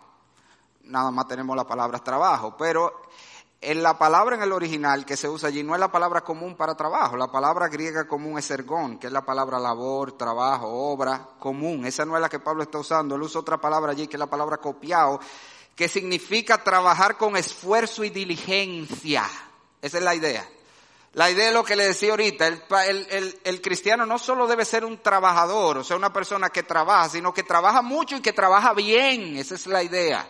Nada 0.83 1.11
más 1.11 1.27
tenemos 1.27 1.57
la 1.57 1.67
palabra 1.67 1.99
trabajo, 1.99 2.57
pero 2.59 3.09
en 3.61 3.83
la 3.83 3.99
palabra 3.99 4.37
en 4.37 4.43
el 4.43 4.53
original 4.53 5.05
que 5.05 5.17
se 5.17 5.29
usa 5.29 5.49
allí 5.49 5.65
no 5.65 5.75
es 5.75 5.81
la 5.81 5.91
palabra 5.91 6.21
común 6.21 6.55
para 6.57 6.77
trabajo, 6.77 7.17
la 7.17 7.27
palabra 7.27 7.69
griega 7.69 8.07
común 8.07 8.39
es 8.39 8.51
ergón, 8.51 8.99
que 8.99 9.09
es 9.09 9.13
la 9.13 9.25
palabra 9.25 9.59
labor, 9.59 10.13
trabajo, 10.13 10.69
obra 10.69 11.31
común. 11.41 11.85
Esa 11.85 12.05
no 12.05 12.15
es 12.15 12.23
la 12.23 12.29
que 12.29 12.39
Pablo 12.39 12.63
está 12.63 12.79
usando, 12.79 13.17
él 13.17 13.23
usa 13.23 13.41
otra 13.41 13.59
palabra 13.59 13.93
allí 13.93 14.07
que 14.07 14.17
es 14.17 14.21
la 14.21 14.27
palabra 14.27 14.59
copiado, 14.59 15.19
que 15.75 15.89
significa 15.89 16.63
trabajar 16.63 17.17
con 17.17 17.37
esfuerzo 17.37 18.05
y 18.05 18.11
diligencia. 18.11 19.25
Esa 19.83 19.99
es 19.99 20.05
la 20.05 20.15
idea. 20.15 20.49
La 21.15 21.31
idea 21.31 21.49
es 21.49 21.55
lo 21.55 21.65
que 21.65 21.75
le 21.75 21.87
decía 21.87 22.11
ahorita, 22.11 22.47
el, 22.47 23.41
el 23.43 23.61
cristiano 23.61 24.07
no 24.07 24.19
solo 24.19 24.47
debe 24.47 24.65
ser 24.65 24.85
un 24.85 24.99
trabajador, 24.99 25.79
o 25.79 25.85
sea, 25.85 25.97
una 25.97 26.13
persona 26.13 26.51
que 26.51 26.63
trabaja, 26.63 27.09
sino 27.09 27.35
que 27.35 27.43
trabaja 27.43 27.83
mucho 27.83 28.17
y 28.17 28.21
que 28.21 28.33
trabaja 28.33 28.73
bien, 28.73 29.37
esa 29.37 29.57
es 29.57 29.67
la 29.67 29.83
idea. 29.83 30.29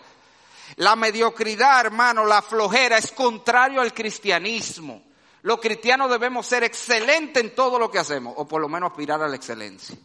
La 0.78 0.94
mediocridad, 0.94 1.80
hermano, 1.80 2.24
la 2.24 2.40
flojera 2.40 2.98
es 2.98 3.10
contrario 3.10 3.80
al 3.80 3.92
cristianismo. 3.92 5.02
Los 5.42 5.58
cristianos 5.58 6.08
debemos 6.08 6.46
ser 6.46 6.62
excelentes 6.62 7.42
en 7.42 7.54
todo 7.54 7.80
lo 7.80 7.90
que 7.90 7.98
hacemos, 7.98 8.34
o 8.36 8.46
por 8.46 8.60
lo 8.60 8.68
menos 8.68 8.90
aspirar 8.90 9.20
a 9.20 9.28
la 9.28 9.34
excelencia. 9.34 9.96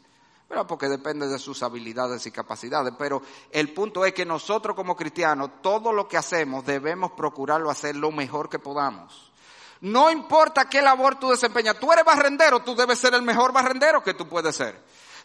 Pero 0.47 0.65
porque 0.65 0.89
depende 0.89 1.27
de 1.27 1.37
sus 1.37 1.61
habilidades 1.61 2.25
y 2.25 2.31
capacidades. 2.31 2.93
Pero 2.97 3.21
el 3.51 3.71
punto 3.71 4.03
es 4.03 4.13
que 4.13 4.25
nosotros 4.25 4.75
como 4.75 4.95
cristianos, 4.95 5.61
todo 5.61 5.93
lo 5.93 6.07
que 6.07 6.17
hacemos 6.17 6.65
debemos 6.65 7.11
procurarlo 7.11 7.69
hacer 7.69 7.95
lo 7.95 8.11
mejor 8.11 8.49
que 8.49 8.57
podamos. 8.57 9.31
No 9.81 10.09
importa 10.09 10.69
qué 10.69 10.81
labor 10.81 11.19
tú 11.19 11.29
desempeñas. 11.29 11.77
Tú 11.79 11.91
eres 11.91 12.05
barrendero, 12.05 12.61
tú 12.61 12.75
debes 12.75 12.97
ser 12.97 13.13
el 13.13 13.21
mejor 13.21 13.51
barrendero 13.51 14.01
que 14.01 14.15
tú 14.15 14.27
puedes 14.27 14.55
ser. 14.55 14.81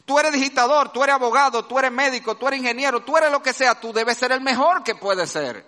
Tú 0.09 0.19
eres 0.19 0.33
digitador, 0.33 0.91
tú 0.91 1.05
eres 1.05 1.17
abogado, 1.17 1.67
tú 1.67 1.79
eres 1.79 1.93
médico, 1.93 2.35
tú 2.35 2.49
eres 2.49 2.61
ingeniero, 2.61 3.01
tú 3.01 3.19
eres 3.19 3.31
lo 3.31 3.43
que 3.43 3.53
sea, 3.53 3.79
tú 3.79 3.93
debes 3.93 4.17
ser 4.17 4.33
el 4.33 4.41
mejor 4.41 4.83
que 4.83 4.95
puedes 4.95 5.29
ser. 5.29 5.67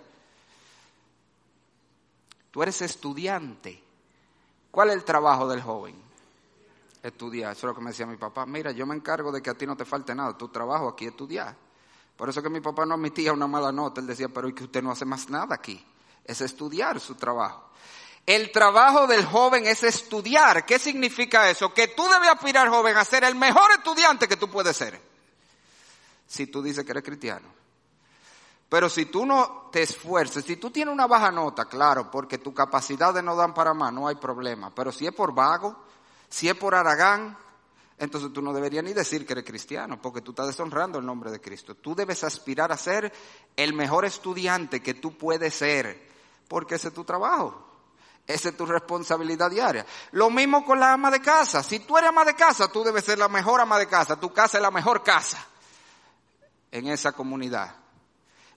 Tú 2.49 2.63
eres 2.63 2.81
estudiante. 2.81 3.83
¿Cuál 4.71 4.89
es 4.89 4.95
el 4.95 5.03
trabajo 5.03 5.47
del 5.47 5.61
joven? 5.61 5.93
Estudiar. 7.03 7.51
Eso 7.51 7.67
es 7.67 7.69
lo 7.69 7.75
que 7.75 7.81
me 7.81 7.91
decía 7.91 8.07
mi 8.07 8.17
papá. 8.17 8.47
Mira, 8.47 8.71
yo 8.71 8.87
me 8.87 8.95
encargo 8.95 9.31
de 9.31 9.43
que 9.43 9.51
a 9.51 9.53
ti 9.53 9.67
no 9.67 9.77
te 9.77 9.85
falte 9.85 10.15
nada. 10.15 10.35
Tu 10.35 10.47
trabajo 10.47 10.87
aquí 10.87 11.05
es 11.05 11.11
estudiar. 11.11 11.55
Por 12.17 12.27
eso 12.27 12.41
que 12.41 12.49
mi 12.49 12.61
papá 12.61 12.83
no 12.87 12.95
admitía 12.95 13.33
una 13.33 13.45
mala 13.45 13.71
nota. 13.71 14.01
Él 14.01 14.07
decía, 14.07 14.29
pero 14.29 14.49
¿y 14.49 14.53
que 14.53 14.63
usted 14.63 14.81
no 14.81 14.89
hace 14.89 15.05
más 15.05 15.29
nada 15.29 15.53
aquí? 15.53 15.85
Es 16.25 16.41
estudiar 16.41 16.99
su 16.99 17.13
trabajo. 17.13 17.69
El 18.25 18.51
trabajo 18.51 19.07
del 19.07 19.25
joven 19.25 19.65
es 19.65 19.83
estudiar. 19.83 20.65
¿Qué 20.65 20.79
significa 20.79 21.49
eso? 21.49 21.73
Que 21.73 21.87
tú 21.87 22.03
debes 22.07 22.29
aspirar, 22.29 22.69
joven, 22.69 22.95
a 22.95 23.05
ser 23.05 23.23
el 23.23 23.35
mejor 23.35 23.71
estudiante 23.71 24.27
que 24.27 24.37
tú 24.37 24.49
puedes 24.49 24.77
ser. 24.77 25.01
Si 26.27 26.47
tú 26.47 26.61
dices 26.61 26.85
que 26.85 26.91
eres 26.91 27.03
cristiano. 27.03 27.47
Pero 28.69 28.89
si 28.89 29.05
tú 29.05 29.25
no 29.25 29.69
te 29.69 29.81
esfuerzas, 29.81 30.45
si 30.45 30.55
tú 30.55 30.71
tienes 30.71 30.93
una 30.93 31.05
baja 31.05 31.29
nota, 31.29 31.65
claro, 31.65 32.09
porque 32.09 32.37
tu 32.37 32.53
capacidad 32.53 33.13
de 33.13 33.21
no 33.21 33.35
dan 33.35 33.53
para 33.53 33.73
más, 33.73 33.91
no 33.91 34.07
hay 34.07 34.15
problema. 34.15 34.73
Pero 34.73 34.93
si 34.93 35.05
es 35.05 35.13
por 35.13 35.33
vago, 35.33 35.75
si 36.29 36.47
es 36.47 36.55
por 36.55 36.73
aragán, 36.73 37.37
entonces 37.97 38.31
tú 38.31 38.41
no 38.41 38.53
deberías 38.53 38.83
ni 38.83 38.93
decir 38.93 39.25
que 39.25 39.33
eres 39.33 39.43
cristiano, 39.43 40.01
porque 40.01 40.21
tú 40.21 40.31
estás 40.31 40.47
deshonrando 40.47 40.99
el 40.99 41.05
nombre 41.05 41.31
de 41.31 41.41
Cristo. 41.41 41.75
Tú 41.75 41.93
debes 41.93 42.23
aspirar 42.23 42.71
a 42.71 42.77
ser 42.77 43.11
el 43.57 43.73
mejor 43.73 44.05
estudiante 44.05 44.81
que 44.81 44.93
tú 44.93 45.17
puedes 45.17 45.53
ser, 45.53 46.07
porque 46.47 46.75
ese 46.75 46.87
es 46.87 46.93
tu 46.93 47.03
trabajo. 47.03 47.70
Esa 48.33 48.49
es 48.49 48.57
tu 48.57 48.65
responsabilidad 48.65 49.49
diaria. 49.49 49.85
Lo 50.11 50.29
mismo 50.29 50.65
con 50.65 50.79
la 50.79 50.93
ama 50.93 51.11
de 51.11 51.21
casa. 51.21 51.63
Si 51.63 51.79
tú 51.79 51.97
eres 51.97 52.09
ama 52.09 52.25
de 52.25 52.35
casa, 52.35 52.67
tú 52.71 52.83
debes 52.83 53.03
ser 53.03 53.17
la 53.17 53.27
mejor 53.27 53.61
ama 53.61 53.77
de 53.77 53.87
casa. 53.87 54.19
Tu 54.19 54.31
casa 54.31 54.57
es 54.57 54.61
la 54.61 54.71
mejor 54.71 55.03
casa 55.03 55.47
en 56.71 56.87
esa 56.87 57.11
comunidad. 57.11 57.75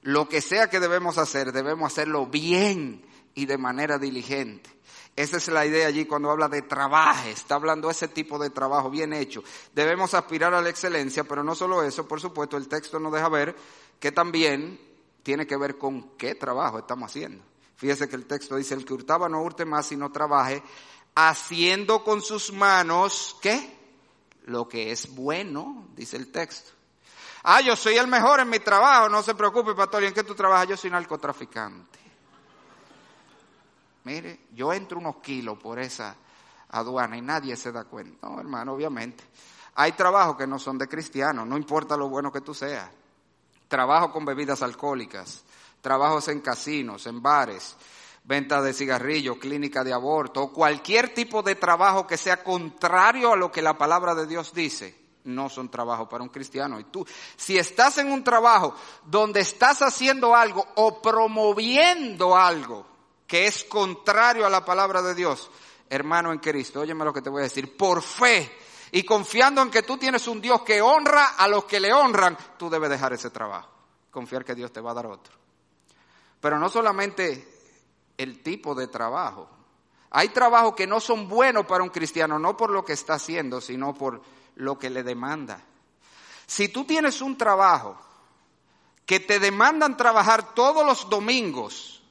Lo 0.02 0.28
que 0.28 0.40
sea 0.40 0.68
que 0.68 0.80
debemos 0.80 1.18
hacer, 1.18 1.52
debemos 1.52 1.92
hacerlo 1.92 2.26
bien 2.26 3.04
y 3.34 3.46
de 3.46 3.58
manera 3.58 3.98
diligente. 3.98 4.70
Esa 5.16 5.36
es 5.36 5.48
la 5.48 5.64
idea 5.64 5.86
allí 5.86 6.06
cuando 6.06 6.30
habla 6.30 6.48
de 6.48 6.62
trabajo. 6.62 7.28
Está 7.28 7.54
hablando 7.54 7.88
ese 7.88 8.08
tipo 8.08 8.38
de 8.38 8.50
trabajo 8.50 8.90
bien 8.90 9.12
hecho. 9.12 9.42
Debemos 9.72 10.12
aspirar 10.14 10.52
a 10.54 10.60
la 10.60 10.68
excelencia, 10.68 11.24
pero 11.24 11.44
no 11.44 11.54
solo 11.54 11.82
eso, 11.82 12.08
por 12.08 12.20
supuesto, 12.20 12.56
el 12.56 12.68
texto 12.68 12.98
nos 12.98 13.12
deja 13.12 13.28
ver 13.28 13.54
que 14.00 14.10
también 14.10 14.80
tiene 15.22 15.46
que 15.46 15.56
ver 15.56 15.78
con 15.78 16.16
qué 16.18 16.34
trabajo 16.34 16.78
estamos 16.78 17.10
haciendo. 17.10 17.42
Fíjese 17.76 18.08
que 18.08 18.16
el 18.16 18.26
texto 18.26 18.56
dice, 18.56 18.74
el 18.74 18.84
que 18.84 18.94
hurtaba 18.94 19.28
no 19.28 19.42
hurte 19.42 19.64
más 19.64 19.90
y 19.92 19.96
no 19.96 20.12
trabaje, 20.12 20.62
haciendo 21.14 22.02
con 22.04 22.22
sus 22.22 22.52
manos, 22.52 23.36
¿qué? 23.40 23.78
Lo 24.46 24.68
que 24.68 24.92
es 24.92 25.14
bueno, 25.14 25.88
dice 25.94 26.16
el 26.16 26.30
texto. 26.30 26.72
Ah, 27.44 27.60
yo 27.60 27.76
soy 27.76 27.96
el 27.96 28.06
mejor 28.06 28.40
en 28.40 28.48
mi 28.48 28.58
trabajo, 28.58 29.08
no 29.08 29.22
se 29.22 29.34
preocupe, 29.34 29.74
pastor, 29.74 30.02
¿y 30.02 30.06
en 30.06 30.14
qué 30.14 30.24
tú 30.24 30.34
trabajas? 30.34 30.68
Yo 30.68 30.76
soy 30.76 30.90
narcotraficante. 30.90 31.98
Mire, 34.04 34.46
yo 34.52 34.72
entro 34.72 34.98
unos 34.98 35.16
kilos 35.16 35.58
por 35.58 35.78
esa 35.78 36.14
aduana 36.70 37.16
y 37.16 37.22
nadie 37.22 37.56
se 37.56 37.72
da 37.72 37.84
cuenta. 37.84 38.28
No, 38.28 38.38
hermano, 38.38 38.72
obviamente. 38.72 39.24
Hay 39.76 39.92
trabajos 39.92 40.36
que 40.36 40.46
no 40.46 40.58
son 40.58 40.78
de 40.78 40.88
cristianos, 40.88 41.46
no 41.46 41.56
importa 41.56 41.96
lo 41.96 42.08
bueno 42.08 42.30
que 42.30 42.40
tú 42.40 42.54
seas. 42.54 42.88
Trabajo 43.66 44.12
con 44.12 44.24
bebidas 44.24 44.62
alcohólicas, 44.62 45.42
trabajos 45.84 46.28
en 46.28 46.40
casinos, 46.40 47.06
en 47.06 47.20
bares, 47.20 47.76
venta 48.24 48.62
de 48.62 48.72
cigarrillos, 48.72 49.36
clínica 49.36 49.84
de 49.84 49.92
aborto, 49.92 50.48
cualquier 50.48 51.12
tipo 51.12 51.42
de 51.42 51.56
trabajo 51.56 52.06
que 52.06 52.16
sea 52.16 52.42
contrario 52.42 53.34
a 53.34 53.36
lo 53.36 53.52
que 53.52 53.60
la 53.60 53.76
palabra 53.76 54.14
de 54.14 54.26
Dios 54.26 54.54
dice, 54.54 54.98
no 55.24 55.50
son 55.50 55.68
trabajos 55.68 56.08
para 56.08 56.24
un 56.24 56.30
cristiano. 56.30 56.80
Y 56.80 56.84
tú, 56.84 57.06
si 57.36 57.58
estás 57.58 57.98
en 57.98 58.10
un 58.10 58.24
trabajo 58.24 58.74
donde 59.04 59.40
estás 59.40 59.82
haciendo 59.82 60.34
algo 60.34 60.66
o 60.76 61.02
promoviendo 61.02 62.34
algo 62.34 62.86
que 63.26 63.46
es 63.46 63.62
contrario 63.64 64.46
a 64.46 64.50
la 64.50 64.64
palabra 64.64 65.02
de 65.02 65.14
Dios, 65.14 65.50
hermano 65.90 66.32
en 66.32 66.38
Cristo, 66.38 66.80
óyeme 66.80 67.04
lo 67.04 67.12
que 67.12 67.20
te 67.20 67.28
voy 67.28 67.40
a 67.40 67.44
decir, 67.44 67.76
por 67.76 68.00
fe 68.00 68.50
y 68.90 69.02
confiando 69.02 69.60
en 69.60 69.70
que 69.70 69.82
tú 69.82 69.98
tienes 69.98 70.26
un 70.28 70.40
Dios 70.40 70.62
que 70.62 70.80
honra 70.80 71.34
a 71.36 71.46
los 71.46 71.64
que 71.66 71.78
le 71.78 71.92
honran, 71.92 72.38
tú 72.56 72.70
debes 72.70 72.88
dejar 72.88 73.12
ese 73.12 73.28
trabajo, 73.28 73.68
confiar 74.10 74.46
que 74.46 74.54
Dios 74.54 74.72
te 74.72 74.80
va 74.80 74.92
a 74.92 74.94
dar 74.94 75.06
otro. 75.06 75.43
Pero 76.44 76.58
no 76.58 76.68
solamente 76.68 77.48
el 78.18 78.42
tipo 78.42 78.74
de 78.74 78.88
trabajo. 78.88 79.48
Hay 80.10 80.28
trabajos 80.28 80.74
que 80.74 80.86
no 80.86 81.00
son 81.00 81.26
buenos 81.26 81.64
para 81.64 81.82
un 81.82 81.88
cristiano, 81.88 82.38
no 82.38 82.54
por 82.54 82.68
lo 82.68 82.84
que 82.84 82.92
está 82.92 83.14
haciendo, 83.14 83.62
sino 83.62 83.94
por 83.94 84.20
lo 84.56 84.78
que 84.78 84.90
le 84.90 85.02
demanda. 85.02 85.58
Si 86.44 86.68
tú 86.68 86.84
tienes 86.84 87.22
un 87.22 87.38
trabajo 87.38 87.96
que 89.06 89.20
te 89.20 89.40
demandan 89.40 89.96
trabajar 89.96 90.54
todos 90.54 90.84
los 90.84 91.08
domingos, 91.08 92.02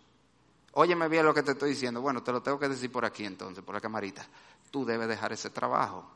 óyeme 0.72 1.08
bien 1.10 1.28
lo 1.28 1.34
que 1.36 1.44
te 1.44 1.52
estoy 1.52 1.70
diciendo, 1.70 2.02
bueno, 2.02 2.24
te 2.24 2.32
lo 2.32 2.42
tengo 2.42 2.58
que 2.58 2.70
decir 2.70 2.92
por 2.92 3.06
aquí 3.06 3.26
entonces, 3.26 3.64
por 3.64 3.76
la 3.76 3.82
camarita, 3.82 4.26
tú 4.72 4.84
debes 4.84 5.10
dejar 5.10 5.32
ese 5.32 5.52
trabajo. 5.52 6.10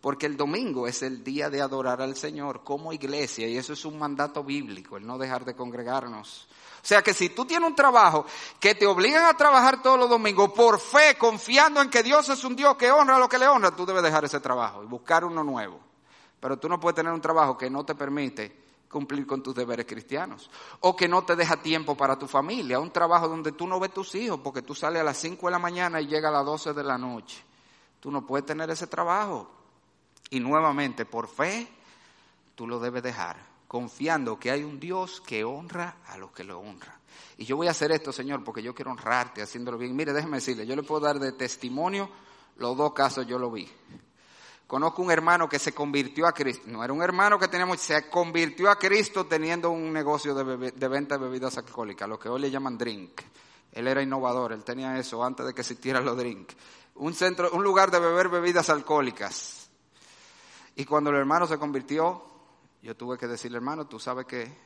Porque 0.00 0.26
el 0.26 0.36
domingo 0.36 0.86
es 0.86 1.02
el 1.02 1.24
día 1.24 1.50
de 1.50 1.60
adorar 1.60 2.00
al 2.00 2.16
Señor 2.16 2.62
como 2.62 2.92
iglesia 2.92 3.48
y 3.48 3.56
eso 3.56 3.72
es 3.72 3.84
un 3.84 3.98
mandato 3.98 4.44
bíblico, 4.44 4.96
el 4.96 5.06
no 5.06 5.18
dejar 5.18 5.44
de 5.44 5.56
congregarnos. 5.56 6.46
O 6.82 6.86
sea 6.86 7.02
que 7.02 7.12
si 7.12 7.30
tú 7.30 7.44
tienes 7.44 7.68
un 7.68 7.74
trabajo 7.74 8.26
que 8.60 8.76
te 8.76 8.86
obligan 8.86 9.24
a 9.24 9.36
trabajar 9.36 9.82
todos 9.82 9.98
los 9.98 10.08
domingos 10.08 10.52
por 10.52 10.78
fe, 10.78 11.16
confiando 11.18 11.82
en 11.82 11.90
que 11.90 12.02
Dios 12.02 12.28
es 12.28 12.44
un 12.44 12.54
Dios 12.54 12.76
que 12.76 12.92
honra 12.92 13.18
lo 13.18 13.28
que 13.28 13.38
le 13.38 13.48
honra, 13.48 13.74
tú 13.74 13.84
debes 13.84 14.04
dejar 14.04 14.24
ese 14.24 14.38
trabajo 14.38 14.84
y 14.84 14.86
buscar 14.86 15.24
uno 15.24 15.42
nuevo. 15.42 15.80
Pero 16.38 16.58
tú 16.58 16.68
no 16.68 16.78
puedes 16.78 16.94
tener 16.94 17.12
un 17.12 17.20
trabajo 17.20 17.58
que 17.58 17.68
no 17.68 17.84
te 17.84 17.96
permite 17.96 18.66
cumplir 18.88 19.26
con 19.26 19.42
tus 19.42 19.54
deberes 19.54 19.86
cristianos. 19.86 20.48
O 20.80 20.94
que 20.94 21.08
no 21.08 21.24
te 21.24 21.36
deja 21.36 21.56
tiempo 21.56 21.96
para 21.96 22.18
tu 22.18 22.26
familia. 22.26 22.78
Un 22.78 22.90
trabajo 22.90 23.28
donde 23.28 23.52
tú 23.52 23.66
no 23.66 23.80
ves 23.80 23.92
tus 23.92 24.14
hijos 24.14 24.40
porque 24.42 24.62
tú 24.62 24.74
sales 24.74 25.00
a 25.00 25.04
las 25.04 25.16
5 25.18 25.46
de 25.46 25.50
la 25.50 25.58
mañana 25.58 26.00
y 26.00 26.06
llegas 26.06 26.30
a 26.30 26.36
las 26.38 26.46
12 26.46 26.72
de 26.72 26.84
la 26.84 26.96
noche. 26.96 27.42
Tú 28.00 28.10
no 28.10 28.24
puedes 28.24 28.46
tener 28.46 28.70
ese 28.70 28.86
trabajo. 28.86 29.50
Y 30.30 30.40
nuevamente, 30.40 31.04
por 31.04 31.28
fe, 31.28 31.68
tú 32.54 32.66
lo 32.66 32.80
debes 32.80 33.02
dejar, 33.02 33.36
confiando 33.68 34.38
que 34.38 34.50
hay 34.50 34.64
un 34.64 34.80
Dios 34.80 35.20
que 35.20 35.44
honra 35.44 35.98
a 36.06 36.18
los 36.18 36.32
que 36.32 36.42
lo 36.42 36.58
honran. 36.58 36.96
Y 37.38 37.44
yo 37.44 37.56
voy 37.56 37.68
a 37.68 37.72
hacer 37.72 37.92
esto, 37.92 38.12
Señor, 38.12 38.42
porque 38.42 38.62
yo 38.62 38.74
quiero 38.74 38.90
honrarte 38.90 39.42
haciéndolo 39.42 39.78
bien. 39.78 39.94
Mire, 39.94 40.12
déjeme 40.12 40.38
decirle, 40.38 40.66
yo 40.66 40.74
le 40.74 40.82
puedo 40.82 41.02
dar 41.02 41.18
de 41.18 41.32
testimonio, 41.32 42.10
los 42.56 42.76
dos 42.76 42.92
casos 42.92 43.26
yo 43.26 43.38
lo 43.38 43.50
vi. 43.50 43.68
Conozco 44.66 45.02
un 45.02 45.12
hermano 45.12 45.48
que 45.48 45.60
se 45.60 45.72
convirtió 45.72 46.26
a 46.26 46.32
Cristo, 46.32 46.64
no 46.66 46.82
era 46.82 46.92
un 46.92 47.02
hermano 47.02 47.38
que 47.38 47.46
teníamos, 47.46 47.80
se 47.80 48.08
convirtió 48.10 48.68
a 48.68 48.76
Cristo 48.76 49.26
teniendo 49.26 49.70
un 49.70 49.92
negocio 49.92 50.34
de, 50.34 50.72
de 50.72 50.88
venta 50.88 51.16
de 51.16 51.24
bebidas 51.24 51.56
alcohólicas, 51.56 52.08
lo 52.08 52.18
que 52.18 52.28
hoy 52.28 52.40
le 52.40 52.50
llaman 52.50 52.76
drink. 52.76 53.20
Él 53.70 53.86
era 53.86 54.02
innovador, 54.02 54.52
él 54.52 54.64
tenía 54.64 54.98
eso 54.98 55.22
antes 55.22 55.46
de 55.46 55.54
que 55.54 55.60
existieran 55.60 56.04
los 56.04 56.16
drink. 56.16 56.50
Un 56.96 57.14
centro, 57.14 57.52
un 57.52 57.62
lugar 57.62 57.92
de 57.92 58.00
beber 58.00 58.28
bebidas 58.28 58.68
alcohólicas 58.70 59.55
y 60.76 60.84
cuando 60.84 61.10
el 61.10 61.16
hermano 61.16 61.46
se 61.46 61.58
convirtió, 61.58 62.22
yo 62.82 62.94
tuve 62.94 63.16
que 63.16 63.26
decirle, 63.26 63.56
hermano, 63.56 63.86
tú 63.86 63.98
sabes 63.98 64.26
que 64.26 64.56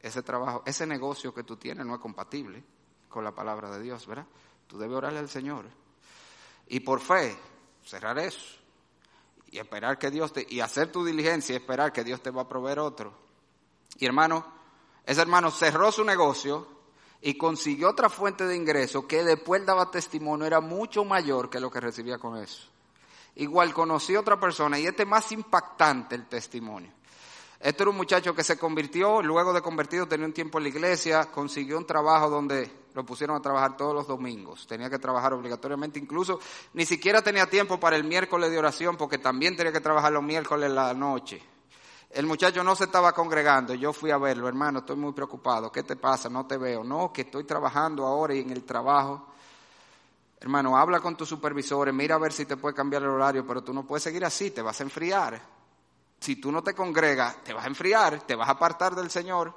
ese 0.00 0.22
trabajo, 0.22 0.62
ese 0.66 0.86
negocio 0.86 1.32
que 1.32 1.44
tú 1.44 1.56
tienes 1.56 1.86
no 1.86 1.94
es 1.94 2.00
compatible 2.00 2.64
con 3.08 3.22
la 3.22 3.32
palabra 3.32 3.70
de 3.70 3.80
Dios, 3.80 4.06
¿verdad? 4.08 4.26
Tú 4.66 4.76
debes 4.76 4.96
orarle 4.96 5.20
al 5.20 5.28
Señor. 5.28 5.66
Y 6.66 6.80
por 6.80 7.00
fe, 7.00 7.38
cerrar 7.84 8.18
eso. 8.18 8.58
Y 9.46 9.58
esperar 9.58 9.98
que 9.98 10.10
Dios 10.10 10.32
te, 10.32 10.44
y 10.50 10.58
hacer 10.58 10.90
tu 10.90 11.04
diligencia 11.04 11.52
y 11.52 11.56
esperar 11.56 11.92
que 11.92 12.02
Dios 12.02 12.20
te 12.20 12.32
va 12.32 12.42
a 12.42 12.48
proveer 12.48 12.80
otro. 12.80 13.14
Y 13.98 14.04
hermano, 14.04 14.44
ese 15.04 15.22
hermano 15.22 15.52
cerró 15.52 15.92
su 15.92 16.04
negocio 16.04 16.66
y 17.22 17.38
consiguió 17.38 17.90
otra 17.90 18.08
fuente 18.08 18.44
de 18.44 18.56
ingreso 18.56 19.06
que 19.06 19.22
después 19.22 19.64
daba 19.64 19.92
testimonio, 19.92 20.44
era 20.44 20.60
mucho 20.60 21.04
mayor 21.04 21.48
que 21.48 21.60
lo 21.60 21.70
que 21.70 21.80
recibía 21.80 22.18
con 22.18 22.36
eso. 22.36 22.68
Igual 23.36 23.74
conocí 23.74 24.14
a 24.14 24.20
otra 24.20 24.40
persona 24.40 24.78
y 24.78 24.86
este 24.86 25.04
más 25.04 25.30
impactante 25.32 26.14
el 26.14 26.26
testimonio. 26.26 26.92
Este 27.60 27.82
era 27.82 27.90
un 27.90 27.96
muchacho 27.96 28.34
que 28.34 28.44
se 28.44 28.58
convirtió, 28.58 29.22
luego 29.22 29.52
de 29.52 29.62
convertido 29.62 30.06
tenía 30.06 30.26
un 30.26 30.32
tiempo 30.32 30.58
en 30.58 30.64
la 30.64 30.68
iglesia, 30.68 31.30
consiguió 31.30 31.78
un 31.78 31.86
trabajo 31.86 32.28
donde 32.28 32.70
lo 32.94 33.04
pusieron 33.04 33.36
a 33.36 33.40
trabajar 33.40 33.76
todos 33.76 33.94
los 33.94 34.06
domingos. 34.06 34.66
Tenía 34.66 34.88
que 34.88 34.98
trabajar 34.98 35.32
obligatoriamente, 35.34 35.98
incluso 35.98 36.38
ni 36.74 36.86
siquiera 36.86 37.22
tenía 37.22 37.46
tiempo 37.46 37.78
para 37.78 37.96
el 37.96 38.04
miércoles 38.04 38.50
de 38.50 38.58
oración 38.58 38.96
porque 38.96 39.18
también 39.18 39.56
tenía 39.56 39.72
que 39.72 39.80
trabajar 39.80 40.12
los 40.12 40.22
miércoles 40.22 40.68
en 40.68 40.74
la 40.74 40.94
noche. 40.94 41.42
El 42.10 42.24
muchacho 42.26 42.62
no 42.62 42.74
se 42.74 42.84
estaba 42.84 43.12
congregando, 43.12 43.74
yo 43.74 43.92
fui 43.92 44.10
a 44.10 44.16
verlo, 44.16 44.48
hermano, 44.48 44.78
estoy 44.78 44.96
muy 44.96 45.12
preocupado, 45.12 45.70
¿qué 45.70 45.82
te 45.82 45.96
pasa? 45.96 46.30
No 46.30 46.46
te 46.46 46.56
veo. 46.56 46.84
No, 46.84 47.12
que 47.12 47.22
estoy 47.22 47.44
trabajando 47.44 48.06
ahora 48.06 48.34
y 48.34 48.40
en 48.40 48.50
el 48.50 48.64
trabajo 48.64 49.28
Hermano, 50.46 50.76
habla 50.76 51.00
con 51.00 51.16
tus 51.16 51.28
supervisores, 51.28 51.92
mira 51.92 52.14
a 52.14 52.18
ver 52.18 52.32
si 52.32 52.46
te 52.46 52.56
puede 52.56 52.72
cambiar 52.72 53.02
el 53.02 53.08
horario, 53.08 53.44
pero 53.44 53.64
tú 53.64 53.74
no 53.74 53.84
puedes 53.84 54.04
seguir 54.04 54.24
así, 54.24 54.52
te 54.52 54.62
vas 54.62 54.78
a 54.78 54.84
enfriar. 54.84 55.42
Si 56.20 56.36
tú 56.36 56.52
no 56.52 56.62
te 56.62 56.72
congregas, 56.72 57.42
te 57.42 57.52
vas 57.52 57.64
a 57.64 57.66
enfriar, 57.66 58.20
te 58.20 58.36
vas 58.36 58.48
a 58.48 58.52
apartar 58.52 58.94
del 58.94 59.10
Señor. 59.10 59.52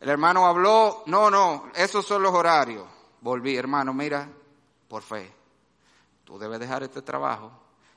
El 0.00 0.08
hermano 0.08 0.46
habló, 0.46 1.02
no, 1.04 1.30
no, 1.30 1.70
esos 1.74 2.06
son 2.06 2.22
los 2.22 2.32
horarios. 2.32 2.86
Volví, 3.20 3.54
hermano, 3.54 3.92
mira, 3.92 4.26
por 4.88 5.02
fe, 5.02 5.30
tú 6.24 6.38
debes 6.38 6.60
dejar 6.60 6.82
este 6.82 7.02
trabajo 7.02 7.52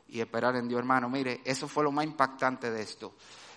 y 0.09 0.19
esperar 0.19 0.57
en 0.57 0.67
Dios, 0.67 0.79
hermano. 0.79 1.07
Mire, 1.07 1.39
eso 1.45 1.69
fue 1.69 1.85
lo 1.85 1.91
más 1.93 2.03
impactante 2.03 2.69
de 2.69 2.81
esto. 2.81 3.13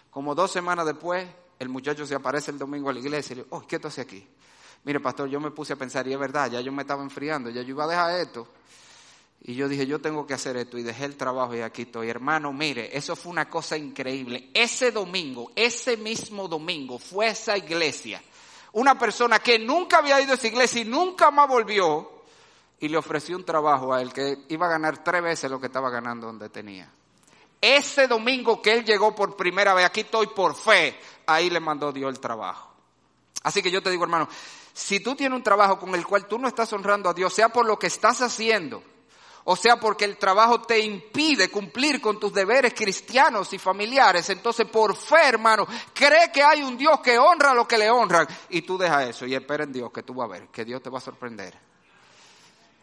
Como 0.09 0.37
dos 0.37 0.53
semanas 0.53 0.87
después, 0.87 1.27
el 1.59 1.69
muchacho 1.69 2.07
se 2.07 2.15
aparece 2.15 2.53
el 2.53 2.59
domingo 2.61 2.91
a 2.91 2.93
la 2.93 3.01
iglesia 3.01 3.33
y 3.33 3.37
le 3.39 3.43
dice, 3.43 3.57
oh, 3.57 3.67
¿qué 3.67 3.81
tú 3.81 3.89
haces 3.89 4.07
aquí? 4.07 4.25
Mire, 4.85 5.01
pastor, 5.01 5.29
yo 5.29 5.41
me 5.41 5.51
puse 5.51 5.73
a 5.73 5.77
pensar, 5.77 6.07
y 6.07 6.13
es 6.13 6.19
verdad, 6.19 6.51
ya 6.51 6.61
yo 6.61 6.73
me 6.73 6.83
estaba 6.83 7.03
enfriando, 7.03 7.51
ya 7.51 7.63
yo 7.63 7.71
iba 7.71 7.85
a 7.85 7.89
dejar 7.89 8.21
esto. 8.21 8.49
Y 9.43 9.55
yo 9.55 9.69
dije, 9.69 9.87
yo 9.87 10.01
tengo 10.01 10.27
que 10.27 10.35
hacer 10.35 10.57
esto, 10.57 10.79
y 10.79 10.83
dejé 10.83 11.05
el 11.05 11.17
trabajo 11.17 11.55
y 11.55 11.61
aquí 11.61 11.83
estoy. 11.83 12.09
Hermano, 12.09 12.53
mire, 12.53 12.97
eso 12.97 13.15
fue 13.17 13.33
una 13.33 13.49
cosa 13.49 13.77
increíble. 13.77 14.51
Ese 14.55 14.91
domingo, 14.91 15.53
ese 15.55 15.97
mismo 15.97 16.49
domingo, 16.49 16.99
fue 16.99 17.29
esa 17.29 17.57
iglesia. 17.57 18.23
Una 18.73 18.99
persona 18.99 19.39
que 19.39 19.59
nunca 19.59 19.99
había 19.99 20.21
ido 20.21 20.33
a 20.33 20.35
esa 20.35 20.47
iglesia 20.47 20.83
y 20.83 20.85
nunca 20.85 21.31
más 21.31 21.49
volvió, 21.49 22.17
y 22.79 22.89
le 22.89 22.97
ofreció 22.97 23.37
un 23.37 23.45
trabajo 23.45 23.95
a 23.95 24.03
él 24.03 24.13
que 24.13 24.45
iba 24.49 24.67
a 24.67 24.71
ganar 24.71 25.03
tres 25.03 25.23
veces 25.23 25.51
lo 25.51 25.61
que 25.61 25.67
estaba 25.67 25.91
ganando 25.91 26.27
donde 26.27 26.49
tenía. 26.49 26.91
Ese 27.61 28.07
domingo 28.07 28.61
que 28.61 28.75
él 28.75 28.85
llegó 28.85 29.15
por 29.15 29.37
primera 29.37 29.75
vez, 29.75 29.87
aquí 29.87 30.01
estoy 30.01 30.27
por 30.29 30.55
fe, 30.55 30.99
ahí 31.27 31.49
le 31.49 31.59
mandó 31.59 31.91
Dios 31.91 32.11
el 32.11 32.21
trabajo. 32.21 32.71
Así 33.43 33.63
que 33.63 33.71
yo 33.71 33.83
te 33.83 33.91
digo, 33.91 34.05
hermano, 34.05 34.29
si 34.77 35.01
tú 35.01 35.17
tienes 35.17 35.35
un 35.35 35.43
trabajo 35.43 35.79
con 35.79 35.95
el 35.95 36.07
cual 36.07 36.27
tú 36.27 36.39
no 36.39 36.47
estás 36.47 36.71
honrando 36.75 37.09
a 37.09 37.15
Dios, 37.15 37.33
sea 37.33 37.49
por 37.49 37.65
lo 37.65 37.79
que 37.79 37.87
estás 37.87 38.21
haciendo, 38.21 38.83
o 39.45 39.57
sea 39.57 39.81
porque 39.81 40.05
el 40.05 40.19
trabajo 40.19 40.61
te 40.61 40.79
impide 40.79 41.51
cumplir 41.51 41.99
con 41.99 42.21
tus 42.21 42.31
deberes 42.31 42.75
cristianos 42.75 43.51
y 43.55 43.59
familiares, 43.59 44.29
entonces 44.29 44.67
por 44.67 44.95
fe, 44.95 45.29
hermano, 45.29 45.67
cree 45.95 46.31
que 46.31 46.43
hay 46.43 46.63
un 46.63 46.77
Dios 46.77 47.01
que 47.01 47.19
honra 47.19 47.55
lo 47.55 47.67
que 47.67 47.79
le 47.79 47.91
honran 47.91 48.29
y 48.51 48.61
tú 48.61 48.77
deja 48.77 49.07
eso 49.07 49.25
y 49.25 49.35
espera 49.35 49.65
en 49.65 49.73
Dios 49.73 49.91
que 49.91 50.03
tú 50.03 50.13
vas 50.13 50.27
a 50.27 50.33
ver, 50.33 50.49
que 50.49 50.67
Dios 50.67 50.83
te 50.83 50.91
va 50.91 50.99
a 50.99 51.01
sorprender. 51.01 51.59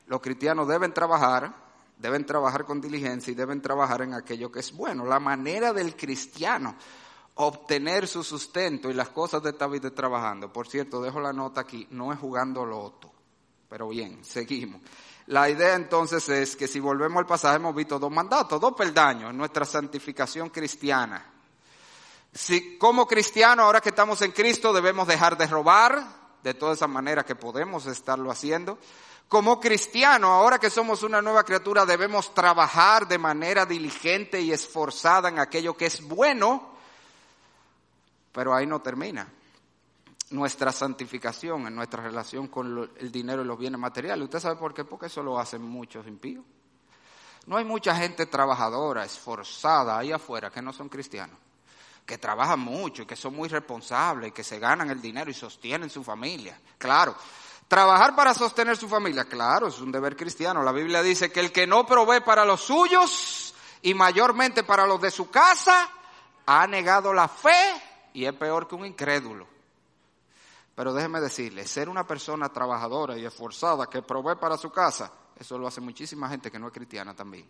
Los 0.08 0.20
cristianos 0.20 0.68
deben 0.68 0.96
trabajar, 0.96 1.54
deben 2.00 2.26
trabajar 2.26 2.66
con 2.66 2.82
diligencia 2.82 3.30
y 3.30 3.36
deben 3.36 3.62
trabajar 3.62 4.02
en 4.02 4.16
aquello 4.16 4.52
que 4.52 4.62
es 4.62 4.72
bueno. 4.72 5.06
La 5.06 5.20
manera 5.20 5.72
del 5.74 5.96
cristiano 5.96 6.76
obtener 7.36 8.08
su 8.08 8.24
sustento 8.24 8.90
y 8.90 8.94
las 8.94 9.10
cosas 9.10 9.42
de 9.42 9.52
esta 9.52 9.68
vida 9.68 9.90
trabajando. 9.92 10.52
Por 10.52 10.68
cierto, 10.68 11.02
dejo 11.02 11.20
la 11.20 11.34
nota 11.34 11.62
aquí, 11.62 11.88
no 11.92 12.14
es 12.14 12.20
jugando 12.20 12.66
loto. 12.66 13.12
Pero 13.70 13.90
bien, 13.90 14.24
seguimos. 14.24 14.82
La 15.28 15.50
idea 15.50 15.76
entonces 15.76 16.28
es 16.30 16.56
que 16.56 16.68
si 16.68 16.80
volvemos 16.80 17.18
al 17.18 17.26
pasaje 17.26 17.56
hemos 17.56 17.74
visto 17.74 17.98
dos 17.98 18.12
mandatos, 18.12 18.60
dos 18.60 18.74
peldaños 18.74 19.32
en 19.32 19.38
nuestra 19.38 19.66
santificación 19.66 20.50
cristiana. 20.50 21.32
Si 22.34 22.78
como 22.78 23.08
cristianos, 23.08 23.64
ahora 23.64 23.80
que 23.80 23.90
estamos 23.90 24.22
en 24.22 24.32
Cristo, 24.32 24.74
debemos 24.74 25.08
dejar 25.08 25.38
de 25.38 25.48
robar 25.48 26.04
de 26.44 26.54
todas 26.54 26.78
esas 26.78 26.90
maneras 26.90 27.26
que 27.26 27.36
podemos 27.36 27.86
estarlo 27.86 28.32
haciendo. 28.32 28.78
Como 29.30 29.60
cristiano, 29.60 30.32
ahora 30.32 30.60
que 30.60 30.70
somos 30.70 31.02
una 31.04 31.22
nueva 31.22 31.44
criatura, 31.44 31.86
debemos 31.86 32.34
trabajar 32.34 33.08
de 33.08 33.18
manera 33.18 33.66
diligente 33.66 34.42
y 34.42 34.52
esforzada 34.52 35.30
en 35.30 35.40
aquello 35.40 35.76
que 35.78 35.86
es 35.86 36.06
bueno 36.06 36.72
pero 38.34 38.54
ahí 38.54 38.68
no 38.68 38.82
termina. 38.82 39.32
Nuestra 40.32 40.72
santificación 40.72 41.68
en 41.68 41.76
nuestra 41.76 42.04
relación 42.04 42.48
con 42.48 42.92
el 42.98 43.12
dinero 43.12 43.44
y 43.44 43.46
los 43.46 43.58
bienes 43.58 43.80
materiales. 43.80 44.26
¿Usted 44.26 44.40
sabe 44.40 44.56
por 44.56 44.74
qué? 44.74 44.84
Porque 44.84 45.06
eso 45.06 45.22
lo 45.22 45.40
hacen 45.40 45.62
muchos 45.62 46.08
impíos. 46.08 46.44
No 47.46 47.58
hay 47.58 47.66
mucha 47.66 47.96
gente 47.96 48.26
trabajadora, 48.26 49.06
esforzada 49.06 49.98
ahí 49.98 50.12
afuera 50.12 50.50
que 50.50 50.62
no 50.62 50.74
son 50.74 50.90
cristianos, 50.90 51.38
que 52.06 52.18
trabajan 52.18 52.60
mucho 52.60 53.04
y 53.04 53.06
que 53.06 53.16
son 53.16 53.36
muy 53.36 53.50
responsables 53.50 54.30
y 54.30 54.32
que 54.32 54.44
se 54.44 54.60
ganan 54.60 54.90
el 54.90 55.02
dinero 55.02 55.30
y 55.30 55.34
sostienen 55.34 55.90
su 55.90 56.04
familia. 56.04 56.58
Claro, 56.78 57.16
trabajar 57.68 58.16
para 58.16 58.34
sostener 58.34 58.78
su 58.78 58.88
familia, 58.88 59.26
claro, 59.26 59.68
es 59.68 59.80
un 59.80 59.92
deber 59.92 60.16
cristiano. 60.16 60.64
La 60.64 60.72
Biblia 60.72 61.04
dice 61.04 61.32
que 61.32 61.42
el 61.42 61.52
que 61.52 61.68
no 61.68 61.86
provee 61.86 62.22
para 62.22 62.46
los 62.46 62.62
suyos 62.62 63.54
y 63.82 63.94
mayormente 63.94 64.64
para 64.64 64.88
los 64.88 65.02
de 65.02 65.12
su 65.12 65.30
casa, 65.30 65.90
ha 66.46 66.68
negado 66.68 67.14
la 67.14 67.28
fe 67.28 67.83
y 68.14 68.26
es 68.26 68.34
peor 68.34 68.68
que 68.68 68.76
un 68.76 68.86
incrédulo. 68.86 69.47
Pero 70.76 70.93
déjeme 70.93 71.20
decirle, 71.20 71.68
ser 71.68 71.89
una 71.89 72.05
persona 72.05 72.49
trabajadora 72.49 73.18
y 73.18 73.26
esforzada 73.26 73.88
que 73.88 74.01
provee 74.01 74.36
para 74.39 74.57
su 74.57 74.72
casa, 74.72 75.11
eso 75.38 75.57
lo 75.57 75.68
hace 75.68 75.82
muchísima 75.82 76.30
gente 76.30 76.49
que 76.49 76.59
no 76.59 76.68
es 76.68 76.74
cristiana 76.74 77.14
también. 77.16 77.47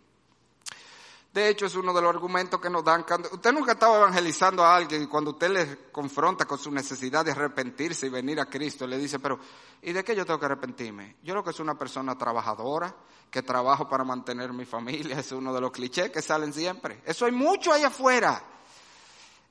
De 1.34 1.48
hecho, 1.48 1.66
es 1.66 1.74
uno 1.74 1.92
de 1.92 2.00
los 2.00 2.14
argumentos 2.14 2.60
que 2.60 2.70
nos 2.70 2.84
dan. 2.84 3.04
Usted 3.32 3.52
nunca 3.52 3.72
estaba 3.72 3.96
evangelizando 3.96 4.64
a 4.64 4.76
alguien 4.76 5.02
y 5.02 5.06
cuando 5.08 5.32
usted 5.32 5.50
le 5.50 5.90
confronta 5.90 6.44
con 6.44 6.58
su 6.58 6.70
necesidad 6.70 7.24
de 7.24 7.32
arrepentirse 7.32 8.06
y 8.06 8.10
venir 8.10 8.38
a 8.38 8.46
Cristo, 8.46 8.86
le 8.86 8.96
dice, 8.98 9.18
pero 9.18 9.40
¿y 9.82 9.92
de 9.92 10.04
qué 10.04 10.14
yo 10.14 10.24
tengo 10.24 10.38
que 10.38 10.46
arrepentirme? 10.46 11.16
Yo 11.24 11.34
creo 11.34 11.42
que 11.42 11.52
soy 11.52 11.64
una 11.64 11.76
persona 11.76 12.16
trabajadora, 12.16 12.94
que 13.32 13.42
trabajo 13.42 13.88
para 13.88 14.04
mantener 14.04 14.52
mi 14.52 14.64
familia, 14.64 15.18
es 15.18 15.32
uno 15.32 15.52
de 15.52 15.60
los 15.60 15.72
clichés 15.72 16.10
que 16.10 16.22
salen 16.22 16.52
siempre. 16.52 17.02
Eso 17.04 17.26
hay 17.26 17.32
mucho 17.32 17.72
ahí 17.72 17.82
afuera. 17.82 18.40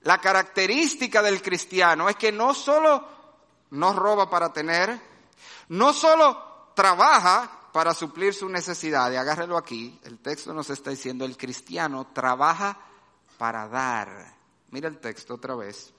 La 0.03 0.19
característica 0.19 1.21
del 1.21 1.41
cristiano 1.41 2.09
es 2.09 2.15
que 2.15 2.31
no 2.31 2.53
solo 2.53 3.07
no 3.71 3.93
roba 3.93 4.29
para 4.29 4.51
tener, 4.51 4.99
no 5.69 5.93
solo 5.93 6.71
trabaja 6.75 7.49
para 7.71 7.93
suplir 7.93 8.33
su 8.33 8.47
necesidad, 8.49 9.15
agárrelo 9.15 9.57
aquí, 9.57 9.99
el 10.03 10.19
texto 10.19 10.53
nos 10.53 10.69
está 10.69 10.91
diciendo, 10.91 11.25
el 11.25 11.37
cristiano 11.37 12.07
trabaja 12.13 12.77
para 13.37 13.67
dar. 13.67 14.35
Mira 14.69 14.87
el 14.87 14.99
texto 14.99 15.35
otra 15.35 15.55
vez. 15.55 15.91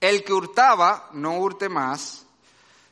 El 0.00 0.24
que 0.24 0.32
hurtaba, 0.32 1.08
no 1.12 1.38
hurte 1.38 1.68
más, 1.68 2.26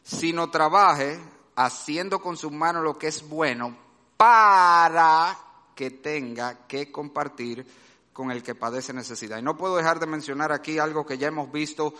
sino 0.04 0.50
trabaje 0.50 1.20
haciendo 1.56 2.20
con 2.20 2.36
sus 2.36 2.52
manos 2.52 2.84
lo 2.84 2.96
que 2.96 3.08
es 3.08 3.28
bueno 3.28 3.76
para 4.16 5.36
que 5.74 5.90
tenga 5.90 6.66
que 6.66 6.92
compartir 6.92 7.66
con 8.12 8.30
el 8.30 8.42
que 8.42 8.54
padece 8.54 8.92
necesidad. 8.92 9.38
Y 9.38 9.42
no 9.42 9.56
puedo 9.56 9.76
dejar 9.76 10.00
de 10.00 10.06
mencionar 10.06 10.52
aquí 10.52 10.78
algo 10.78 11.06
que 11.06 11.18
ya 11.18 11.28
hemos 11.28 11.50
visto 11.50 11.94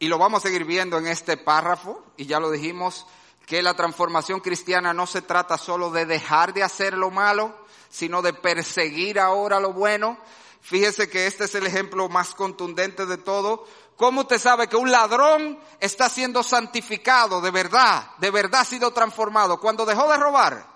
y 0.00 0.08
lo 0.08 0.16
vamos 0.16 0.42
a 0.42 0.48
seguir 0.48 0.64
viendo 0.64 0.96
en 0.96 1.06
este 1.06 1.36
párrafo, 1.36 2.02
y 2.16 2.24
ya 2.24 2.40
lo 2.40 2.50
dijimos, 2.50 3.06
que 3.46 3.62
la 3.62 3.74
transformación 3.74 4.40
cristiana 4.40 4.94
no 4.94 5.06
se 5.06 5.20
trata 5.20 5.58
solo 5.58 5.90
de 5.90 6.06
dejar 6.06 6.54
de 6.54 6.62
hacer 6.62 6.94
lo 6.94 7.10
malo, 7.10 7.54
sino 7.90 8.22
de 8.22 8.32
perseguir 8.32 9.20
ahora 9.20 9.60
lo 9.60 9.74
bueno. 9.74 10.16
Fíjese 10.62 11.10
que 11.10 11.26
este 11.26 11.44
es 11.44 11.54
el 11.54 11.66
ejemplo 11.66 12.08
más 12.08 12.34
contundente 12.34 13.04
de 13.04 13.18
todo. 13.18 13.66
¿Cómo 13.96 14.22
usted 14.22 14.38
sabe 14.38 14.68
que 14.68 14.76
un 14.76 14.90
ladrón 14.90 15.58
está 15.78 16.08
siendo 16.08 16.42
santificado 16.42 17.42
de 17.42 17.50
verdad, 17.50 18.12
de 18.16 18.30
verdad 18.30 18.62
ha 18.62 18.64
sido 18.64 18.92
transformado 18.92 19.60
cuando 19.60 19.84
dejó 19.84 20.08
de 20.08 20.16
robar? 20.16 20.66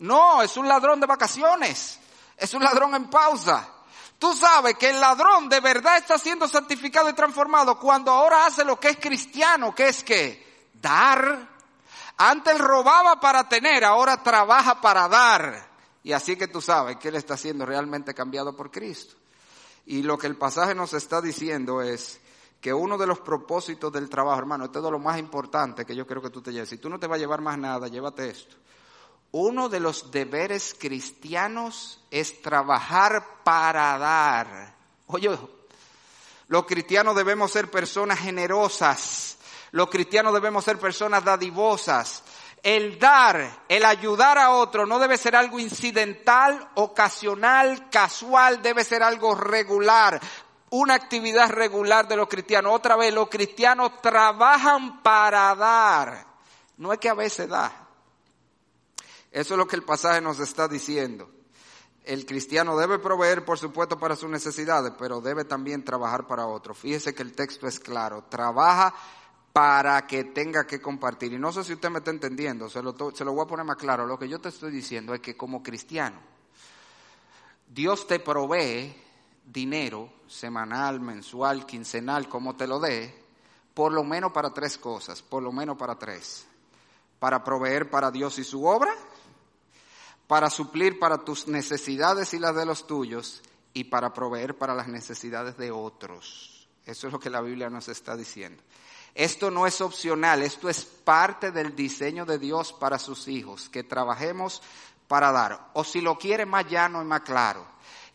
No, 0.00 0.42
es 0.42 0.58
un 0.58 0.68
ladrón 0.68 1.00
de 1.00 1.06
vacaciones, 1.06 1.98
es 2.36 2.52
un 2.52 2.62
ladrón 2.62 2.94
en 2.94 3.08
pausa. 3.08 3.73
Tú 4.24 4.32
sabes 4.32 4.76
que 4.78 4.88
el 4.88 5.00
ladrón 5.00 5.50
de 5.50 5.60
verdad 5.60 5.98
está 5.98 6.16
siendo 6.16 6.48
santificado 6.48 7.10
y 7.10 7.12
transformado 7.12 7.78
cuando 7.78 8.10
ahora 8.10 8.46
hace 8.46 8.64
lo 8.64 8.80
que 8.80 8.88
es 8.88 8.96
cristiano, 8.96 9.74
que 9.74 9.88
es 9.88 10.02
que 10.02 10.70
dar 10.80 11.46
antes 12.16 12.58
robaba 12.58 13.20
para 13.20 13.46
tener, 13.46 13.84
ahora 13.84 14.22
trabaja 14.22 14.80
para 14.80 15.08
dar. 15.08 15.68
Y 16.02 16.12
así 16.12 16.36
que 16.36 16.48
tú 16.48 16.62
sabes 16.62 16.96
que 16.96 17.08
él 17.08 17.16
está 17.16 17.36
siendo 17.36 17.66
realmente 17.66 18.14
cambiado 18.14 18.56
por 18.56 18.70
Cristo. 18.70 19.14
Y 19.84 20.02
lo 20.02 20.16
que 20.16 20.26
el 20.26 20.38
pasaje 20.38 20.74
nos 20.74 20.94
está 20.94 21.20
diciendo 21.20 21.82
es 21.82 22.18
que 22.62 22.72
uno 22.72 22.96
de 22.96 23.06
los 23.06 23.20
propósitos 23.20 23.92
del 23.92 24.08
trabajo, 24.08 24.38
hermano, 24.38 24.64
esto 24.64 24.78
es 24.78 24.90
lo 24.90 24.98
más 24.98 25.18
importante 25.18 25.84
que 25.84 25.94
yo 25.94 26.06
creo 26.06 26.22
que 26.22 26.30
tú 26.30 26.40
te 26.40 26.50
lleves. 26.50 26.70
Si 26.70 26.78
tú 26.78 26.88
no 26.88 26.98
te 26.98 27.06
vas 27.06 27.16
a 27.16 27.20
llevar 27.20 27.42
más 27.42 27.58
nada, 27.58 27.88
llévate 27.88 28.30
esto. 28.30 28.56
Uno 29.36 29.68
de 29.68 29.80
los 29.80 30.12
deberes 30.12 30.76
cristianos 30.78 32.00
es 32.12 32.40
trabajar 32.40 33.42
para 33.42 33.98
dar. 33.98 34.76
Oye, 35.08 35.36
los 36.46 36.66
cristianos 36.66 37.16
debemos 37.16 37.50
ser 37.50 37.68
personas 37.68 38.20
generosas, 38.20 39.36
los 39.72 39.90
cristianos 39.90 40.34
debemos 40.34 40.64
ser 40.64 40.78
personas 40.78 41.24
dadivosas. 41.24 42.22
El 42.62 42.96
dar, 42.96 43.64
el 43.68 43.84
ayudar 43.84 44.38
a 44.38 44.52
otro 44.52 44.86
no 44.86 45.00
debe 45.00 45.18
ser 45.18 45.34
algo 45.34 45.58
incidental, 45.58 46.70
ocasional, 46.74 47.90
casual, 47.90 48.62
debe 48.62 48.84
ser 48.84 49.02
algo 49.02 49.34
regular, 49.34 50.20
una 50.70 50.94
actividad 50.94 51.50
regular 51.50 52.06
de 52.06 52.14
los 52.14 52.28
cristianos. 52.28 52.72
Otra 52.72 52.94
vez, 52.94 53.12
los 53.12 53.28
cristianos 53.28 54.00
trabajan 54.00 55.02
para 55.02 55.52
dar. 55.56 56.24
No 56.76 56.92
es 56.92 57.00
que 57.00 57.08
a 57.08 57.14
veces 57.14 57.48
da. 57.48 57.83
Eso 59.34 59.54
es 59.54 59.58
lo 59.58 59.66
que 59.66 59.74
el 59.74 59.82
pasaje 59.82 60.20
nos 60.20 60.38
está 60.38 60.68
diciendo. 60.68 61.28
El 62.04 62.24
cristiano 62.24 62.76
debe 62.76 63.00
proveer, 63.00 63.44
por 63.44 63.58
supuesto, 63.58 63.98
para 63.98 64.14
sus 64.14 64.30
necesidades, 64.30 64.92
pero 64.96 65.20
debe 65.20 65.44
también 65.44 65.84
trabajar 65.84 66.28
para 66.28 66.46
otro. 66.46 66.72
Fíjese 66.72 67.16
que 67.16 67.22
el 67.22 67.32
texto 67.32 67.66
es 67.66 67.80
claro. 67.80 68.22
Trabaja 68.28 68.94
para 69.52 70.06
que 70.06 70.22
tenga 70.22 70.68
que 70.68 70.80
compartir. 70.80 71.32
Y 71.32 71.38
no 71.40 71.50
sé 71.50 71.64
si 71.64 71.72
usted 71.72 71.90
me 71.90 71.98
está 71.98 72.12
entendiendo, 72.12 72.70
se 72.70 72.80
lo, 72.80 72.94
se 73.12 73.24
lo 73.24 73.32
voy 73.32 73.44
a 73.44 73.48
poner 73.48 73.66
más 73.66 73.76
claro. 73.76 74.06
Lo 74.06 74.16
que 74.16 74.28
yo 74.28 74.40
te 74.40 74.50
estoy 74.50 74.70
diciendo 74.70 75.12
es 75.12 75.20
que 75.20 75.36
como 75.36 75.64
cristiano, 75.64 76.20
Dios 77.66 78.06
te 78.06 78.20
provee 78.20 78.94
dinero 79.44 80.12
semanal, 80.28 81.00
mensual, 81.00 81.66
quincenal, 81.66 82.28
como 82.28 82.54
te 82.54 82.68
lo 82.68 82.78
dé, 82.78 83.12
por 83.74 83.90
lo 83.90 84.04
menos 84.04 84.30
para 84.30 84.54
tres 84.54 84.78
cosas, 84.78 85.22
por 85.22 85.42
lo 85.42 85.50
menos 85.50 85.76
para 85.76 85.98
tres. 85.98 86.46
Para 87.18 87.42
proveer 87.42 87.90
para 87.90 88.12
Dios 88.12 88.38
y 88.38 88.44
su 88.44 88.64
obra, 88.64 88.94
para 90.26 90.50
suplir 90.50 90.98
para 90.98 91.18
tus 91.18 91.46
necesidades 91.48 92.34
y 92.34 92.38
las 92.38 92.54
de 92.54 92.66
los 92.66 92.86
tuyos, 92.86 93.42
y 93.74 93.84
para 93.84 94.14
proveer 94.14 94.56
para 94.56 94.74
las 94.74 94.88
necesidades 94.88 95.58
de 95.58 95.70
otros. 95.72 96.68
Eso 96.86 97.08
es 97.08 97.12
lo 97.12 97.18
que 97.18 97.28
la 97.28 97.40
Biblia 97.40 97.68
nos 97.68 97.88
está 97.88 98.16
diciendo. 98.16 98.62
Esto 99.14 99.50
no 99.50 99.66
es 99.66 99.80
opcional, 99.80 100.42
esto 100.42 100.68
es 100.68 100.84
parte 100.84 101.50
del 101.50 101.74
diseño 101.74 102.24
de 102.24 102.38
Dios 102.38 102.72
para 102.72 102.98
sus 102.98 103.28
hijos, 103.28 103.68
que 103.68 103.84
trabajemos 103.84 104.62
para 105.08 105.32
dar. 105.32 105.70
O 105.74 105.84
si 105.84 106.00
lo 106.00 106.16
quiere 106.16 106.46
más 106.46 106.66
llano 106.68 107.02
y 107.02 107.04
más 107.04 107.20
claro, 107.20 107.66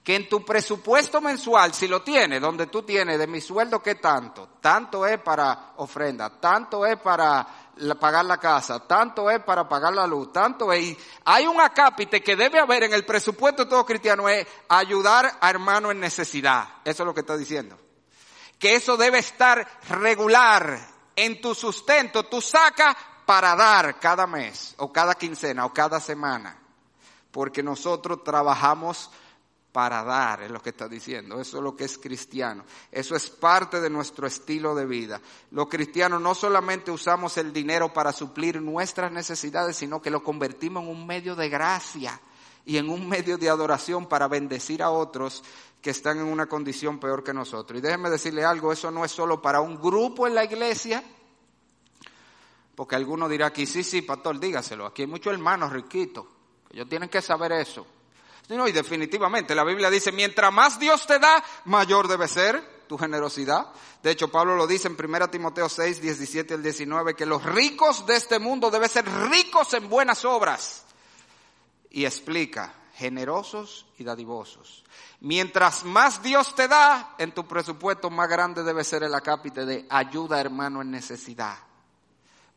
que 0.04 0.16
en 0.16 0.30
tu 0.30 0.44
presupuesto 0.44 1.22
mensual, 1.22 1.74
si 1.74 1.88
lo 1.88 2.02
tienes, 2.02 2.42
donde 2.42 2.68
tú 2.68 2.84
tienes 2.84 3.20
de 3.20 3.28
mi 3.28 3.42
sueldo, 3.42 3.82
¿qué 3.82 3.96
tanto? 3.96 4.50
Tanto 4.62 5.06
es 5.06 5.20
para 5.20 5.74
ofrenda, 5.78 6.30
tanto 6.40 6.86
es 6.86 6.98
para 7.00 7.69
pagar 8.00 8.26
la 8.26 8.38
casa, 8.38 8.80
tanto 8.88 9.30
es 9.30 9.44
para 9.44 9.68
pagar 9.68 9.94
la 9.94 10.08
luz, 10.08 10.32
tanto 10.32 10.72
es. 10.72 10.98
hay 11.26 11.48
un 11.48 11.60
acápite 11.60 12.22
que 12.22 12.36
debe 12.36 12.60
haber 12.60 12.84
en 12.84 12.94
el 12.94 13.06
presupuesto 13.06 13.64
de 13.64 13.70
todo 13.70 13.86
cristiano, 13.86 14.28
es 14.30 14.46
ayudar 14.68 15.38
a 15.40 15.50
hermano 15.50 15.92
en 15.92 16.00
necesidad. 16.00 16.68
Eso 16.84 17.04
es 17.04 17.08
lo 17.08 17.14
que 17.14 17.22
está 17.22 17.38
diciendo 17.38 17.78
que 18.60 18.76
eso 18.76 18.98
debe 18.98 19.20
estar 19.20 19.66
regular 19.88 20.78
en 21.16 21.42
tu 21.42 21.56
sustento. 21.56 22.26
Tú 22.26 22.42
sacas 22.42 22.96
para 23.26 23.56
dar 23.56 24.00
cada 24.00 24.28
mes 24.28 24.76
o 24.78 24.92
cada 24.92 25.16
quincena 25.16 25.66
o 25.66 25.74
cada 25.74 26.00
semana. 26.00 26.60
Porque 27.32 27.64
nosotros 27.64 28.24
trabajamos 28.24 29.10
para 29.72 30.04
dar, 30.04 30.42
es 30.42 30.52
lo 30.52 30.62
que 30.62 30.72
está 30.72 30.88
diciendo. 30.88 31.40
Eso 31.40 31.58
es 31.58 31.64
lo 31.64 31.76
que 31.76 31.86
es 31.86 31.98
cristiano. 31.98 32.64
Eso 32.92 33.16
es 33.16 33.30
parte 33.30 33.80
de 33.80 33.90
nuestro 33.90 34.26
estilo 34.26 34.74
de 34.74 34.86
vida. 34.86 35.22
Los 35.52 35.68
cristianos 35.68 36.22
no 36.22 36.34
solamente 36.34 36.92
usamos 36.92 37.38
el 37.38 37.54
dinero 37.54 37.94
para 37.94 38.12
suplir 38.12 38.62
nuestras 38.62 39.12
necesidades, 39.12 39.78
sino 39.78 40.02
que 40.02 40.10
lo 40.10 40.24
convertimos 40.24 40.84
en 40.84 40.90
un 40.90 41.06
medio 41.06 41.36
de 41.36 41.50
gracia 41.50 42.20
y 42.66 42.78
en 42.78 42.90
un 42.90 43.08
medio 43.08 43.38
de 43.38 43.50
adoración 43.50 44.08
para 44.08 44.28
bendecir 44.28 44.82
a 44.82 44.90
otros 44.90 45.44
que 45.82 45.92
están 45.92 46.18
en 46.18 46.26
una 46.26 46.48
condición 46.48 47.00
peor 47.00 47.24
que 47.24 47.34
nosotros. 47.34 47.80
Y 47.80 47.82
déjenme 47.82 48.10
decirle 48.10 48.44
algo, 48.44 48.72
eso 48.72 48.92
no 48.92 49.06
es 49.06 49.12
solo 49.12 49.42
para 49.42 49.62
un 49.62 49.80
grupo 49.80 50.28
en 50.28 50.36
la 50.36 50.44
iglesia, 50.44 51.04
porque 52.76 52.96
alguno 52.96 53.30
dirá 53.30 53.48
aquí, 53.48 53.66
sí, 53.66 53.84
sí, 53.84 54.02
pastor, 54.02 54.40
dígaselo, 54.40 54.86
aquí 54.86 55.04
hay 55.04 55.08
muchos 55.08 55.34
hermanos 55.34 55.72
riquitos, 55.72 56.26
ellos 56.72 56.88
tienen 56.90 57.10
que 57.10 57.22
saber 57.22 57.54
eso. 57.54 57.86
No, 58.50 58.68
y 58.68 58.72
definitivamente 58.72 59.54
la 59.54 59.64
Biblia 59.64 59.90
dice, 59.92 60.12
mientras 60.12 60.52
más 60.52 60.80
Dios 60.80 61.06
te 61.06 61.20
da, 61.20 61.44
mayor 61.66 62.08
debe 62.08 62.28
ser 62.28 62.80
tu 62.88 62.98
generosidad. 62.98 63.68
De 64.02 64.10
hecho, 64.10 64.32
Pablo 64.32 64.56
lo 64.56 64.66
dice 64.66 64.88
en 64.88 64.98
1 65.00 65.30
Timoteo 65.30 65.70
6, 65.70 66.02
17 66.02 66.56
al 66.56 66.64
19, 66.64 67.14
que 67.14 67.28
los 67.28 67.44
ricos 67.46 68.08
de 68.08 68.16
este 68.16 68.40
mundo 68.40 68.72
deben 68.72 68.90
ser 68.90 69.06
ricos 69.30 69.74
en 69.76 69.88
buenas 69.88 70.26
obras. 70.26 70.84
Y 71.92 72.06
explica, 72.06 72.74
generosos 72.96 73.86
y 74.00 74.04
dadivosos. 74.04 74.84
Mientras 75.20 75.84
más 75.84 76.24
Dios 76.24 76.56
te 76.56 76.68
da, 76.68 77.16
en 77.20 77.34
tu 77.34 77.48
presupuesto 77.48 78.10
más 78.10 78.28
grande 78.28 78.64
debe 78.64 78.84
ser 78.84 79.04
el 79.04 79.14
acápite 79.14 79.66
de 79.66 79.86
ayuda 79.92 80.42
hermano 80.42 80.82
en 80.82 80.90
necesidad. 80.90 81.58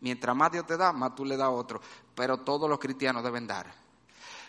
Mientras 0.01 0.35
más 0.35 0.51
Dios 0.51 0.67
te 0.67 0.79
da, 0.79 0.93
más 0.93 1.15
tú 1.15 1.27
le 1.27 1.37
das 1.37 1.49
a 1.49 1.51
otro. 1.51 1.83
Pero 2.15 2.39
todos 2.39 2.69
los 2.69 2.79
cristianos 2.79 3.23
deben 3.23 3.47
dar. 3.47 3.82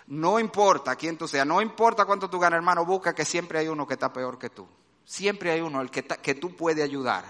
No 0.08 0.40
importa 0.40 0.96
quién 0.96 1.18
tú 1.18 1.28
seas, 1.28 1.48
no 1.48 1.62
importa 1.62 2.06
cuánto 2.06 2.30
tú 2.30 2.40
ganas, 2.40 2.58
hermano, 2.58 2.86
busca 2.86 3.16
que 3.16 3.26
siempre 3.26 3.60
hay 3.60 3.68
uno 3.68 3.88
que 3.88 3.94
está 3.94 4.12
peor 4.12 4.38
que 4.38 4.50
tú. 4.50 4.68
Siempre 5.06 5.52
hay 5.52 5.62
uno 5.62 5.82
el 5.82 5.90
que, 5.90 6.04
que 6.04 6.36
tú 6.36 6.56
puedes 6.56 6.84
ayudar, 6.84 7.26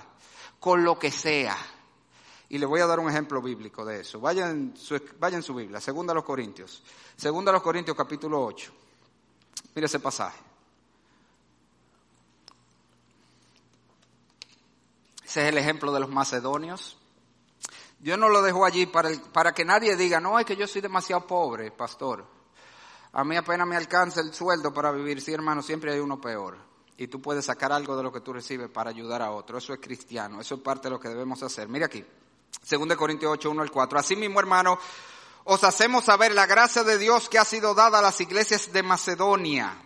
con 0.60 0.84
lo 0.84 0.98
que 0.98 1.12
sea. 1.12 1.58
Y 2.50 2.58
le 2.58 2.66
voy 2.66 2.82
a 2.82 2.88
dar 2.88 3.00
un 3.00 3.10
ejemplo 3.10 3.42
bíblico 3.42 3.84
de 3.86 4.02
eso. 4.02 4.20
Vayan 4.20 4.74
su, 4.76 5.00
su 5.42 5.56
Biblia, 5.56 5.80
segunda 5.80 6.12
a 6.12 6.16
los 6.16 6.24
Corintios. 6.24 6.84
Segunda 7.16 7.52
a 7.52 7.54
los 7.54 7.64
Corintios 7.64 7.96
capítulo 7.98 8.44
8. 8.44 8.72
Mire 9.76 9.86
ese 9.86 10.00
pasaje. 10.00 10.40
Ese 15.24 15.44
es 15.44 15.50
el 15.50 15.58
ejemplo 15.58 15.92
de 15.92 16.00
los 16.00 16.10
macedonios. 16.10 16.98
Dios 17.98 18.20
no 18.20 18.30
lo 18.30 18.42
dejó 18.42 18.66
allí 18.66 18.86
para, 18.86 19.10
para 19.32 19.54
que 19.54 19.66
nadie 19.66 19.96
diga, 19.96 20.20
no, 20.20 20.38
es 20.38 20.46
que 20.46 20.56
yo 20.56 20.68
soy 20.68 20.82
demasiado 20.82 21.26
pobre, 21.26 21.72
pastor. 21.72 22.43
A 23.14 23.24
mí 23.24 23.38
apenas 23.38 23.68
me 23.68 23.76
alcanza 23.76 24.22
el 24.22 24.34
sueldo 24.34 24.74
para 24.74 24.92
vivir, 24.92 25.22
sí 25.22 25.32
hermano, 25.32 25.62
siempre 25.62 25.94
hay 25.94 26.00
uno 26.00 26.20
peor. 26.20 26.58
Y 26.98 27.08
tú 27.08 27.22
puedes 27.22 27.46
sacar 27.46 27.72
algo 27.72 27.96
de 27.96 28.04
lo 28.04 28.12
que 28.12 28.22
tú 28.22 28.34
recibes 28.34 28.70
para 28.70 28.90
ayudar 28.90 29.22
a 29.22 29.32
otro. 29.32 29.58
Eso 29.60 29.74
es 29.74 29.80
cristiano, 29.80 30.42
eso 30.42 30.56
es 30.56 30.62
parte 30.62 30.88
de 30.88 30.92
lo 30.92 31.00
que 31.00 31.10
debemos 31.10 31.42
hacer. 31.44 31.68
Mira 31.70 31.86
aquí, 31.86 32.04
2 32.70 32.96
Corintios 32.96 33.32
8, 33.34 33.52
1 33.52 33.62
al 33.62 33.72
4. 33.72 34.00
Así 34.00 34.16
mismo 34.16 34.40
hermano, 34.40 34.80
os 35.44 35.64
hacemos 35.64 36.06
saber 36.06 36.34
la 36.34 36.48
gracia 36.48 36.84
de 36.84 36.98
Dios 36.98 37.30
que 37.30 37.38
ha 37.38 37.46
sido 37.46 37.76
dada 37.76 38.00
a 38.00 38.02
las 38.02 38.20
iglesias 38.20 38.74
de 38.74 38.82
Macedonia, 38.82 39.78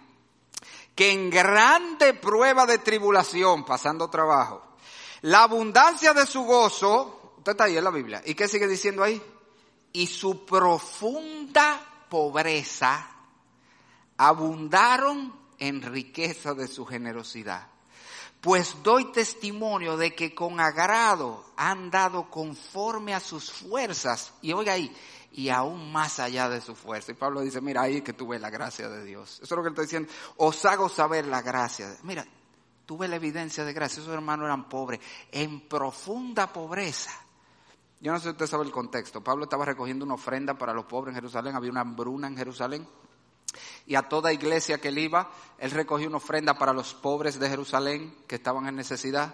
que 0.95 1.11
en 1.11 1.29
grande 1.29 2.13
prueba 2.13 2.65
de 2.65 2.77
tribulación, 2.77 3.65
pasando 3.65 4.09
trabajo, 4.09 4.63
la 5.21 5.43
abundancia 5.43 6.13
de 6.13 6.25
su 6.25 6.43
gozo, 6.43 7.33
usted 7.37 7.51
está 7.51 7.65
ahí 7.65 7.77
en 7.77 7.83
la 7.83 7.89
Biblia, 7.89 8.21
¿y 8.25 8.35
qué 8.35 8.47
sigue 8.47 8.67
diciendo 8.67 9.03
ahí? 9.03 9.21
Y 9.91 10.07
su 10.07 10.45
profunda 10.45 12.05
pobreza 12.09 13.16
abundaron 14.17 15.33
en 15.59 15.81
riqueza 15.81 16.53
de 16.53 16.67
su 16.67 16.85
generosidad. 16.85 17.67
Pues 18.41 18.77
doy 18.83 19.11
testimonio 19.11 19.97
de 19.97 20.13
que 20.13 20.35
con 20.35 20.59
agrado 20.59 21.43
han 21.55 21.89
dado 21.89 22.29
conforme 22.29 23.13
a 23.13 23.19
sus 23.19 23.51
fuerzas. 23.51 24.33
Y 24.41 24.53
oiga 24.53 24.73
ahí, 24.73 24.95
y 25.31 25.49
aún 25.49 25.91
más 25.91 26.19
allá 26.19 26.47
de 26.47 26.61
su 26.61 26.75
fuerza. 26.75 27.11
Y 27.11 27.15
Pablo 27.15 27.41
dice, 27.41 27.61
mira, 27.61 27.81
ahí 27.81 28.01
que 28.01 28.13
tuve 28.13 28.39
la 28.39 28.49
gracia 28.49 28.89
de 28.89 29.03
Dios. 29.03 29.39
Eso 29.41 29.43
es 29.43 29.51
lo 29.51 29.63
que 29.63 29.69
él 29.69 29.73
está 29.73 29.81
diciendo. 29.81 30.11
Os 30.37 30.63
hago 30.65 30.87
saber 30.87 31.25
la 31.25 31.41
gracia. 31.41 31.97
Mira, 32.03 32.25
tuve 32.85 33.07
la 33.07 33.15
evidencia 33.15 33.65
de 33.65 33.73
gracia. 33.73 34.01
Esos 34.01 34.13
hermanos 34.13 34.45
eran 34.45 34.69
pobres, 34.69 34.99
en 35.31 35.67
profunda 35.67 36.53
pobreza. 36.53 37.11
Yo 37.99 38.11
no 38.11 38.19
sé 38.19 38.25
si 38.25 38.29
usted 38.29 38.45
sabe 38.45 38.65
el 38.65 38.71
contexto. 38.71 39.23
Pablo 39.23 39.45
estaba 39.45 39.65
recogiendo 39.65 40.05
una 40.05 40.13
ofrenda 40.13 40.53
para 40.55 40.73
los 40.73 40.85
pobres 40.85 41.09
en 41.13 41.15
Jerusalén. 41.15 41.55
Había 41.55 41.71
una 41.71 41.81
hambruna 41.81 42.27
en 42.27 42.37
Jerusalén. 42.37 42.87
Y 43.85 43.95
a 43.95 44.03
toda 44.03 44.33
iglesia 44.33 44.79
que 44.79 44.89
él 44.89 44.97
iba, 44.97 45.31
él 45.57 45.71
recogió 45.71 46.07
una 46.07 46.17
ofrenda 46.17 46.57
para 46.57 46.73
los 46.73 46.93
pobres 46.93 47.39
de 47.39 47.49
Jerusalén 47.49 48.15
que 48.27 48.35
estaban 48.35 48.67
en 48.67 48.75
necesidad. 48.75 49.33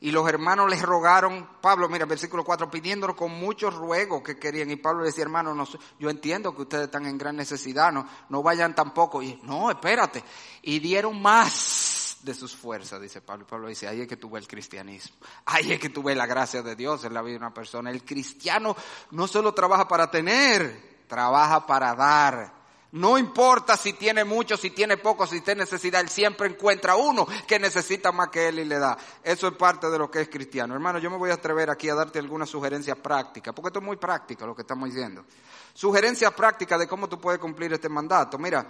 Y 0.00 0.10
los 0.10 0.28
hermanos 0.28 0.68
les 0.68 0.82
rogaron, 0.82 1.48
Pablo, 1.60 1.88
mira, 1.88 2.04
versículo 2.04 2.44
4, 2.44 2.70
pidiéndolo 2.70 3.16
con 3.16 3.30
muchos 3.32 3.74
ruegos 3.74 4.22
que 4.22 4.38
querían. 4.38 4.70
Y 4.70 4.76
Pablo 4.76 5.00
le 5.00 5.06
decía, 5.06 5.24
hermano, 5.24 5.54
no, 5.54 5.66
yo 5.98 6.10
entiendo 6.10 6.54
que 6.54 6.62
ustedes 6.62 6.84
están 6.84 7.06
en 7.06 7.16
gran 7.16 7.36
necesidad, 7.36 7.92
no, 7.92 8.06
no 8.28 8.42
vayan 8.42 8.74
tampoco. 8.74 9.22
Y 9.22 9.40
no, 9.44 9.70
espérate. 9.70 10.22
Y 10.62 10.80
dieron 10.80 11.20
más 11.20 12.18
de 12.22 12.34
sus 12.34 12.54
fuerzas, 12.54 13.00
dice 13.00 13.22
Pablo. 13.22 13.46
Pablo 13.46 13.68
dice, 13.68 13.88
ahí 13.88 14.02
es 14.02 14.08
que 14.08 14.16
tuve 14.16 14.38
el 14.38 14.46
cristianismo. 14.46 15.16
Ahí 15.46 15.72
es 15.72 15.80
que 15.80 15.88
tuve 15.88 16.14
la 16.14 16.26
gracia 16.26 16.62
de 16.62 16.76
Dios 16.76 17.04
en 17.04 17.14
la 17.14 17.22
vida 17.22 17.32
de 17.32 17.38
una 17.38 17.54
persona. 17.54 17.90
El 17.90 18.04
cristiano 18.04 18.76
no 19.12 19.26
solo 19.26 19.54
trabaja 19.54 19.88
para 19.88 20.10
tener, 20.10 21.04
trabaja 21.08 21.66
para 21.66 21.94
dar. 21.94 22.55
No 22.96 23.18
importa 23.18 23.76
si 23.76 23.92
tiene 23.92 24.24
mucho, 24.24 24.56
si 24.56 24.70
tiene 24.70 24.96
poco, 24.96 25.26
si 25.26 25.42
tiene 25.42 25.64
necesidad, 25.64 26.00
él 26.00 26.08
siempre 26.08 26.48
encuentra 26.48 26.96
uno 26.96 27.26
que 27.46 27.58
necesita 27.58 28.10
más 28.10 28.28
que 28.28 28.48
él 28.48 28.60
y 28.60 28.64
le 28.64 28.78
da. 28.78 28.96
Eso 29.22 29.48
es 29.48 29.54
parte 29.54 29.90
de 29.90 29.98
lo 29.98 30.10
que 30.10 30.22
es 30.22 30.30
cristiano. 30.30 30.72
Hermano, 30.72 30.98
yo 30.98 31.10
me 31.10 31.18
voy 31.18 31.28
a 31.28 31.34
atrever 31.34 31.68
aquí 31.68 31.90
a 31.90 31.94
darte 31.94 32.18
algunas 32.18 32.48
sugerencias 32.48 32.96
prácticas, 32.96 33.52
porque 33.52 33.68
esto 33.68 33.80
es 33.80 33.84
muy 33.84 33.98
práctico 33.98 34.46
lo 34.46 34.56
que 34.56 34.62
estamos 34.62 34.88
diciendo. 34.88 35.26
Sugerencias 35.74 36.32
prácticas 36.32 36.78
de 36.78 36.88
cómo 36.88 37.06
tú 37.06 37.20
puedes 37.20 37.38
cumplir 37.38 37.70
este 37.74 37.90
mandato. 37.90 38.38
Mira, 38.38 38.66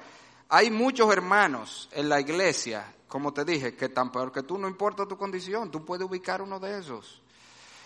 hay 0.48 0.72
muchos 0.72 1.08
hermanos 1.12 1.88
en 1.92 2.08
la 2.08 2.18
iglesia, 2.18 2.96
como 3.06 3.32
te 3.32 3.44
dije, 3.44 3.76
que 3.76 3.90
tan 3.90 4.10
peor 4.10 4.32
que 4.32 4.42
tú, 4.42 4.58
no 4.58 4.66
importa 4.66 5.06
tu 5.06 5.16
condición, 5.16 5.70
tú 5.70 5.84
puedes 5.84 6.04
ubicar 6.04 6.42
uno 6.42 6.58
de 6.58 6.80
esos. 6.80 7.22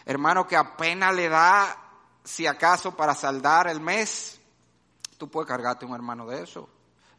Hermano 0.06 0.46
que 0.46 0.56
apenas 0.56 1.14
le 1.14 1.28
da, 1.28 1.76
si 2.24 2.46
acaso, 2.46 2.96
para 2.96 3.14
saldar 3.14 3.68
el 3.68 3.82
mes, 3.82 4.39
tú 5.20 5.28
puedes 5.28 5.46
cargarte 5.46 5.84
un 5.84 5.94
hermano 5.94 6.26
de 6.26 6.42
eso. 6.42 6.66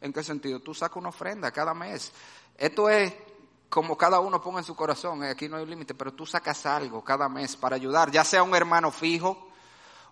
¿En 0.00 0.12
qué 0.12 0.24
sentido? 0.24 0.58
Tú 0.58 0.74
sacas 0.74 0.96
una 0.96 1.10
ofrenda 1.10 1.52
cada 1.52 1.72
mes. 1.72 2.12
Esto 2.58 2.90
es 2.90 3.14
como 3.68 3.96
cada 3.96 4.18
uno 4.18 4.42
ponga 4.42 4.58
en 4.58 4.64
su 4.64 4.74
corazón, 4.74 5.22
eh, 5.22 5.30
aquí 5.30 5.48
no 5.48 5.56
hay 5.56 5.64
límite, 5.64 5.94
pero 5.94 6.12
tú 6.12 6.26
sacas 6.26 6.66
algo 6.66 7.02
cada 7.02 7.26
mes 7.28 7.56
para 7.56 7.76
ayudar, 7.76 8.10
ya 8.10 8.22
sea 8.22 8.42
un 8.42 8.54
hermano 8.54 8.90
fijo 8.90 9.48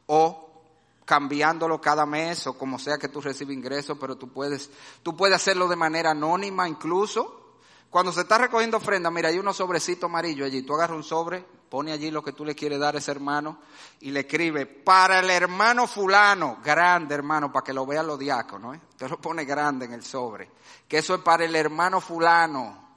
o 0.07 0.63
cambiándolo 1.05 1.79
cada 1.79 2.07
mes 2.07 2.47
o 2.47 2.57
como 2.57 2.79
sea 2.79 2.97
que 2.97 3.09
tú 3.09 3.21
recibes 3.21 3.55
ingresos, 3.55 3.99
pero 4.01 4.17
tú 4.17 4.33
puedes, 4.33 4.71
tú 5.03 5.15
puedes 5.15 5.37
hacerlo 5.37 5.69
de 5.69 5.77
manera 5.77 6.13
anónima 6.13 6.69
incluso. 6.69 7.59
Cuando 7.91 8.13
se 8.13 8.21
está 8.21 8.39
recogiendo 8.39 8.77
ofrenda, 8.77 9.11
mira, 9.11 9.29
hay 9.29 9.39
unos 9.39 9.57
sobrecitos 9.57 10.09
amarillos 10.09 10.47
allí, 10.47 10.63
tú 10.63 10.75
agarras 10.75 10.97
un 10.97 11.03
sobre, 11.03 11.45
pone 11.71 11.93
allí 11.93 12.11
lo 12.11 12.23
que 12.23 12.33
tú 12.33 12.45
le 12.45 12.57
quieres 12.57 12.81
dar 12.81 12.97
a 12.97 12.99
ese 12.99 13.13
hermano 13.13 13.61
y 14.01 14.11
le 14.11 14.21
escribe, 14.21 14.67
para 14.67 15.21
el 15.21 15.31
hermano 15.31 15.87
fulano, 15.87 16.59
grande 16.63 17.15
hermano, 17.15 17.53
para 17.53 17.65
que 17.65 17.73
lo 17.73 17.87
vean 17.87 18.09
los 18.09 18.19
diáconos, 18.19 18.77
¿eh? 18.77 18.81
usted 18.91 19.09
lo 19.09 19.21
pone 19.21 19.45
grande 19.45 19.87
en 19.87 19.93
el 19.93 20.03
sobre, 20.03 20.51
que 20.89 20.99
eso 20.99 21.15
es 21.15 21.21
para 21.21 21.45
el 21.45 21.55
hermano 21.55 22.01
fulano. 22.01 22.91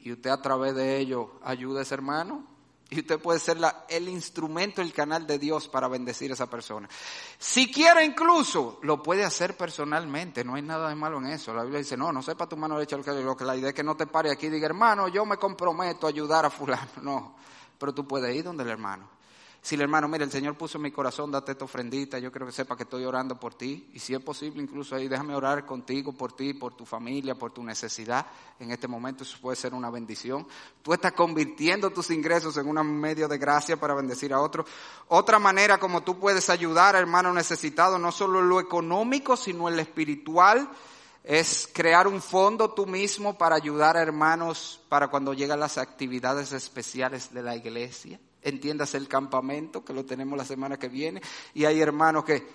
Y 0.00 0.12
usted 0.12 0.30
a 0.30 0.40
través 0.40 0.74
de 0.74 0.98
ello 0.98 1.32
ayuda 1.42 1.80
a 1.80 1.82
ese 1.82 1.94
hermano 1.94 2.56
y 2.88 3.00
usted 3.00 3.18
puede 3.18 3.40
ser 3.40 3.58
el 3.88 4.08
instrumento, 4.08 4.80
el 4.80 4.92
canal 4.92 5.26
de 5.26 5.38
Dios 5.38 5.66
para 5.66 5.88
bendecir 5.88 6.30
a 6.30 6.34
esa 6.34 6.48
persona. 6.48 6.88
Si 7.38 7.70
quiere 7.70 8.04
incluso, 8.04 8.78
lo 8.82 9.02
puede 9.02 9.24
hacer 9.24 9.56
personalmente, 9.56 10.44
no 10.44 10.54
hay 10.54 10.62
nada 10.62 10.88
de 10.88 10.94
malo 10.94 11.18
en 11.18 11.26
eso. 11.26 11.52
La 11.52 11.62
Biblia 11.62 11.80
dice, 11.80 11.96
no, 11.96 12.12
no 12.12 12.22
sepa 12.22 12.48
tu 12.48 12.56
mano 12.56 12.78
derecha 12.78 12.96
lo 12.96 13.36
que 13.36 13.44
la 13.44 13.56
idea 13.56 13.70
es 13.70 13.74
que 13.74 13.82
no 13.82 13.96
te 13.96 14.06
pare 14.06 14.30
aquí 14.30 14.46
y 14.46 14.50
diga, 14.50 14.66
hermano, 14.66 15.08
yo 15.08 15.26
me 15.26 15.36
comprometo 15.36 16.06
a 16.06 16.10
ayudar 16.10 16.46
a 16.46 16.50
fulano. 16.50 16.86
No, 17.02 17.34
pero 17.78 17.94
tú 17.94 18.06
puedes 18.06 18.34
ir 18.34 18.44
donde 18.44 18.64
el 18.64 18.70
hermano. 18.70 19.16
Si 19.66 19.74
el 19.74 19.80
hermano, 19.80 20.06
mira, 20.06 20.22
el 20.22 20.30
Señor 20.30 20.56
puso 20.56 20.78
en 20.78 20.82
mi 20.82 20.92
corazón, 20.92 21.32
date 21.32 21.50
esta 21.50 21.64
ofrendita, 21.64 22.20
yo 22.20 22.30
quiero 22.30 22.46
que 22.46 22.52
sepa 22.52 22.76
que 22.76 22.84
estoy 22.84 23.04
orando 23.04 23.34
por 23.34 23.54
ti. 23.54 23.90
Y 23.94 23.98
si 23.98 24.14
es 24.14 24.20
posible, 24.20 24.62
incluso 24.62 24.94
ahí, 24.94 25.08
déjame 25.08 25.34
orar 25.34 25.66
contigo, 25.66 26.12
por 26.12 26.34
ti, 26.34 26.54
por 26.54 26.76
tu 26.76 26.84
familia, 26.84 27.34
por 27.34 27.50
tu 27.50 27.64
necesidad. 27.64 28.26
En 28.60 28.70
este 28.70 28.86
momento 28.86 29.24
eso 29.24 29.36
puede 29.40 29.56
ser 29.56 29.74
una 29.74 29.90
bendición. 29.90 30.46
Tú 30.82 30.92
estás 30.92 31.14
convirtiendo 31.14 31.90
tus 31.90 32.12
ingresos 32.12 32.56
en 32.58 32.68
un 32.68 33.00
medio 33.00 33.26
de 33.26 33.38
gracia 33.38 33.76
para 33.76 33.94
bendecir 33.94 34.32
a 34.32 34.40
otros. 34.40 34.68
Otra 35.08 35.40
manera 35.40 35.78
como 35.78 36.04
tú 36.04 36.16
puedes 36.16 36.48
ayudar 36.48 36.94
a 36.94 37.00
hermano 37.00 37.32
necesitado, 37.32 37.98
no 37.98 38.12
solo 38.12 38.38
en 38.38 38.48
lo 38.48 38.60
económico, 38.60 39.36
sino 39.36 39.68
en 39.68 39.74
lo 39.74 39.82
espiritual, 39.82 40.70
es 41.26 41.68
crear 41.70 42.06
un 42.06 42.22
fondo 42.22 42.72
tú 42.72 42.86
mismo 42.86 43.36
para 43.36 43.56
ayudar 43.56 43.98
a 43.98 44.02
hermanos 44.02 44.80
para 44.88 45.08
cuando 45.08 45.34
llegan 45.34 45.60
las 45.60 45.76
actividades 45.76 46.52
especiales 46.52 47.34
de 47.34 47.42
la 47.42 47.56
iglesia 47.56 48.18
entiéndase 48.46 48.96
el 48.96 49.08
campamento, 49.08 49.84
que 49.84 49.92
lo 49.92 50.04
tenemos 50.04 50.38
la 50.38 50.44
semana 50.44 50.78
que 50.78 50.88
viene, 50.88 51.20
y 51.52 51.64
hay 51.64 51.80
hermanos 51.80 52.24
que 52.24 52.46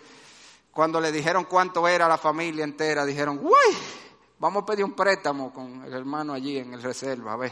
cuando 0.71 1.01
le 1.01 1.11
dijeron 1.11 1.43
cuánto 1.43 1.85
era 1.85 2.07
la 2.07 2.17
familia 2.17 2.63
entera, 2.63 3.05
dijeron, 3.05 3.41
uy, 3.43 3.77
vamos 4.39 4.63
a 4.63 4.65
pedir 4.65 4.85
un 4.85 4.93
préstamo 4.93 5.53
con 5.53 5.83
el 5.83 5.93
hermano 5.93 6.31
allí 6.31 6.57
en 6.57 6.73
el 6.73 6.81
reserva, 6.81 7.33
a 7.33 7.37
ver. 7.37 7.51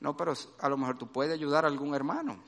No, 0.00 0.16
pero 0.16 0.32
a 0.60 0.68
lo 0.70 0.78
mejor 0.78 0.96
tú 0.96 1.12
puedes 1.12 1.34
ayudar 1.34 1.66
a 1.66 1.68
algún 1.68 1.94
hermano. 1.94 2.38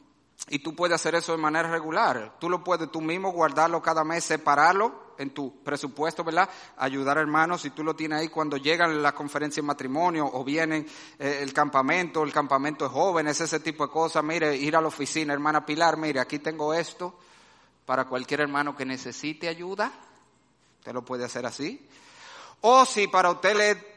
Y 0.48 0.60
tú 0.60 0.74
puedes 0.74 0.94
hacer 0.94 1.14
eso 1.14 1.32
de 1.32 1.38
manera 1.38 1.70
regular. 1.70 2.36
Tú 2.38 2.48
lo 2.48 2.64
puedes 2.64 2.90
tú 2.90 3.02
mismo 3.02 3.32
guardarlo 3.32 3.82
cada 3.82 4.04
mes, 4.04 4.24
separarlo 4.24 5.05
en 5.18 5.30
tu 5.30 5.62
presupuesto, 5.62 6.24
¿verdad? 6.24 6.48
Ayudar 6.76 7.18
a 7.18 7.20
hermanos, 7.20 7.62
si 7.62 7.70
tú 7.70 7.82
lo 7.82 7.94
tienes 7.94 8.20
ahí 8.20 8.28
cuando 8.28 8.56
llegan 8.56 9.02
la 9.02 9.12
conferencia 9.12 9.62
de 9.62 9.66
matrimonio 9.66 10.28
o 10.32 10.44
vienen 10.44 10.86
eh, 11.18 11.40
el 11.42 11.52
campamento, 11.52 12.22
el 12.22 12.32
campamento 12.32 12.84
de 12.84 12.90
jóvenes, 12.90 13.40
ese 13.40 13.60
tipo 13.60 13.86
de 13.86 13.92
cosas. 13.92 14.22
Mire, 14.24 14.56
ir 14.56 14.76
a 14.76 14.80
la 14.80 14.88
oficina, 14.88 15.32
hermana 15.32 15.64
Pilar, 15.64 15.96
mire, 15.96 16.20
aquí 16.20 16.38
tengo 16.38 16.74
esto 16.74 17.18
para 17.84 18.06
cualquier 18.06 18.40
hermano 18.42 18.76
que 18.76 18.84
necesite 18.84 19.48
ayuda. 19.48 19.92
Usted 20.78 20.92
lo 20.92 21.04
puede 21.04 21.24
hacer 21.24 21.46
así. 21.46 21.88
O 22.62 22.84
si 22.84 23.08
para 23.08 23.30
usted 23.30 23.56
le 23.56 23.96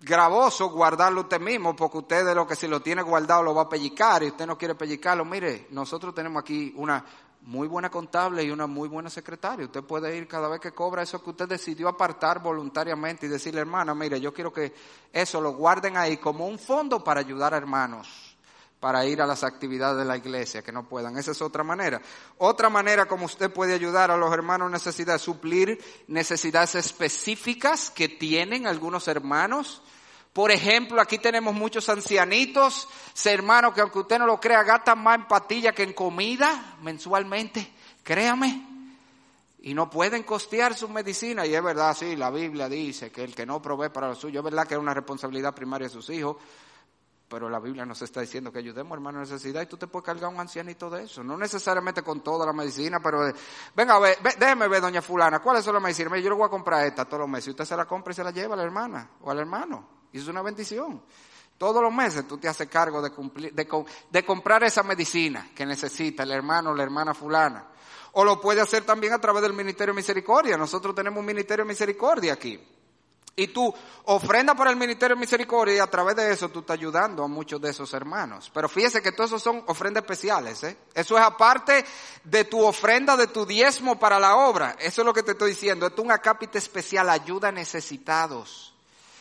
gravoso 0.00 0.70
guardarlo 0.70 1.22
usted 1.22 1.40
mismo, 1.40 1.74
porque 1.74 1.98
usted 1.98 2.24
de 2.24 2.34
lo 2.34 2.46
que 2.46 2.54
si 2.54 2.68
lo 2.68 2.80
tiene 2.80 3.02
guardado 3.02 3.42
lo 3.42 3.54
va 3.54 3.62
a 3.62 3.68
pellicar 3.68 4.22
y 4.22 4.28
usted 4.28 4.46
no 4.46 4.56
quiere 4.56 4.74
pellicarlo. 4.74 5.24
Mire, 5.24 5.66
nosotros 5.70 6.14
tenemos 6.14 6.40
aquí 6.40 6.72
una 6.76 7.04
muy 7.42 7.68
buena 7.68 7.90
contable 7.90 8.42
y 8.42 8.50
una 8.50 8.66
muy 8.66 8.88
buena 8.88 9.10
secretaria. 9.10 9.66
Usted 9.66 9.82
puede 9.82 10.16
ir 10.16 10.28
cada 10.28 10.48
vez 10.48 10.60
que 10.60 10.72
cobra 10.72 11.02
eso 11.02 11.22
que 11.22 11.30
usted 11.30 11.48
decidió 11.48 11.88
apartar 11.88 12.42
voluntariamente 12.42 13.26
y 13.26 13.28
decirle, 13.28 13.60
hermana, 13.60 13.94
mire, 13.94 14.20
yo 14.20 14.34
quiero 14.34 14.52
que 14.52 14.74
eso 15.12 15.40
lo 15.40 15.52
guarden 15.52 15.96
ahí 15.96 16.18
como 16.18 16.46
un 16.46 16.58
fondo 16.58 17.02
para 17.02 17.20
ayudar 17.20 17.54
a 17.54 17.56
hermanos 17.56 18.28
para 18.80 19.04
ir 19.04 19.20
a 19.20 19.26
las 19.26 19.42
actividades 19.42 19.98
de 19.98 20.04
la 20.04 20.16
iglesia 20.16 20.62
que 20.62 20.72
no 20.72 20.88
puedan. 20.88 21.16
Esa 21.18 21.32
es 21.32 21.42
otra 21.42 21.64
manera. 21.64 22.00
Otra 22.38 22.70
manera 22.70 23.06
como 23.06 23.26
usted 23.26 23.52
puede 23.52 23.74
ayudar 23.74 24.10
a 24.10 24.16
los 24.16 24.32
hermanos 24.32 24.70
necesidades, 24.70 25.22
suplir 25.22 25.82
necesidades 26.06 26.76
específicas 26.76 27.90
que 27.90 28.08
tienen 28.08 28.66
algunos 28.66 29.08
hermanos 29.08 29.82
por 30.38 30.52
ejemplo, 30.52 31.00
aquí 31.00 31.18
tenemos 31.18 31.52
muchos 31.52 31.88
ancianitos, 31.88 32.86
hermanos 33.24 33.74
que 33.74 33.80
aunque 33.80 33.98
usted 33.98 34.20
no 34.20 34.26
lo 34.26 34.38
crea, 34.38 34.62
gastan 34.62 35.02
más 35.02 35.18
en 35.18 35.26
patilla 35.26 35.72
que 35.72 35.82
en 35.82 35.92
comida 35.92 36.76
mensualmente, 36.80 37.72
créame. 38.04 38.64
Y 39.62 39.74
no 39.74 39.90
pueden 39.90 40.22
costear 40.22 40.74
su 40.74 40.88
medicina. 40.88 41.44
Y 41.44 41.56
es 41.56 41.60
verdad, 41.60 41.92
sí, 41.92 42.14
la 42.14 42.30
Biblia 42.30 42.68
dice 42.68 43.10
que 43.10 43.24
el 43.24 43.34
que 43.34 43.44
no 43.44 43.60
provee 43.60 43.88
para 43.88 44.06
lo 44.06 44.14
suyo, 44.14 44.38
es 44.38 44.44
verdad 44.44 44.64
que 44.64 44.74
es 44.74 44.80
una 44.80 44.94
responsabilidad 44.94 45.52
primaria 45.56 45.88
de 45.88 45.92
sus 45.92 46.08
hijos. 46.10 46.36
Pero 47.28 47.48
la 47.48 47.58
Biblia 47.58 47.84
nos 47.84 48.00
está 48.02 48.20
diciendo 48.20 48.52
que 48.52 48.60
ayudemos 48.60 48.94
hermano 48.94 49.18
en 49.18 49.28
necesidad 49.28 49.62
y 49.62 49.66
tú 49.66 49.76
te 49.76 49.88
puedes 49.88 50.06
cargar 50.06 50.32
un 50.32 50.38
ancianito 50.38 50.88
de 50.88 51.02
eso. 51.02 51.24
No 51.24 51.36
necesariamente 51.36 52.02
con 52.02 52.20
toda 52.20 52.46
la 52.46 52.52
medicina, 52.52 53.00
pero 53.02 53.26
eh, 53.26 53.34
venga, 53.74 53.96
a 53.96 53.98
ver, 53.98 54.18
déjeme 54.38 54.68
ver, 54.68 54.82
doña 54.82 55.02
fulana, 55.02 55.40
¿cuáles 55.40 55.64
son 55.64 55.74
las 55.74 55.82
medicinas? 55.82 56.22
Yo 56.22 56.30
le 56.30 56.36
voy 56.36 56.46
a 56.46 56.48
comprar 56.48 56.86
esta 56.86 57.06
todos 57.06 57.22
los 57.22 57.28
meses. 57.28 57.48
Y 57.48 57.50
usted 57.50 57.64
se 57.64 57.76
la 57.76 57.86
compra 57.86 58.12
y 58.12 58.14
se 58.14 58.22
la 58.22 58.30
lleva 58.30 58.54
a 58.54 58.56
la 58.56 58.62
hermana 58.62 59.10
o 59.20 59.32
al 59.32 59.40
hermano. 59.40 59.97
Y 60.12 60.18
es 60.18 60.28
una 60.28 60.42
bendición. 60.42 61.02
Todos 61.58 61.82
los 61.82 61.92
meses 61.92 62.26
tú 62.26 62.38
te 62.38 62.48
haces 62.48 62.68
cargo 62.68 63.02
de, 63.02 63.10
cumplir, 63.10 63.52
de, 63.52 63.66
de 64.10 64.24
comprar 64.24 64.62
esa 64.62 64.84
medicina 64.84 65.50
que 65.54 65.66
necesita 65.66 66.22
el 66.22 66.30
hermano 66.30 66.70
o 66.70 66.74
la 66.74 66.84
hermana 66.84 67.14
fulana. 67.14 67.66
O 68.12 68.24
lo 68.24 68.40
puede 68.40 68.60
hacer 68.60 68.84
también 68.84 69.12
a 69.12 69.20
través 69.20 69.42
del 69.42 69.52
Ministerio 69.52 69.92
de 69.92 69.96
Misericordia. 69.96 70.56
Nosotros 70.56 70.94
tenemos 70.94 71.18
un 71.18 71.26
Ministerio 71.26 71.64
de 71.64 71.68
Misericordia 71.68 72.32
aquí. 72.32 72.60
Y 73.34 73.48
tú 73.48 73.72
ofrenda 74.06 74.54
para 74.54 74.70
el 74.70 74.76
Ministerio 74.76 75.14
de 75.14 75.20
Misericordia 75.20 75.76
y 75.76 75.78
a 75.78 75.86
través 75.86 76.16
de 76.16 76.32
eso 76.32 76.48
tú 76.48 76.60
estás 76.60 76.74
ayudando 76.74 77.22
a 77.22 77.28
muchos 77.28 77.60
de 77.60 77.70
esos 77.70 77.92
hermanos. 77.94 78.50
Pero 78.52 78.68
fíjese 78.68 79.00
que 79.00 79.12
todos 79.12 79.30
esos 79.30 79.42
son 79.42 79.62
ofrendas 79.66 80.02
especiales. 80.02 80.64
¿eh? 80.64 80.76
Eso 80.94 81.16
es 81.16 81.22
aparte 81.22 81.84
de 82.24 82.44
tu 82.44 82.64
ofrenda, 82.64 83.16
de 83.16 83.28
tu 83.28 83.46
diezmo 83.46 83.98
para 83.98 84.18
la 84.18 84.36
obra. 84.36 84.76
Eso 84.80 85.02
es 85.02 85.06
lo 85.06 85.14
que 85.14 85.22
te 85.22 85.32
estoy 85.32 85.50
diciendo. 85.50 85.86
Esto 85.86 86.02
es 86.02 86.06
un 86.06 86.12
acápite 86.12 86.58
especial, 86.58 87.08
ayuda 87.08 87.48
a 87.48 87.52
necesitados. 87.52 88.74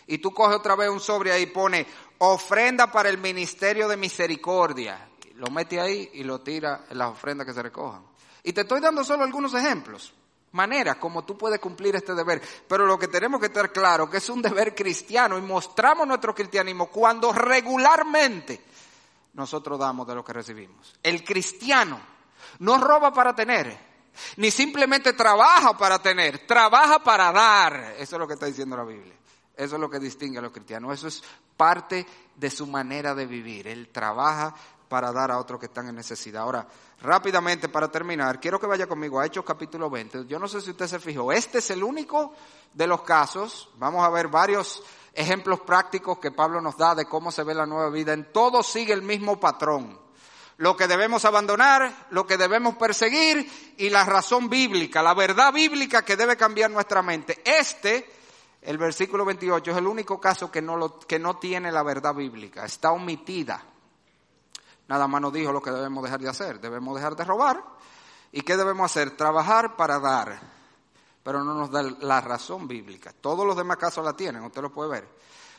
Y 0.08 0.20
tú 0.20 0.34
coges 0.34 0.58
otra 0.58 0.76
vez 0.76 0.90
un 0.90 1.00
sobre 1.00 1.32
ahí 1.32 1.44
y 1.44 1.48
pone 1.48 1.86
ofrenda 2.20 2.92
para 2.92 3.10
el 3.10 3.18
Ministerio 3.18 3.88
de 3.88 3.98
Misericordia. 3.98 5.10
Lo 5.36 5.52
mete 5.52 5.80
ahí 5.80 6.10
y 6.14 6.24
lo 6.24 6.42
tira 6.42 6.86
en 6.90 6.98
las 6.98 7.12
ofrendas 7.12 7.46
que 7.46 7.54
se 7.54 7.62
recojan. 7.62 8.04
Y 8.44 8.54
te 8.54 8.62
estoy 8.62 8.80
dando 8.80 9.04
solo 9.04 9.24
algunos 9.24 9.54
ejemplos 9.54 10.14
manera 10.52 11.00
como 11.00 11.24
tú 11.24 11.38
puedes 11.38 11.60
cumplir 11.60 11.96
este 11.96 12.14
deber. 12.14 12.42
Pero 12.68 12.86
lo 12.86 12.98
que 12.98 13.08
tenemos 13.08 13.40
que 13.40 13.48
estar 13.48 13.72
claro 13.72 14.10
que 14.10 14.18
es 14.18 14.30
un 14.30 14.42
deber 14.42 14.76
cristiano 14.76 15.38
y 15.38 15.42
mostramos 15.42 16.08
nuestro 16.08 16.34
cristianismo 16.34 16.88
cuando 16.88 17.32
regularmente 17.32 18.64
nosotros 19.34 19.80
damos 19.80 20.08
de 20.08 20.16
lo 20.16 20.24
que 20.24 20.34
recibimos. 20.34 20.96
El 21.02 21.24
cristiano 21.24 22.00
no 22.60 22.78
roba 22.80 23.14
para 23.14 23.36
tener, 23.36 23.78
ni 24.38 24.50
simplemente 24.52 25.14
trabaja 25.14 25.78
para 25.78 26.02
tener, 26.02 26.46
trabaja 26.48 27.00
para 27.00 27.32
dar. 27.32 27.96
Eso 28.00 28.16
es 28.16 28.20
lo 28.20 28.28
que 28.28 28.34
está 28.34 28.48
diciendo 28.48 28.76
la 28.76 28.84
Biblia. 28.84 29.14
Eso 29.58 29.76
es 29.76 29.82
lo 29.82 29.90
que 29.90 30.00
distingue 30.00 30.38
a 30.38 30.42
los 30.42 30.52
cristianos. 30.52 30.94
Eso 30.94 31.08
es 31.08 31.24
parte 31.58 32.06
de 32.36 32.50
su 32.50 32.68
manera 32.68 33.16
de 33.16 33.26
vivir. 33.26 33.68
Él 33.68 33.90
trabaja 33.92 34.54
para 34.88 35.12
dar 35.12 35.32
a 35.32 35.40
otros 35.40 35.60
que 35.60 35.66
están 35.66 35.88
en 35.90 35.96
necesidad. 35.96 36.44
Ahora, 36.44 36.68
rápidamente 37.02 37.68
para 37.68 37.92
terminar, 37.92 38.40
quiero 38.40 38.60
que 38.60 38.68
vaya 38.68 38.88
conmigo 38.88 39.20
a 39.20 39.26
Hechos 39.26 39.44
capítulo 39.44 39.90
20. 39.90 40.26
Yo 40.28 40.40
no 40.40 40.48
sé 40.48 40.62
si 40.62 40.72
usted 40.72 40.88
se 40.88 41.00
fijó, 41.00 41.32
este 41.32 41.58
es 41.58 41.70
el 41.72 41.84
único 41.84 42.34
de 42.74 42.88
los 42.88 43.02
casos, 43.02 43.70
vamos 43.78 44.06
a 44.06 44.10
ver 44.10 44.28
varios 44.28 44.84
ejemplos 45.14 45.62
prácticos 45.62 46.20
que 46.20 46.32
Pablo 46.32 46.62
nos 46.62 46.78
da 46.78 46.96
de 46.96 47.06
cómo 47.06 47.32
se 47.32 47.44
ve 47.44 47.54
la 47.54 47.66
nueva 47.66 47.90
vida. 47.90 48.14
En 48.14 48.32
todo 48.32 48.64
sigue 48.64 48.94
el 48.94 49.02
mismo 49.02 49.40
patrón. 49.40 50.00
Lo 50.58 50.76
que 50.76 50.88
debemos 50.88 51.24
abandonar, 51.26 52.08
lo 52.10 52.26
que 52.26 52.38
debemos 52.38 52.76
perseguir 52.78 53.76
y 53.78 53.90
la 53.90 54.04
razón 54.04 54.50
bíblica, 54.50 55.04
la 55.04 55.14
verdad 55.14 55.54
bíblica 55.54 56.04
que 56.04 56.16
debe 56.16 56.36
cambiar 56.36 56.72
nuestra 56.72 57.04
mente. 57.04 57.42
Este, 57.46 58.10
el 58.62 58.78
versículo 58.78 59.26
28, 59.26 59.72
es 59.72 59.78
el 59.78 59.88
único 59.88 60.20
caso 60.20 60.52
que 60.52 60.62
no, 60.62 60.78
lo, 60.78 61.00
que 61.00 61.20
no 61.20 61.38
tiene 61.38 61.72
la 61.72 61.84
verdad 61.84 62.14
bíblica, 62.14 62.66
está 62.66 62.92
omitida 62.92 63.64
nada 64.88 65.08
más 65.08 65.22
nos 65.22 65.34
dijo 65.34 65.52
lo 65.52 65.62
que 65.62 65.72
debemos 65.72 66.04
dejar 66.04 66.20
de 66.20 66.30
hacer. 66.30 66.60
Debemos 66.60 66.96
dejar 66.96 67.16
de 67.16 67.24
robar. 67.24 67.64
¿Y 68.32 68.42
qué 68.42 68.58
debemos 68.58 68.92
hacer? 68.92 69.12
Trabajar 69.12 69.76
para 69.76 70.00
dar. 70.00 70.40
Pero 71.24 71.44
no 71.44 71.54
nos 71.54 71.72
da 71.72 71.84
la 71.84 72.22
razón 72.22 72.68
bíblica. 72.68 73.14
Todos 73.20 73.46
los 73.46 73.56
demás 73.56 73.78
casos 73.78 74.04
la 74.04 74.14
tienen, 74.14 74.44
usted 74.44 74.62
lo 74.62 74.72
puede 74.72 74.90
ver. 74.90 75.08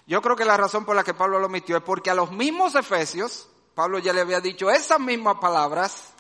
Yo 0.06 0.22
creo 0.22 0.34
que 0.34 0.46
la 0.46 0.56
razón 0.56 0.86
por 0.86 0.96
la 0.96 1.04
que 1.04 1.12
Pablo 1.12 1.38
lo 1.38 1.46
omitió 1.46 1.76
es 1.76 1.82
porque 1.82 2.10
a 2.10 2.14
los 2.14 2.32
mismos 2.32 2.74
efesios, 2.74 3.48
Pablo 3.74 3.98
ya 3.98 4.14
le 4.14 4.22
había 4.22 4.40
dicho 4.40 4.70
esas 4.70 4.98
mismas 4.98 5.36
palabras 5.38 6.14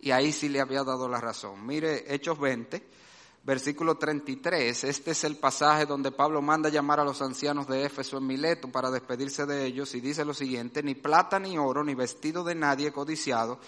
y 0.00 0.10
ahí 0.12 0.32
sí 0.32 0.48
le 0.48 0.60
había 0.60 0.82
dado 0.82 1.06
la 1.08 1.20
razón. 1.20 1.66
Mire, 1.66 2.14
Hechos 2.14 2.38
20, 2.38 2.88
versículo 3.48 3.96
33, 3.96 4.84
este 4.84 5.12
es 5.12 5.24
el 5.24 5.38
pasaje 5.38 5.86
donde 5.86 6.12
Pablo 6.12 6.42
manda 6.42 6.68
llamar 6.68 7.00
a 7.00 7.04
los 7.04 7.22
ancianos 7.22 7.66
de 7.66 7.82
Éfeso 7.82 8.18
en 8.18 8.26
Mileto 8.26 8.68
para 8.70 8.90
despedirse 8.90 9.46
de 9.46 9.64
ellos 9.64 9.94
y 9.94 10.02
dice 10.02 10.22
lo 10.22 10.34
siguiente, 10.34 10.82
ni 10.82 10.94
plata 10.94 11.38
ni 11.38 11.56
oro, 11.56 11.82
ni 11.82 11.94
vestido 11.94 12.44
de 12.44 12.54
nadie 12.54 12.92
codiciado. 12.92 13.58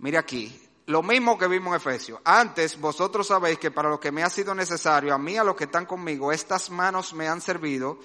Mire 0.00 0.18
aquí, 0.18 0.60
lo 0.86 1.04
mismo 1.04 1.38
que 1.38 1.46
vimos 1.46 1.70
en 1.70 1.76
Efesios. 1.76 2.20
Antes 2.24 2.80
vosotros 2.80 3.28
sabéis 3.28 3.60
que 3.60 3.70
para 3.70 3.88
lo 3.88 4.00
que 4.00 4.10
me 4.10 4.24
ha 4.24 4.28
sido 4.28 4.52
necesario, 4.52 5.14
a 5.14 5.18
mí, 5.18 5.36
a 5.36 5.44
los 5.44 5.54
que 5.54 5.64
están 5.64 5.86
conmigo, 5.86 6.32
estas 6.32 6.68
manos 6.70 7.14
me 7.14 7.28
han 7.28 7.40
servido. 7.40 8.00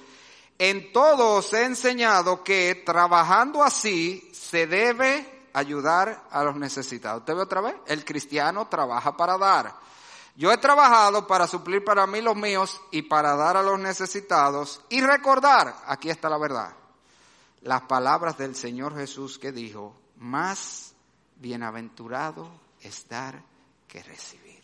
En 0.60 0.94
todo 0.94 1.38
os 1.38 1.52
he 1.54 1.64
enseñado 1.64 2.44
que 2.44 2.84
trabajando 2.86 3.64
así 3.64 4.30
se 4.32 4.68
debe 4.68 5.48
ayudar 5.54 6.28
a 6.30 6.44
los 6.44 6.56
necesitados. 6.56 7.22
¿Usted 7.22 7.34
ve 7.34 7.42
otra 7.42 7.62
vez? 7.62 7.74
El 7.88 8.06
cristiano 8.06 8.68
trabaja 8.68 9.18
para 9.18 9.40
dar. 9.40 9.89
Yo 10.40 10.54
he 10.54 10.58
trabajado 10.58 11.28
para 11.28 11.48
suplir 11.48 11.84
para 11.84 12.08
mí 12.08 12.22
los 12.22 12.34
míos 12.34 12.80
y 12.92 13.02
para 13.02 13.36
dar 13.36 13.58
a 13.58 13.62
los 13.62 13.78
necesitados 13.78 14.82
y 14.88 15.02
recordar, 15.02 15.76
aquí 15.86 16.10
está 16.10 16.30
la 16.30 16.38
verdad, 16.38 16.78
las 17.64 17.82
palabras 17.82 18.38
del 18.38 18.56
Señor 18.56 18.96
Jesús 18.96 19.38
que 19.38 19.52
dijo, 19.52 20.00
más 20.16 20.96
bienaventurado 21.36 22.50
es 22.80 23.06
dar 23.10 23.44
que 23.86 24.02
recibir. 24.02 24.64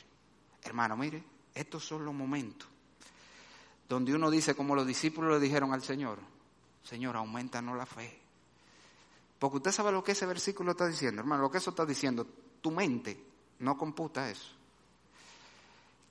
Hermano, 0.64 0.96
mire, 0.96 1.22
estos 1.54 1.86
son 1.86 2.06
los 2.06 2.14
momentos 2.14 2.70
donde 3.90 4.16
uno 4.16 4.32
dice, 4.32 4.56
como 4.56 4.76
los 4.76 4.88
discípulos 4.88 5.34
le 5.34 5.40
dijeron 5.42 5.74
al 5.74 5.84
Señor, 5.84 6.20
Señor, 6.84 7.18
aumentanos 7.18 7.76
la 7.76 7.86
fe. 7.86 8.18
Porque 9.38 9.58
usted 9.58 9.74
sabe 9.74 9.92
lo 9.92 10.06
que 10.06 10.14
ese 10.14 10.26
versículo 10.26 10.72
está 10.72 10.88
diciendo, 10.88 11.20
hermano, 11.20 11.42
lo 11.42 11.52
que 11.52 11.58
eso 11.58 11.72
está 11.72 11.86
diciendo, 11.86 12.26
tu 12.62 12.72
mente 12.72 13.22
no 13.60 13.78
computa 13.78 14.30
eso 14.30 14.55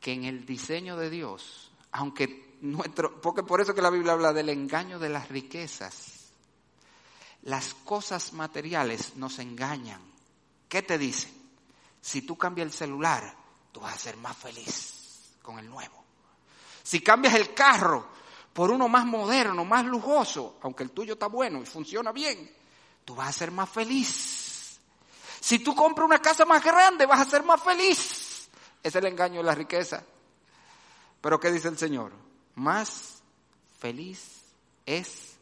que 0.05 0.13
en 0.13 0.25
el 0.25 0.45
diseño 0.45 0.99
de 0.99 1.09
Dios, 1.09 1.71
aunque 1.93 2.59
nuestro, 2.61 3.23
porque 3.23 3.43
por 3.43 3.63
eso 3.63 3.75
que 3.75 3.81
la 3.81 3.89
Biblia 3.89 4.13
habla 4.13 4.35
del 4.35 4.51
engaño 4.51 4.99
de 4.99 5.09
las 5.09 5.31
riquezas, 5.31 6.27
las 7.45 7.73
cosas 7.73 8.35
materiales 8.35 9.17
nos 9.17 9.39
engañan. 9.39 10.03
¿Qué 10.69 10.83
te 10.83 10.99
dicen? 10.99 11.33
Si 12.03 12.21
tú 12.21 12.37
cambias 12.37 12.67
el 12.67 12.73
celular, 12.75 13.35
tú 13.73 13.81
vas 13.81 13.95
a 13.95 13.99
ser 13.99 14.19
más 14.19 14.37
feliz 14.37 15.37
con 15.41 15.59
el 15.59 15.71
nuevo. 15.71 16.05
Si 16.83 17.01
cambias 17.01 17.33
el 17.33 17.55
carro 17.55 18.07
por 18.53 18.71
uno 18.71 18.89
más 18.89 19.07
moderno, 19.07 19.65
más 19.65 19.87
lujoso, 19.87 20.59
aunque 20.61 20.83
el 20.83 20.91
tuyo 20.91 21.15
está 21.15 21.29
bueno 21.29 21.63
y 21.63 21.65
funciona 21.65 22.13
bien, 22.13 22.55
tú 23.07 23.15
vas 23.15 23.31
a 23.31 23.33
ser 23.33 23.51
más 23.51 23.71
feliz. 23.71 24.79
Si 25.41 25.61
tú 25.61 25.75
compras 25.75 26.05
una 26.05 26.21
casa 26.21 26.45
más 26.45 26.63
grande, 26.63 27.07
vas 27.07 27.21
a 27.21 27.31
ser 27.31 27.43
más 27.43 27.63
feliz. 27.63 28.24
Es 28.85 28.95
el 28.95 29.07
engaño 29.07 29.39
de 29.39 29.47
la 29.47 29.55
riqueza. 29.55 30.05
Pero 31.21 31.41
¿qué 31.41 31.51
dice 31.51 31.69
el 31.69 31.79
Señor? 31.79 32.13
Más 32.55 33.23
feliz 33.79 34.43
es 34.85 35.37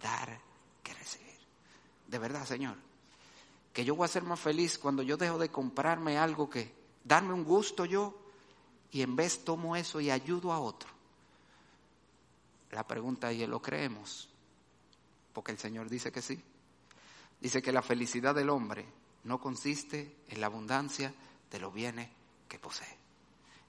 dar 0.00 0.40
que 0.84 0.94
recibir. 0.94 1.34
De 2.06 2.18
verdad, 2.18 2.46
Señor. 2.46 2.76
Que 3.72 3.84
yo 3.84 3.96
voy 3.96 4.04
a 4.04 4.08
ser 4.08 4.22
más 4.22 4.38
feliz 4.38 4.78
cuando 4.78 5.02
yo 5.02 5.16
dejo 5.16 5.36
de 5.36 5.50
comprarme 5.50 6.16
algo 6.16 6.48
que 6.48 6.72
darme 7.02 7.34
un 7.34 7.42
gusto 7.42 7.84
yo 7.84 8.16
y 8.92 9.02
en 9.02 9.16
vez 9.16 9.44
tomo 9.44 9.74
eso 9.74 10.00
y 10.00 10.10
ayudo 10.10 10.52
a 10.52 10.60
otro. 10.60 10.88
La 12.70 12.86
pregunta 12.86 13.32
es, 13.32 13.48
¿lo 13.48 13.60
creemos? 13.60 14.28
Porque 15.32 15.50
el 15.50 15.58
Señor 15.58 15.90
dice 15.90 16.12
que 16.12 16.22
sí. 16.22 16.40
Dice 17.40 17.60
que 17.60 17.72
la 17.72 17.82
felicidad 17.82 18.34
del 18.34 18.48
hombre 18.48 18.86
no 19.24 19.40
consiste 19.40 20.16
en 20.28 20.40
la 20.40 20.46
abundancia 20.46 21.12
de 21.50 21.58
los 21.58 21.74
bienes 21.74 22.08
que 22.48 22.58
posee. 22.58 22.98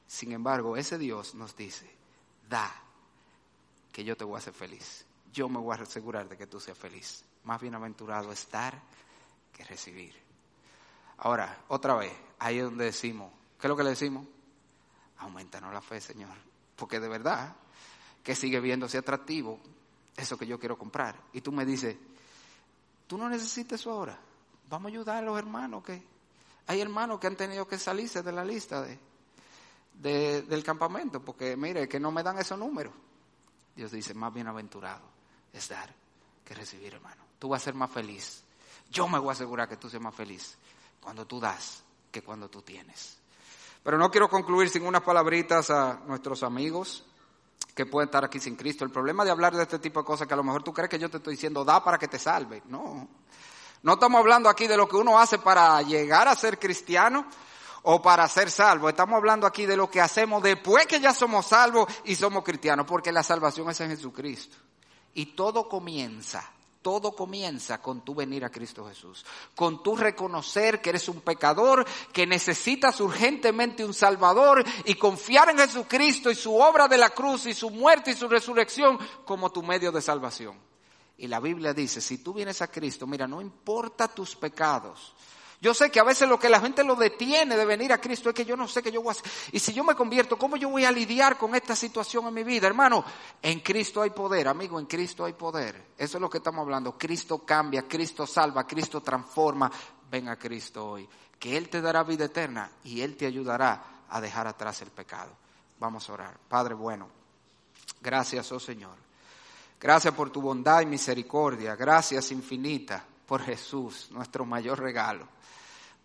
Sin 0.07 0.32
embargo, 0.32 0.78
ese 0.78 0.97
Dios 0.97 1.36
nos 1.36 1.55
dice, 1.55 1.89
da, 2.49 2.71
que 3.91 4.03
yo 4.03 4.15
te 4.15 4.23
voy 4.23 4.36
a 4.36 4.38
hacer 4.39 4.53
feliz. 4.53 5.05
Yo 5.34 5.49
me 5.49 5.59
voy 5.59 5.75
a 5.78 5.82
asegurar 5.82 6.30
de 6.30 6.38
que 6.38 6.47
tú 6.47 6.59
seas 6.59 6.78
feliz. 6.78 7.23
Más 7.43 7.59
bienaventurado 7.59 8.32
es 8.32 8.49
dar 8.49 8.80
que 9.51 9.63
recibir. 9.63 10.13
Ahora, 11.17 11.63
otra 11.69 11.95
vez, 11.95 12.13
ahí 12.39 12.59
es 12.59 12.63
donde 12.63 12.86
decimos, 12.86 13.32
¿qué 13.59 13.67
es 13.67 13.69
lo 13.69 13.75
que 13.75 13.84
le 13.84 13.89
decimos? 13.89 14.25
Aumentanos 15.17 15.73
la 15.73 15.82
fe, 15.82 15.99
Señor. 15.99 16.36
Porque 16.75 16.99
de 16.99 17.07
verdad 17.07 17.55
que 18.23 18.36
sigue 18.36 18.59
viéndose 18.59 18.97
atractivo 18.97 19.59
eso 20.15 20.38
que 20.38 20.45
yo 20.45 20.59
quiero 20.59 20.78
comprar. 20.78 21.15
Y 21.34 21.41
tú 21.41 21.51
me 21.51 21.65
dices, 21.65 21.97
tú 23.07 23.17
no 23.17 23.30
necesitas 23.30 23.80
eso 23.80 23.91
ahora. 23.91 24.19
Vamos 24.69 24.89
a 24.89 24.93
ayudar 24.93 25.17
a 25.17 25.21
los 25.21 25.38
hermanos 25.38 25.84
que 25.84 26.03
hay 26.68 26.82
hermanos 26.82 27.20
que 27.20 27.28
han 27.28 27.36
tenido 27.36 27.68
que 27.68 27.78
salirse 27.78 28.22
de 28.22 28.32
la 28.32 28.43
lista 28.43 28.86
de, 29.93 30.41
del 30.43 30.63
campamento, 30.63 31.22
porque 31.22 31.55
mire, 31.55 31.88
que 31.88 31.99
no 31.99 32.11
me 32.11 32.22
dan 32.24 32.38
esos 32.38 32.59
números. 32.59 32.93
Dios 33.76 33.91
dice, 33.91 34.13
más 34.13 34.34
bienaventurado 34.34 35.03
es 35.53 35.70
dar 35.70 35.93
que 36.43 36.53
recibir, 36.53 36.93
hermano. 36.93 37.24
Tú 37.39 37.49
vas 37.49 37.61
a 37.61 37.65
ser 37.65 37.74
más 37.74 37.89
feliz. 37.89 38.43
Yo 38.89 39.07
me 39.07 39.20
voy 39.20 39.30
a 39.30 39.32
asegurar 39.32 39.70
que 39.70 39.78
tú 39.78 39.89
seas 39.89 40.01
más 40.01 40.13
feliz 40.13 40.57
cuando 41.01 41.26
tú 41.26 41.39
das 41.39 41.84
que 42.11 42.22
cuando 42.22 42.49
tú 42.49 42.61
tienes. 42.61 43.18
Pero 43.84 43.97
no 43.97 44.11
quiero 44.11 44.30
concluir 44.30 44.70
sin 44.70 44.86
unas 44.86 45.03
palabritas 45.03 45.70
a 45.70 46.01
nuestros 46.07 46.43
amigos 46.43 47.05
que 47.74 47.86
pueden 47.86 48.07
estar 48.07 48.26
aquí 48.26 48.39
sin 48.39 48.55
Cristo. 48.55 48.84
El 48.84 48.91
problema 48.91 49.24
de 49.24 49.32
hablar 49.32 49.55
de 49.55 49.63
este 49.63 49.80
tipo 49.80 50.01
de 50.01 50.05
cosas 50.05 50.28
que 50.28 50.34
a 50.34 50.38
lo 50.38 50.43
mejor 50.43 50.63
tú 50.63 50.74
crees 50.74 50.89
que 50.89 50.99
yo 50.99 51.09
te 51.09 51.18
estoy 51.18 51.36
diciendo 51.36 51.63
da 51.63 51.84
para 51.84 51.97
que 51.97 52.07
te 52.07 52.20
salve. 52.20 52.63
No. 52.68 53.07
No 53.88 53.94
estamos 53.94 54.20
hablando 54.20 54.50
aquí 54.50 54.68
de 54.68 54.76
lo 54.76 54.86
que 54.86 54.98
uno 54.98 55.18
hace 55.18 55.40
para 55.40 55.82
llegar 55.82 56.28
a 56.28 56.36
ser 56.36 56.60
cristiano 56.60 57.26
o 57.84 58.02
para 58.02 58.28
ser 58.28 58.52
salvo. 58.52 58.90
Estamos 58.90 59.16
hablando 59.16 59.48
aquí 59.48 59.66
de 59.66 59.78
lo 59.78 59.90
que 59.90 60.02
hacemos 60.02 60.44
después 60.44 60.86
que 60.88 61.00
ya 61.00 61.14
somos 61.14 61.46
salvos 61.46 61.88
y 62.04 62.14
somos 62.16 62.44
cristianos, 62.44 62.86
porque 62.86 63.14
la 63.14 63.24
salvación 63.24 63.70
es 63.70 63.80
en 63.80 63.92
Jesucristo. 63.92 64.58
Y 65.14 65.28
todo 65.28 65.70
comienza 65.70 66.52
todo 66.82 67.14
comienza 67.14 67.82
con 67.82 68.02
tu 68.02 68.16
venir 68.16 68.46
a 68.46 68.50
Cristo 68.50 68.88
Jesús, 68.88 69.26
con 69.56 69.84
tu 69.84 69.98
reconocer 69.98 70.82
que 70.82 70.92
eres 70.92 71.10
un 71.10 71.20
pecador, 71.20 71.86
que 72.14 72.26
necesitas 72.26 73.02
urgentemente 73.02 73.84
un 73.84 73.94
Salvador 73.94 74.64
y 74.86 74.96
confiar 74.96 75.50
en 75.50 75.58
Jesucristo 75.58 76.32
y 76.32 76.36
su 76.36 76.56
obra 76.56 76.88
de 76.88 76.98
la 76.98 77.10
cruz 77.10 77.46
y 77.46 77.54
su 77.54 77.70
muerte 77.72 78.12
y 78.12 78.16
su 78.16 78.30
resurrección 78.30 78.98
como 79.26 79.50
tu 79.50 79.64
medio 79.64 79.92
de 79.92 80.02
salvación. 80.02 80.66
Y 81.18 81.28
la 81.28 81.39
Biblia 81.39 81.74
dice, 81.74 81.99
si 81.99 82.20
tú 82.20 82.34
vienes 82.34 82.61
a 82.61 82.68
Cristo, 82.68 83.07
mira, 83.07 83.28
no 83.28 83.41
importa 83.41 84.07
tus 84.07 84.36
pecados, 84.36 85.15
yo 85.59 85.74
sé 85.74 85.89
que 85.89 85.99
a 85.99 86.03
veces 86.03 86.30
lo 86.30 86.38
que 86.39 86.49
la 86.49 86.59
gente 86.59 86.84
lo 86.84 86.95
detiene 86.95 87.57
de 87.57 87.65
venir 87.65 87.91
a 87.91 87.99
Cristo 87.99 88.30
es 88.30 88.36
que 88.36 88.45
yo 88.45 88.55
no 88.55 88.68
sé 88.68 88.84
qué 88.84 88.91
yo 88.91 89.01
voy 89.01 89.09
a 89.09 89.11
hacer. 89.11 89.32
Y 89.51 89.59
si 89.59 89.74
yo 89.74 89.84
me 89.84 89.95
convierto, 89.95 90.38
¿cómo 90.38 90.55
yo 90.55 90.70
voy 90.70 90.86
a 90.86 90.91
lidiar 90.91 91.38
con 91.38 91.55
esta 91.55 91.76
situación 91.76 92.28
en 92.28 92.34
mi 92.36 92.43
vida? 92.43 92.68
Hermano, 92.68 93.03
en 93.41 93.61
Cristo 93.61 94.03
hay 94.03 94.11
poder, 94.11 94.47
amigo, 94.47 94.80
en 94.80 94.86
Cristo 94.86 95.26
hay 95.26 95.34
poder. 95.34 95.93
Eso 95.97 96.18
es 96.18 96.22
lo 96.22 96.30
que 96.30 96.38
estamos 96.38 96.61
hablando. 96.61 96.95
Cristo 96.95 97.39
cambia, 97.39 97.88
Cristo 97.88 98.28
salva, 98.28 98.68
Cristo 98.68 99.01
transforma. 99.01 99.72
Ven 100.11 100.30
a 100.30 100.38
Cristo 100.38 100.91
hoy, 100.91 101.09
que 101.39 101.57
Él 101.57 101.70
te 101.70 101.82
dará 101.82 102.03
vida 102.03 102.26
eterna 102.26 102.70
y 102.84 103.01
Él 103.01 103.18
te 103.18 103.26
ayudará 103.26 104.03
a 104.09 104.22
dejar 104.22 104.45
atrás 104.45 104.84
el 104.84 104.91
pecado. 104.91 105.32
Vamos 105.80 106.07
a 106.07 106.13
orar. 106.13 106.38
Padre 106.47 106.76
bueno, 106.76 107.09
gracias, 107.99 108.51
oh 108.51 108.59
Señor. 108.59 109.07
Gracias 109.80 110.13
por 110.13 110.30
tu 110.30 110.41
bondad 110.41 110.82
y 110.82 110.86
misericordia. 110.86 111.75
Gracias 111.75 112.32
infinita 112.32 113.05
por 113.25 113.41
Jesús, 113.43 114.07
nuestro 114.11 114.45
mayor 114.45 114.80
regalo 114.80 115.28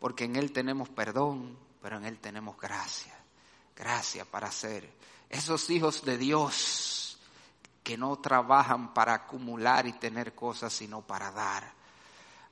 porque 0.03 0.25
en 0.25 0.35
Él 0.35 0.51
tenemos 0.51 0.89
perdón, 0.89 1.57
pero 1.81 1.97
en 1.97 2.05
Él 2.05 2.19
tenemos 2.19 2.59
gracia. 2.59 3.15
Gracia 3.77 4.25
para 4.25 4.51
ser 4.51 4.93
esos 5.31 5.71
hijos 5.71 6.05
de 6.05 6.19
Dios 6.19 7.21
que 7.85 7.97
no 7.97 8.17
trabajan 8.17 8.95
para 8.95 9.15
acumular 9.15 9.87
y 9.87 9.93
tener 9.93 10.35
cosas, 10.35 10.73
sino 10.73 11.03
para 11.03 11.31
dar. 11.31 11.73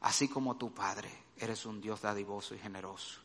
Así 0.02 0.28
como 0.28 0.56
tu 0.58 0.72
Padre, 0.72 1.10
eres 1.36 1.66
un 1.66 1.80
Dios 1.80 2.02
dadivoso 2.02 2.54
y 2.54 2.60
generoso. 2.60 3.18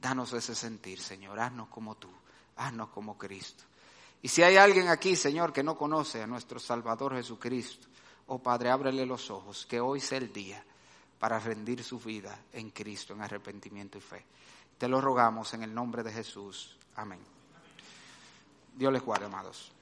Danos 0.00 0.32
ese 0.34 0.54
sentir, 0.54 1.00
Señor. 1.00 1.40
Haznos 1.40 1.66
como 1.66 1.96
tú. 1.96 2.10
Haznos 2.54 2.90
como 2.90 3.18
Cristo. 3.18 3.64
Y 4.24 4.28
si 4.28 4.42
hay 4.42 4.56
alguien 4.56 4.88
aquí, 4.88 5.16
Señor, 5.16 5.52
que 5.52 5.62
no 5.62 5.76
conoce 5.76 6.22
a 6.22 6.26
nuestro 6.26 6.58
Salvador 6.58 7.14
Jesucristo, 7.14 7.88
oh 8.28 8.38
Padre, 8.38 8.70
ábrele 8.70 9.04
los 9.04 9.30
ojos, 9.30 9.66
que 9.66 9.80
hoy 9.80 10.00
sea 10.00 10.16
el 10.16 10.32
día 10.32 10.64
para 11.18 11.38
rendir 11.38 11.84
su 11.84 11.98
vida 11.98 12.34
en 12.54 12.70
Cristo, 12.70 13.12
en 13.12 13.20
arrepentimiento 13.20 13.98
y 13.98 14.00
fe. 14.00 14.24
Te 14.78 14.88
lo 14.88 15.02
rogamos 15.02 15.52
en 15.52 15.64
el 15.64 15.74
nombre 15.74 16.02
de 16.02 16.10
Jesús. 16.10 16.74
Amén. 16.96 17.20
Dios 18.74 18.90
les 18.90 19.02
guarde, 19.02 19.26
amados. 19.26 19.73